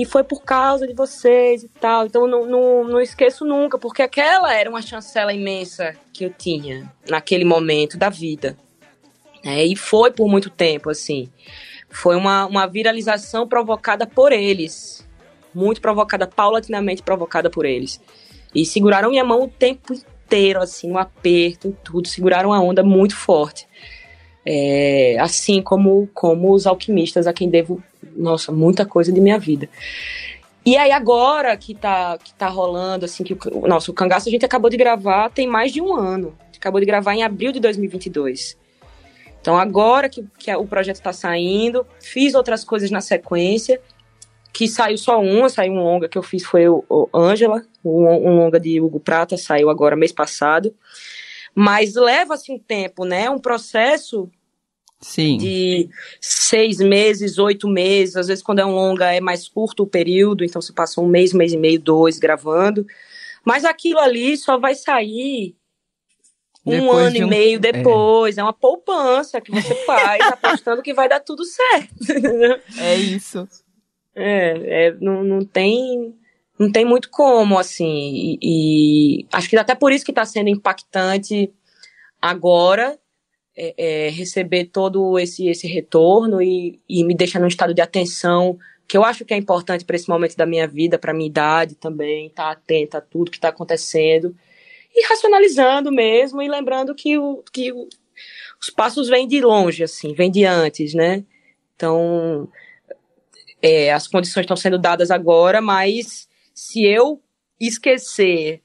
E 0.00 0.04
foi 0.06 0.24
por 0.24 0.42
causa 0.42 0.86
de 0.86 0.94
vocês 0.94 1.62
e 1.62 1.68
tal. 1.68 2.06
Então, 2.06 2.26
não, 2.26 2.46
não, 2.46 2.84
não 2.84 3.00
esqueço 3.02 3.44
nunca, 3.44 3.78
porque 3.78 4.00
aquela 4.00 4.54
era 4.54 4.70
uma 4.70 4.80
chancela 4.80 5.30
imensa 5.30 5.94
que 6.10 6.24
eu 6.24 6.32
tinha 6.32 6.90
naquele 7.06 7.44
momento 7.44 7.98
da 7.98 8.08
vida. 8.08 8.56
né? 9.44 9.62
E 9.62 9.76
foi 9.76 10.10
por 10.10 10.26
muito 10.26 10.48
tempo, 10.48 10.88
assim. 10.88 11.28
Foi 11.90 12.16
uma, 12.16 12.46
uma 12.46 12.66
viralização 12.66 13.46
provocada 13.46 14.06
por 14.06 14.32
eles. 14.32 15.06
Muito 15.54 15.82
provocada, 15.82 16.26
paulatinamente 16.26 17.02
provocada 17.02 17.50
por 17.50 17.66
eles. 17.66 18.00
E 18.54 18.64
seguraram 18.64 19.10
minha 19.10 19.22
mão 19.22 19.42
o 19.42 19.48
tempo 19.48 19.92
inteiro, 19.92 20.62
assim, 20.62 20.88
no 20.88 20.96
aperto, 20.96 21.68
em 21.68 21.72
tudo. 21.84 22.08
Seguraram 22.08 22.54
a 22.54 22.60
onda 22.60 22.82
muito 22.82 23.14
forte. 23.14 23.68
É, 24.46 25.18
assim 25.20 25.60
como, 25.60 26.08
como 26.14 26.54
os 26.54 26.66
alquimistas, 26.66 27.26
a 27.26 27.34
quem 27.34 27.50
devo, 27.50 27.82
nossa, 28.20 28.52
muita 28.52 28.84
coisa 28.84 29.12
de 29.12 29.20
minha 29.20 29.38
vida. 29.38 29.68
E 30.64 30.76
aí 30.76 30.92
agora 30.92 31.56
que 31.56 31.74
tá, 31.74 32.18
que 32.18 32.34
tá 32.34 32.48
rolando, 32.48 33.06
assim, 33.06 33.24
que 33.24 33.36
o 33.50 33.66
nosso 33.66 33.92
cangaço 33.92 34.28
a 34.28 34.30
gente 34.30 34.44
acabou 34.44 34.68
de 34.68 34.76
gravar 34.76 35.30
tem 35.30 35.46
mais 35.46 35.72
de 35.72 35.80
um 35.80 35.94
ano. 35.94 36.36
Acabou 36.54 36.78
de 36.78 36.86
gravar 36.86 37.14
em 37.14 37.22
abril 37.22 37.52
de 37.52 37.60
2022. 37.60 38.58
Então 39.40 39.56
agora 39.56 40.08
que, 40.10 40.22
que 40.38 40.54
o 40.54 40.66
projeto 40.66 40.96
está 40.96 41.12
saindo, 41.12 41.86
fiz 41.98 42.34
outras 42.34 42.62
coisas 42.62 42.90
na 42.90 43.00
sequência, 43.00 43.80
que 44.52 44.68
saiu 44.68 44.98
só 44.98 45.18
uma, 45.18 45.48
saiu 45.48 45.72
um 45.72 45.82
longa 45.82 46.08
que 46.08 46.18
eu 46.18 46.22
fiz 46.22 46.44
foi 46.44 46.68
o, 46.68 47.08
Ângela, 47.14 47.64
um, 47.82 48.06
um 48.06 48.36
longa 48.36 48.60
de 48.60 48.78
Hugo 48.78 49.00
Prata, 49.00 49.38
saiu 49.38 49.70
agora 49.70 49.96
mês 49.96 50.12
passado. 50.12 50.74
Mas 51.54 51.94
leva-se 51.94 52.52
um 52.52 52.58
tempo, 52.58 53.06
né? 53.06 53.30
Um 53.30 53.38
processo 53.38 54.30
Sim. 55.00 55.38
de 55.38 55.88
seis 56.20 56.78
meses, 56.78 57.38
oito 57.38 57.66
meses. 57.68 58.16
Às 58.16 58.26
vezes, 58.28 58.42
quando 58.42 58.58
é 58.58 58.66
um 58.66 58.74
longa, 58.74 59.12
é 59.12 59.20
mais 59.20 59.48
curto 59.48 59.84
o 59.84 59.86
período, 59.86 60.44
então 60.44 60.60
você 60.60 60.72
passa 60.72 61.00
um 61.00 61.06
mês, 61.06 61.32
um 61.34 61.38
mês 61.38 61.52
e 61.52 61.56
meio, 61.56 61.80
dois 61.80 62.18
gravando. 62.18 62.86
Mas 63.44 63.64
aquilo 63.64 63.98
ali 63.98 64.36
só 64.36 64.58
vai 64.58 64.74
sair 64.74 65.54
um 66.66 66.72
Depois 66.72 67.06
ano 67.06 67.10
de 67.12 67.18
e 67.20 67.24
um- 67.24 67.28
meio 67.28 67.58
depois. 67.58 68.36
É. 68.36 68.42
uma 68.42 68.52
poupança 68.52 69.40
que 69.40 69.50
você 69.50 69.74
faz 69.86 70.20
apostando 70.30 70.82
que 70.82 70.92
vai 70.92 71.08
dar 71.08 71.20
tudo 71.20 71.42
certo. 71.44 71.94
É 72.78 72.96
isso. 72.96 73.48
É, 74.14 74.88
é, 74.88 74.96
não, 75.00 75.24
não 75.24 75.44
tem 75.44 76.14
não 76.58 76.70
tem 76.70 76.84
muito 76.84 77.08
como, 77.08 77.58
assim, 77.58 77.88
e, 77.88 78.38
e 79.22 79.26
acho 79.32 79.48
que 79.48 79.56
até 79.56 79.74
por 79.74 79.92
isso 79.92 80.04
que 80.04 80.10
está 80.10 80.26
sendo 80.26 80.50
impactante 80.50 81.50
agora 82.20 82.98
é, 83.56 83.74
é, 83.76 84.08
receber 84.10 84.66
todo 84.66 85.18
esse, 85.18 85.48
esse 85.48 85.66
retorno 85.66 86.40
e, 86.40 86.80
e 86.88 87.04
me 87.04 87.14
deixa 87.14 87.38
num 87.38 87.46
estado 87.46 87.74
de 87.74 87.80
atenção 87.80 88.58
que 88.86 88.96
eu 88.96 89.04
acho 89.04 89.24
que 89.24 89.32
é 89.32 89.36
importante 89.36 89.84
para 89.84 89.94
esse 89.94 90.08
momento 90.08 90.36
da 90.36 90.44
minha 90.44 90.66
vida, 90.66 90.98
para 90.98 91.14
minha 91.14 91.28
idade 91.28 91.76
também, 91.76 92.26
estar 92.26 92.44
tá 92.44 92.50
atenta 92.50 92.98
a 92.98 93.00
tudo 93.00 93.30
que 93.30 93.36
está 93.36 93.48
acontecendo 93.48 94.34
e 94.92 95.06
racionalizando 95.06 95.92
mesmo 95.92 96.42
e 96.42 96.48
lembrando 96.48 96.92
que, 96.92 97.16
o, 97.16 97.44
que 97.52 97.72
o, 97.72 97.88
os 98.60 98.68
passos 98.68 99.08
vêm 99.08 99.28
de 99.28 99.40
longe, 99.40 99.84
assim, 99.84 100.12
vêm 100.12 100.28
de 100.28 100.44
antes, 100.44 100.92
né? 100.92 101.24
Então, 101.76 102.48
é, 103.62 103.92
as 103.92 104.08
condições 104.08 104.42
estão 104.42 104.56
sendo 104.56 104.78
dadas 104.78 105.10
agora, 105.10 105.60
mas 105.60 106.28
se 106.52 106.84
eu 106.84 107.22
esquecer 107.60 108.60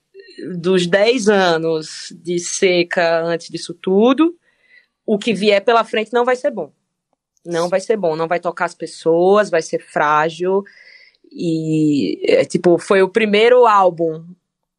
dos 0.57 0.87
10 0.87 1.29
anos 1.29 2.11
de 2.15 2.39
seca 2.39 3.23
antes 3.23 3.49
disso 3.49 3.73
tudo, 3.73 4.35
o 5.05 5.17
que 5.17 5.33
vier 5.33 5.63
pela 5.63 5.83
frente 5.83 6.11
não 6.11 6.25
vai 6.25 6.35
ser 6.35 6.51
bom. 6.51 6.71
Não 7.45 7.69
vai 7.69 7.79
ser 7.79 7.95
bom, 7.95 8.15
não 8.15 8.27
vai 8.27 8.39
tocar 8.39 8.65
as 8.65 8.73
pessoas, 8.73 9.49
vai 9.49 9.61
ser 9.61 9.79
frágil. 9.79 10.63
E, 11.31 12.19
é, 12.27 12.43
tipo, 12.43 12.77
foi 12.79 13.03
o 13.03 13.09
primeiro 13.09 13.67
álbum. 13.67 14.25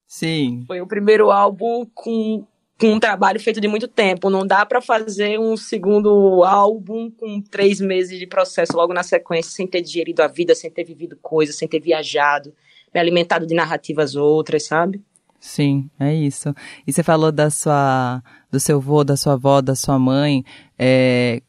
Sim. 0.07 0.64
Foi 0.66 0.81
o 0.81 0.87
primeiro 0.87 1.31
álbum 1.31 1.87
com, 1.95 2.45
com 2.79 2.93
um 2.93 3.01
trabalho 3.01 3.39
feito 3.39 3.61
de 3.61 3.68
muito 3.68 3.87
tempo. 3.87 4.31
Não 4.31 4.45
dá 4.45 4.66
pra 4.66 4.81
fazer 4.81 5.39
um 5.39 5.57
segundo 5.57 6.43
álbum 6.43 7.11
com 7.11 7.41
três 7.41 7.81
meses 7.81 8.18
de 8.18 8.27
processo 8.27 8.77
logo 8.77 8.93
na 8.93 9.05
sequência, 9.05 9.53
sem 9.53 9.66
ter 9.66 9.83
digerido 9.83 10.22
a 10.22 10.27
vida, 10.27 10.55
sem 10.55 10.70
ter 10.70 10.85
vivido 10.85 11.16
coisas, 11.22 11.57
sem 11.57 11.68
ter 11.68 11.81
viajado, 11.81 12.53
me 12.93 12.99
alimentado 12.99 13.47
de 13.47 13.55
narrativas 13.55 14.16
outras, 14.16 14.64
sabe? 14.64 15.01
Sim, 15.41 15.91
é 15.99 16.14
isso. 16.14 16.55
E 16.87 16.93
você 16.93 17.03
falou 17.03 17.30
da 17.30 17.51
sua, 17.51 18.22
do 18.51 18.59
seu 18.59 18.78
avô, 18.78 19.05
da 19.05 19.16
sua 19.16 19.34
avó, 19.34 19.61
da 19.61 19.74
sua 19.74 19.99
mãe, 19.99 20.45
é, 20.78 21.43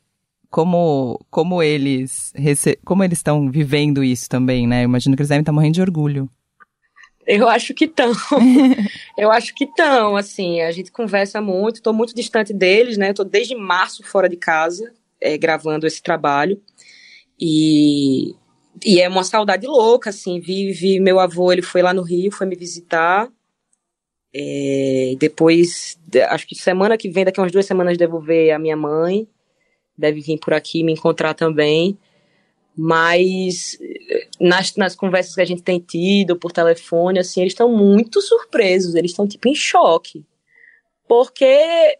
como, 0.50 1.20
como 1.30 1.62
eles, 1.62 2.34
como 2.86 3.04
eles 3.04 3.20
estão 3.20 3.50
vivendo 3.50 4.04
isso 4.04 4.30
também, 4.30 4.68
né? 4.68 4.82
Eu 4.82 4.86
imagino 4.86 5.16
que 5.16 5.22
eles 5.22 5.30
devem 5.30 5.42
estar 5.42 5.52
morrendo 5.52 5.76
de 5.76 5.82
orgulho. 5.82 6.30
Eu 7.28 7.50
acho 7.50 7.74
que 7.74 7.86
estão. 7.86 8.14
eu 9.18 9.30
acho 9.30 9.54
que 9.54 9.66
estão, 9.66 10.16
assim, 10.16 10.62
a 10.62 10.72
gente 10.72 10.92
conversa 10.92 11.42
muito, 11.42 11.76
estou 11.76 11.94
muito 11.94 12.16
distante 12.16 12.54
deles, 12.54 12.98
né? 12.98 13.12
Tô 13.12 13.26
desde 13.26 13.54
março 13.54 14.02
fora 14.02 14.30
de 14.30 14.38
casa, 14.38 14.94
é, 15.20 15.38
gravando 15.38 15.86
esse 15.86 16.02
trabalho. 16.02 16.62
E, 17.40 18.34
e 18.84 19.02
é 19.02 19.10
uma 19.10 19.26
saudade 19.26 19.68
louca, 19.68 20.10
assim, 20.10 20.40
vi, 20.40 20.72
vi 20.72 21.00
meu 21.02 21.20
avô, 21.20 21.52
ele 21.52 21.62
foi 21.62 21.82
lá 21.82 21.94
no 21.94 22.02
Rio, 22.02 22.32
foi 22.32 22.48
me 22.48 22.56
visitar. 22.56 23.30
É, 24.34 25.16
depois, 25.18 25.98
de- 26.06 26.22
acho 26.22 26.48
que 26.48 26.56
semana 26.56 26.98
que 26.98 27.10
vem, 27.10 27.26
daqui 27.26 27.40
a 27.40 27.44
umas 27.44 27.52
duas 27.52 27.66
semanas, 27.66 27.98
devo 27.98 28.20
ver 28.20 28.52
a 28.52 28.60
minha 28.60 28.76
mãe. 28.76 29.28
Deve 29.98 30.22
vir 30.22 30.38
por 30.40 30.54
aqui 30.54 30.84
me 30.84 30.94
encontrar 30.94 31.34
também. 31.34 31.98
Mas 32.76 33.78
nas, 34.40 34.76
nas 34.76 34.96
conversas 34.96 35.34
que 35.34 35.42
a 35.42 35.46
gente 35.46 35.64
tem 35.64 35.80
tido 35.80 36.36
por 36.38 36.52
telefone, 36.52 37.18
assim, 37.20 37.42
eles 37.42 37.54
estão 37.54 37.72
muito 37.76 38.22
surpresos, 38.22 38.94
eles 38.94 39.12
estão 39.12 39.28
tipo 39.28 39.48
em 39.48 39.56
choque. 39.56 40.24
Porque 41.08 41.98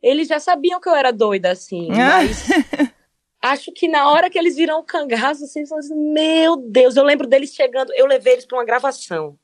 eles 0.00 0.28
já 0.28 0.38
sabiam 0.38 0.80
que 0.80 0.88
eu 0.88 0.94
era 0.94 1.10
doida, 1.12 1.50
assim, 1.50 1.88
mas 1.90 2.46
acho 3.42 3.72
que 3.72 3.88
na 3.88 4.08
hora 4.10 4.30
que 4.30 4.38
eles 4.38 4.54
viram 4.54 4.78
o 4.78 4.84
cangaço, 4.84 5.42
assim, 5.44 5.60
eles 5.60 5.68
falam 5.68 5.84
assim, 5.84 6.12
meu 6.12 6.56
Deus, 6.56 6.94
eu 6.94 7.02
lembro 7.04 7.26
deles 7.26 7.52
chegando, 7.52 7.92
eu 7.94 8.06
levei 8.06 8.34
eles 8.34 8.46
para 8.46 8.58
uma 8.58 8.64
gravação. 8.64 9.36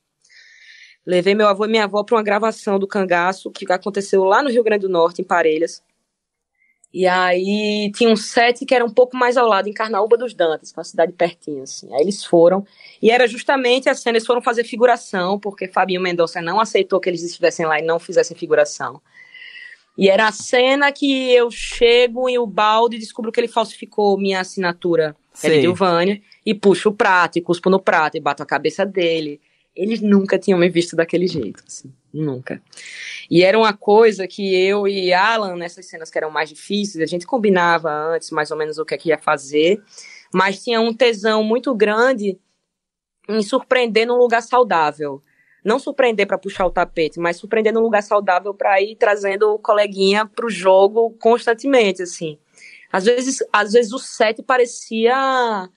Levei 1.06 1.34
meu 1.34 1.46
avô 1.46 1.64
e 1.64 1.68
minha 1.68 1.84
avó 1.84 2.02
para 2.02 2.16
uma 2.16 2.22
gravação 2.22 2.78
do 2.78 2.86
cangaço 2.86 3.50
que 3.50 3.70
aconteceu 3.72 4.24
lá 4.24 4.42
no 4.42 4.50
Rio 4.50 4.64
Grande 4.64 4.82
do 4.82 4.88
Norte, 4.88 5.22
em 5.22 5.24
Parelhas. 5.24 5.82
E 6.92 7.06
aí 7.06 7.92
tinha 7.94 8.08
um 8.08 8.16
set 8.16 8.64
que 8.64 8.74
era 8.74 8.84
um 8.84 8.90
pouco 8.90 9.16
mais 9.16 9.36
ao 9.36 9.46
lado, 9.46 9.68
em 9.68 9.72
Carnaúba 9.72 10.16
dos 10.16 10.34
é 10.38 10.46
uma 10.76 10.84
cidade 10.84 11.12
pertinho, 11.12 11.62
assim. 11.62 11.92
Aí 11.94 12.00
eles 12.00 12.24
foram, 12.24 12.64
e 13.02 13.10
era 13.10 13.26
justamente 13.26 13.88
a 13.88 13.94
cena, 13.94 14.16
eles 14.16 14.26
foram 14.26 14.40
fazer 14.40 14.64
figuração, 14.64 15.38
porque 15.38 15.68
Fabinho 15.68 16.00
Mendonça 16.00 16.40
não 16.40 16.58
aceitou 16.58 16.98
que 16.98 17.08
eles 17.08 17.22
estivessem 17.22 17.66
lá 17.66 17.78
e 17.78 17.82
não 17.82 17.98
fizessem 17.98 18.36
figuração. 18.36 19.00
E 19.98 20.08
era 20.08 20.28
a 20.28 20.32
cena 20.32 20.90
que 20.92 21.30
eu 21.32 21.50
chego 21.50 22.28
em 22.28 22.38
o 22.38 22.46
balde 22.46 22.96
e 22.96 22.98
descubro 22.98 23.30
que 23.30 23.40
ele 23.40 23.48
falsificou 23.48 24.18
minha 24.18 24.40
assinatura 24.40 25.16
Sei. 25.32 25.60
Dilvânia. 25.60 26.20
e 26.44 26.54
puxo 26.54 26.90
o 26.90 26.94
prato, 26.94 27.38
e 27.38 27.42
cuspo 27.42 27.68
no 27.68 27.78
prato, 27.80 28.16
e 28.16 28.20
bato 28.20 28.42
a 28.42 28.46
cabeça 28.46 28.86
dele. 28.86 29.40
Eles 29.76 30.00
nunca 30.00 30.38
tinham 30.38 30.58
me 30.58 30.68
visto 30.70 30.96
daquele 30.96 31.26
jeito, 31.26 31.62
assim, 31.66 31.92
nunca. 32.12 32.62
E 33.30 33.44
era 33.44 33.58
uma 33.58 33.76
coisa 33.76 34.26
que 34.26 34.54
eu 34.54 34.88
e 34.88 35.12
Alan, 35.12 35.56
nessas 35.56 35.86
cenas 35.86 36.10
que 36.10 36.16
eram 36.16 36.30
mais 36.30 36.48
difíceis, 36.48 37.02
a 37.02 37.06
gente 37.06 37.26
combinava 37.26 37.90
antes 37.90 38.30
mais 38.30 38.50
ou 38.50 38.56
menos 38.56 38.78
o 38.78 38.84
que, 38.84 38.94
é 38.94 38.98
que 38.98 39.10
ia 39.10 39.18
fazer, 39.18 39.82
mas 40.32 40.64
tinha 40.64 40.80
um 40.80 40.94
tesão 40.94 41.44
muito 41.44 41.74
grande 41.74 42.38
em 43.28 43.42
surpreender 43.42 44.06
num 44.06 44.16
lugar 44.16 44.42
saudável. 44.42 45.22
Não 45.64 45.78
surpreender 45.78 46.26
para 46.26 46.38
puxar 46.38 46.64
o 46.64 46.70
tapete, 46.70 47.18
mas 47.18 47.38
surpreender 47.38 47.72
num 47.72 47.80
lugar 47.80 48.02
saudável 48.02 48.54
para 48.54 48.80
ir 48.80 48.94
trazendo 48.96 49.52
o 49.52 49.58
coleguinha 49.58 50.24
pro 50.24 50.48
jogo 50.48 51.10
constantemente, 51.20 52.02
assim. 52.02 52.38
Às 52.92 53.04
vezes, 53.04 53.38
às 53.52 53.72
vezes 53.72 53.92
o 53.92 53.98
set 53.98 54.42
parecia 54.42 55.68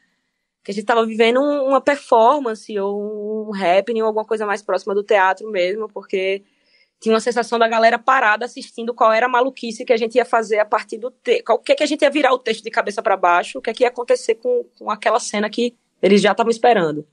que 0.63 0.71
a 0.71 0.73
gente 0.73 0.83
estava 0.83 1.05
vivendo 1.05 1.39
uma 1.39 1.81
performance 1.81 2.77
ou 2.79 3.49
um 3.49 3.53
happening 3.53 4.01
ou 4.01 4.07
alguma 4.07 4.25
coisa 4.25 4.45
mais 4.45 4.61
próxima 4.61 4.93
do 4.93 5.03
teatro 5.03 5.49
mesmo, 5.49 5.87
porque 5.87 6.43
tinha 6.99 7.13
uma 7.13 7.21
sensação 7.21 7.57
da 7.57 7.67
galera 7.67 7.97
parada 7.97 8.45
assistindo 8.45 8.93
qual 8.93 9.13
era 9.13 9.25
a 9.25 9.29
maluquice 9.29 9.85
que 9.85 9.93
a 9.93 9.97
gente 9.97 10.15
ia 10.15 10.25
fazer 10.25 10.59
a 10.59 10.65
partir 10.65 10.97
do 10.97 11.09
texto. 11.09 11.49
O 11.49 11.59
que, 11.59 11.71
é 11.71 11.75
que 11.75 11.83
a 11.83 11.85
gente 11.85 12.01
ia 12.01 12.09
virar 12.09 12.33
o 12.33 12.39
texto 12.39 12.63
de 12.63 12.69
cabeça 12.69 13.01
para 13.01 13.15
baixo, 13.15 13.59
o 13.59 13.61
que, 13.61 13.69
é 13.69 13.73
que 13.73 13.83
ia 13.83 13.89
acontecer 13.89 14.35
com, 14.35 14.65
com 14.77 14.91
aquela 14.91 15.19
cena 15.19 15.49
que 15.49 15.75
eles 16.01 16.21
já 16.21 16.31
estavam 16.31 16.51
esperando. 16.51 17.07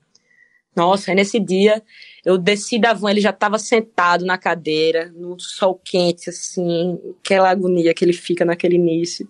Nossa, 0.75 1.09
aí 1.09 1.15
nesse 1.15 1.39
dia 1.39 1.81
eu 2.23 2.37
desci 2.37 2.77
da 2.77 2.93
van, 2.93 3.09
ele 3.09 3.21
já 3.21 3.31
estava 3.31 3.57
sentado 3.57 4.25
na 4.25 4.37
cadeira, 4.37 5.11
no 5.15 5.39
sol 5.39 5.81
quente, 5.83 6.29
assim, 6.29 6.99
aquela 7.19 7.49
agonia 7.49 7.93
que 7.93 8.05
ele 8.05 8.13
fica 8.13 8.45
naquele 8.45 8.75
início. 8.75 9.27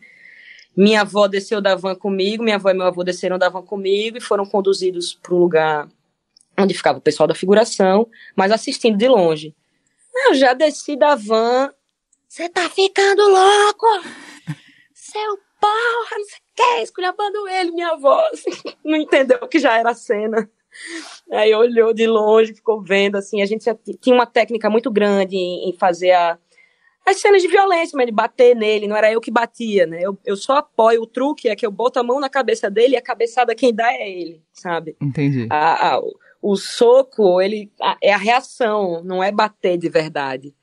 Minha 0.78 1.02
avó 1.02 1.28
desceu 1.28 1.60
da 1.60 1.76
van 1.76 1.96
comigo, 1.96 2.44
minha 2.44 2.58
avó 2.58 2.70
e 2.70 2.74
meu 2.76 2.86
avô 2.86 3.04
desceram 3.04 3.40
da 3.40 3.50
van 3.50 3.64
comigo 3.64 4.18
e 4.18 4.22
foram 4.22 4.46
conduzidos 4.46 5.16
para 5.16 5.34
o 5.34 5.38
lugar 5.40 5.90
onde 6.56 6.74
ficava 6.76 7.00
o 7.00 7.02
pessoal 7.02 7.26
da 7.26 7.34
figuração, 7.34 8.08
mas 8.36 8.52
assistindo 8.52 8.96
de 8.96 9.08
longe. 9.08 9.56
Eu 10.28 10.36
já 10.36 10.54
desci 10.54 10.96
da 10.96 11.16
van. 11.16 11.72
Você 12.28 12.48
tá 12.50 12.70
ficando 12.70 13.22
louco? 13.22 13.86
Seu 14.94 15.38
porra, 15.60 16.18
não 16.18 16.26
sei 16.26 16.38
o 16.38 16.56
que, 16.56 16.84
esculhambando 16.84 17.48
ele, 17.48 17.72
minha 17.72 17.90
avó. 17.90 18.20
Assim, 18.32 18.52
não 18.86 18.98
entendeu 18.98 19.48
que 19.48 19.60
já 19.60 19.78
era 19.78 19.92
a 19.92 19.96
cena. 19.96 20.50
Aí 21.32 21.54
olhou 21.56 21.94
de 21.94 22.06
longe, 22.06 22.54
ficou 22.54 22.84
vendo, 22.84 23.16
assim, 23.16 23.42
a 23.42 23.46
gente 23.46 23.66
tinha 24.00 24.16
uma 24.16 24.28
técnica 24.28 24.70
muito 24.70 24.92
grande 24.92 25.36
em, 25.36 25.70
em 25.70 25.74
fazer 25.74 26.12
a, 26.12 26.38
as 27.08 27.22
cenas 27.22 27.42
de 27.42 27.48
violência, 27.48 27.96
mas 27.96 28.06
de 28.06 28.12
bater 28.12 28.54
nele, 28.54 28.86
não 28.86 28.96
era 28.98 29.10
eu 29.10 29.22
que 29.22 29.32
batia, 29.32 29.86
né? 29.88 30.00
Eu, 30.02 30.18
eu 30.26 30.36
só 30.36 30.58
apoio 30.58 31.04
o 31.04 31.08
truque, 31.08 31.48
é 31.48 31.56
que 31.56 31.66
eu 31.66 31.72
boto 31.72 31.98
a 31.98 32.04
mão 32.04 32.20
na 32.20 32.30
cabeça 32.30 32.70
dele 32.70 32.96
e 32.96 32.98
a 32.98 33.02
cabeçada 33.02 33.56
quem 33.56 33.74
dá 33.74 33.94
é 33.94 34.12
ele, 34.12 34.42
sabe? 34.52 34.98
Entendi. 35.02 35.48
A, 35.50 35.96
a, 35.96 36.02
o 36.42 36.58
soco, 36.58 37.40
ele 37.40 37.72
a, 37.82 37.98
é 38.04 38.12
a 38.14 38.18
reação, 38.18 39.02
não 39.06 39.24
é 39.24 39.32
bater 39.32 39.78
de 39.78 39.88
verdade. 39.88 40.54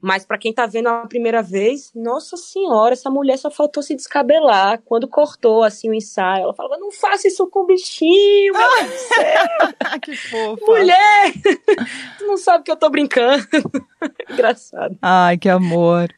Mas 0.00 0.24
para 0.24 0.38
quem 0.38 0.52
tá 0.52 0.64
vendo 0.64 0.88
a 0.88 1.06
primeira 1.06 1.42
vez, 1.42 1.90
nossa 1.94 2.36
senhora, 2.36 2.92
essa 2.92 3.10
mulher 3.10 3.36
só 3.36 3.50
faltou 3.50 3.82
se 3.82 3.96
descabelar. 3.96 4.80
Quando 4.84 5.08
cortou 5.08 5.64
assim 5.64 5.90
o 5.90 5.94
ensaio, 5.94 6.44
ela 6.44 6.54
falava: 6.54 6.78
"Não 6.78 6.92
faça 6.92 7.26
isso 7.26 7.48
com 7.48 7.60
o 7.60 7.66
bichinho, 7.66 8.52
meu 8.52 8.68
Deus 8.76 8.90
do 8.90 8.98
céu". 8.98 9.98
que 10.00 10.16
fofa. 10.16 10.64
Mulher, 10.66 11.32
tu 12.18 12.26
não 12.26 12.36
sabe 12.36 12.64
que 12.64 12.70
eu 12.70 12.76
tô 12.76 12.88
brincando. 12.88 13.44
Engraçado. 14.30 14.96
Ai, 15.02 15.36
que 15.36 15.48
amor. 15.48 16.08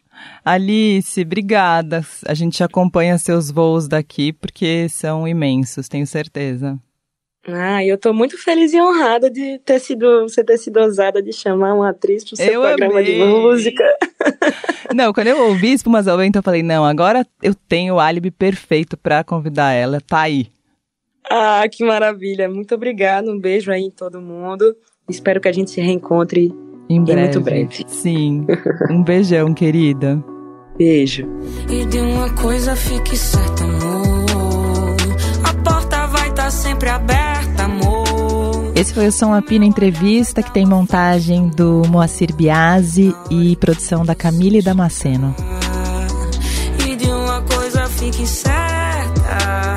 Alice, 0.44 1.22
obrigada. 1.22 2.04
A 2.26 2.34
gente 2.34 2.62
acompanha 2.62 3.16
seus 3.16 3.50
voos 3.50 3.88
daqui 3.88 4.32
porque 4.32 4.88
são 4.90 5.26
imensos, 5.26 5.88
tenho 5.88 6.06
certeza. 6.06 6.78
Ah, 7.48 7.82
eu 7.84 7.96
tô 7.96 8.12
muito 8.12 8.36
feliz 8.36 8.72
e 8.74 8.80
honrada 8.80 9.30
de 9.30 9.58
ter 9.64 9.78
sido, 9.80 10.22
você 10.28 10.44
ter 10.44 10.58
sido 10.58 10.78
ousada 10.78 11.22
de 11.22 11.32
chamar 11.32 11.72
uma 11.74 11.88
atriz 11.90 12.22
pro 12.22 12.36
seu 12.36 12.46
Eu 12.46 12.60
programa 12.62 13.00
amei. 13.00 13.04
de 13.18 13.24
música. 13.24 13.82
Não, 14.94 15.12
quando 15.12 15.28
eu 15.28 15.46
ouvi 15.48 15.72
Espumas 15.72 16.06
ao 16.06 16.18
Vento, 16.18 16.36
eu 16.36 16.42
falei, 16.42 16.62
não, 16.62 16.84
agora 16.84 17.24
eu 17.42 17.54
tenho 17.54 17.94
o 17.94 18.00
álibi 18.00 18.30
perfeito 18.30 18.96
pra 18.96 19.22
convidar 19.24 19.72
ela, 19.72 20.00
tá 20.00 20.20
aí. 20.22 20.48
Ah, 21.30 21.62
que 21.70 21.84
maravilha. 21.84 22.48
Muito 22.50 22.74
obrigada. 22.74 23.30
Um 23.30 23.38
beijo 23.38 23.70
aí 23.70 23.82
em 23.82 23.90
todo 23.90 24.20
mundo. 24.20 24.76
Espero 25.08 25.40
que 25.40 25.46
a 25.48 25.52
gente 25.52 25.70
se 25.70 25.80
reencontre 25.80 26.52
Em 26.88 27.02
breve. 27.04 27.20
muito 27.22 27.40
breve. 27.40 27.84
Sim. 27.86 28.46
Um 28.90 29.02
beijão, 29.02 29.54
querida. 29.54 30.22
Beijo. 30.76 31.24
E 31.70 31.84
de 31.86 31.98
uma 32.00 32.34
coisa 32.34 32.74
fique 32.74 33.16
certa, 33.16 33.62
amor. 33.64 34.96
A 35.48 35.54
porta 35.62 36.06
vai 36.08 36.28
estar 36.30 36.50
sempre 36.50 36.88
aberta. 36.88 37.19
Esse 38.80 38.94
foi 38.94 39.08
o 39.08 39.12
Som 39.12 39.34
Apina 39.34 39.66
Entrevista, 39.66 40.42
que 40.42 40.50
tem 40.50 40.64
montagem 40.64 41.50
do 41.50 41.82
Moacir 41.88 42.34
Biasi 42.34 43.14
e 43.30 43.54
produção 43.56 44.06
da 44.06 44.14
Camille 44.14 44.62
Damasceno. 44.62 45.36
E 46.88 46.96
de 46.96 47.06
uma 47.10 47.42
coisa 47.42 47.86
fique 47.90 48.26
certa. 48.26 49.69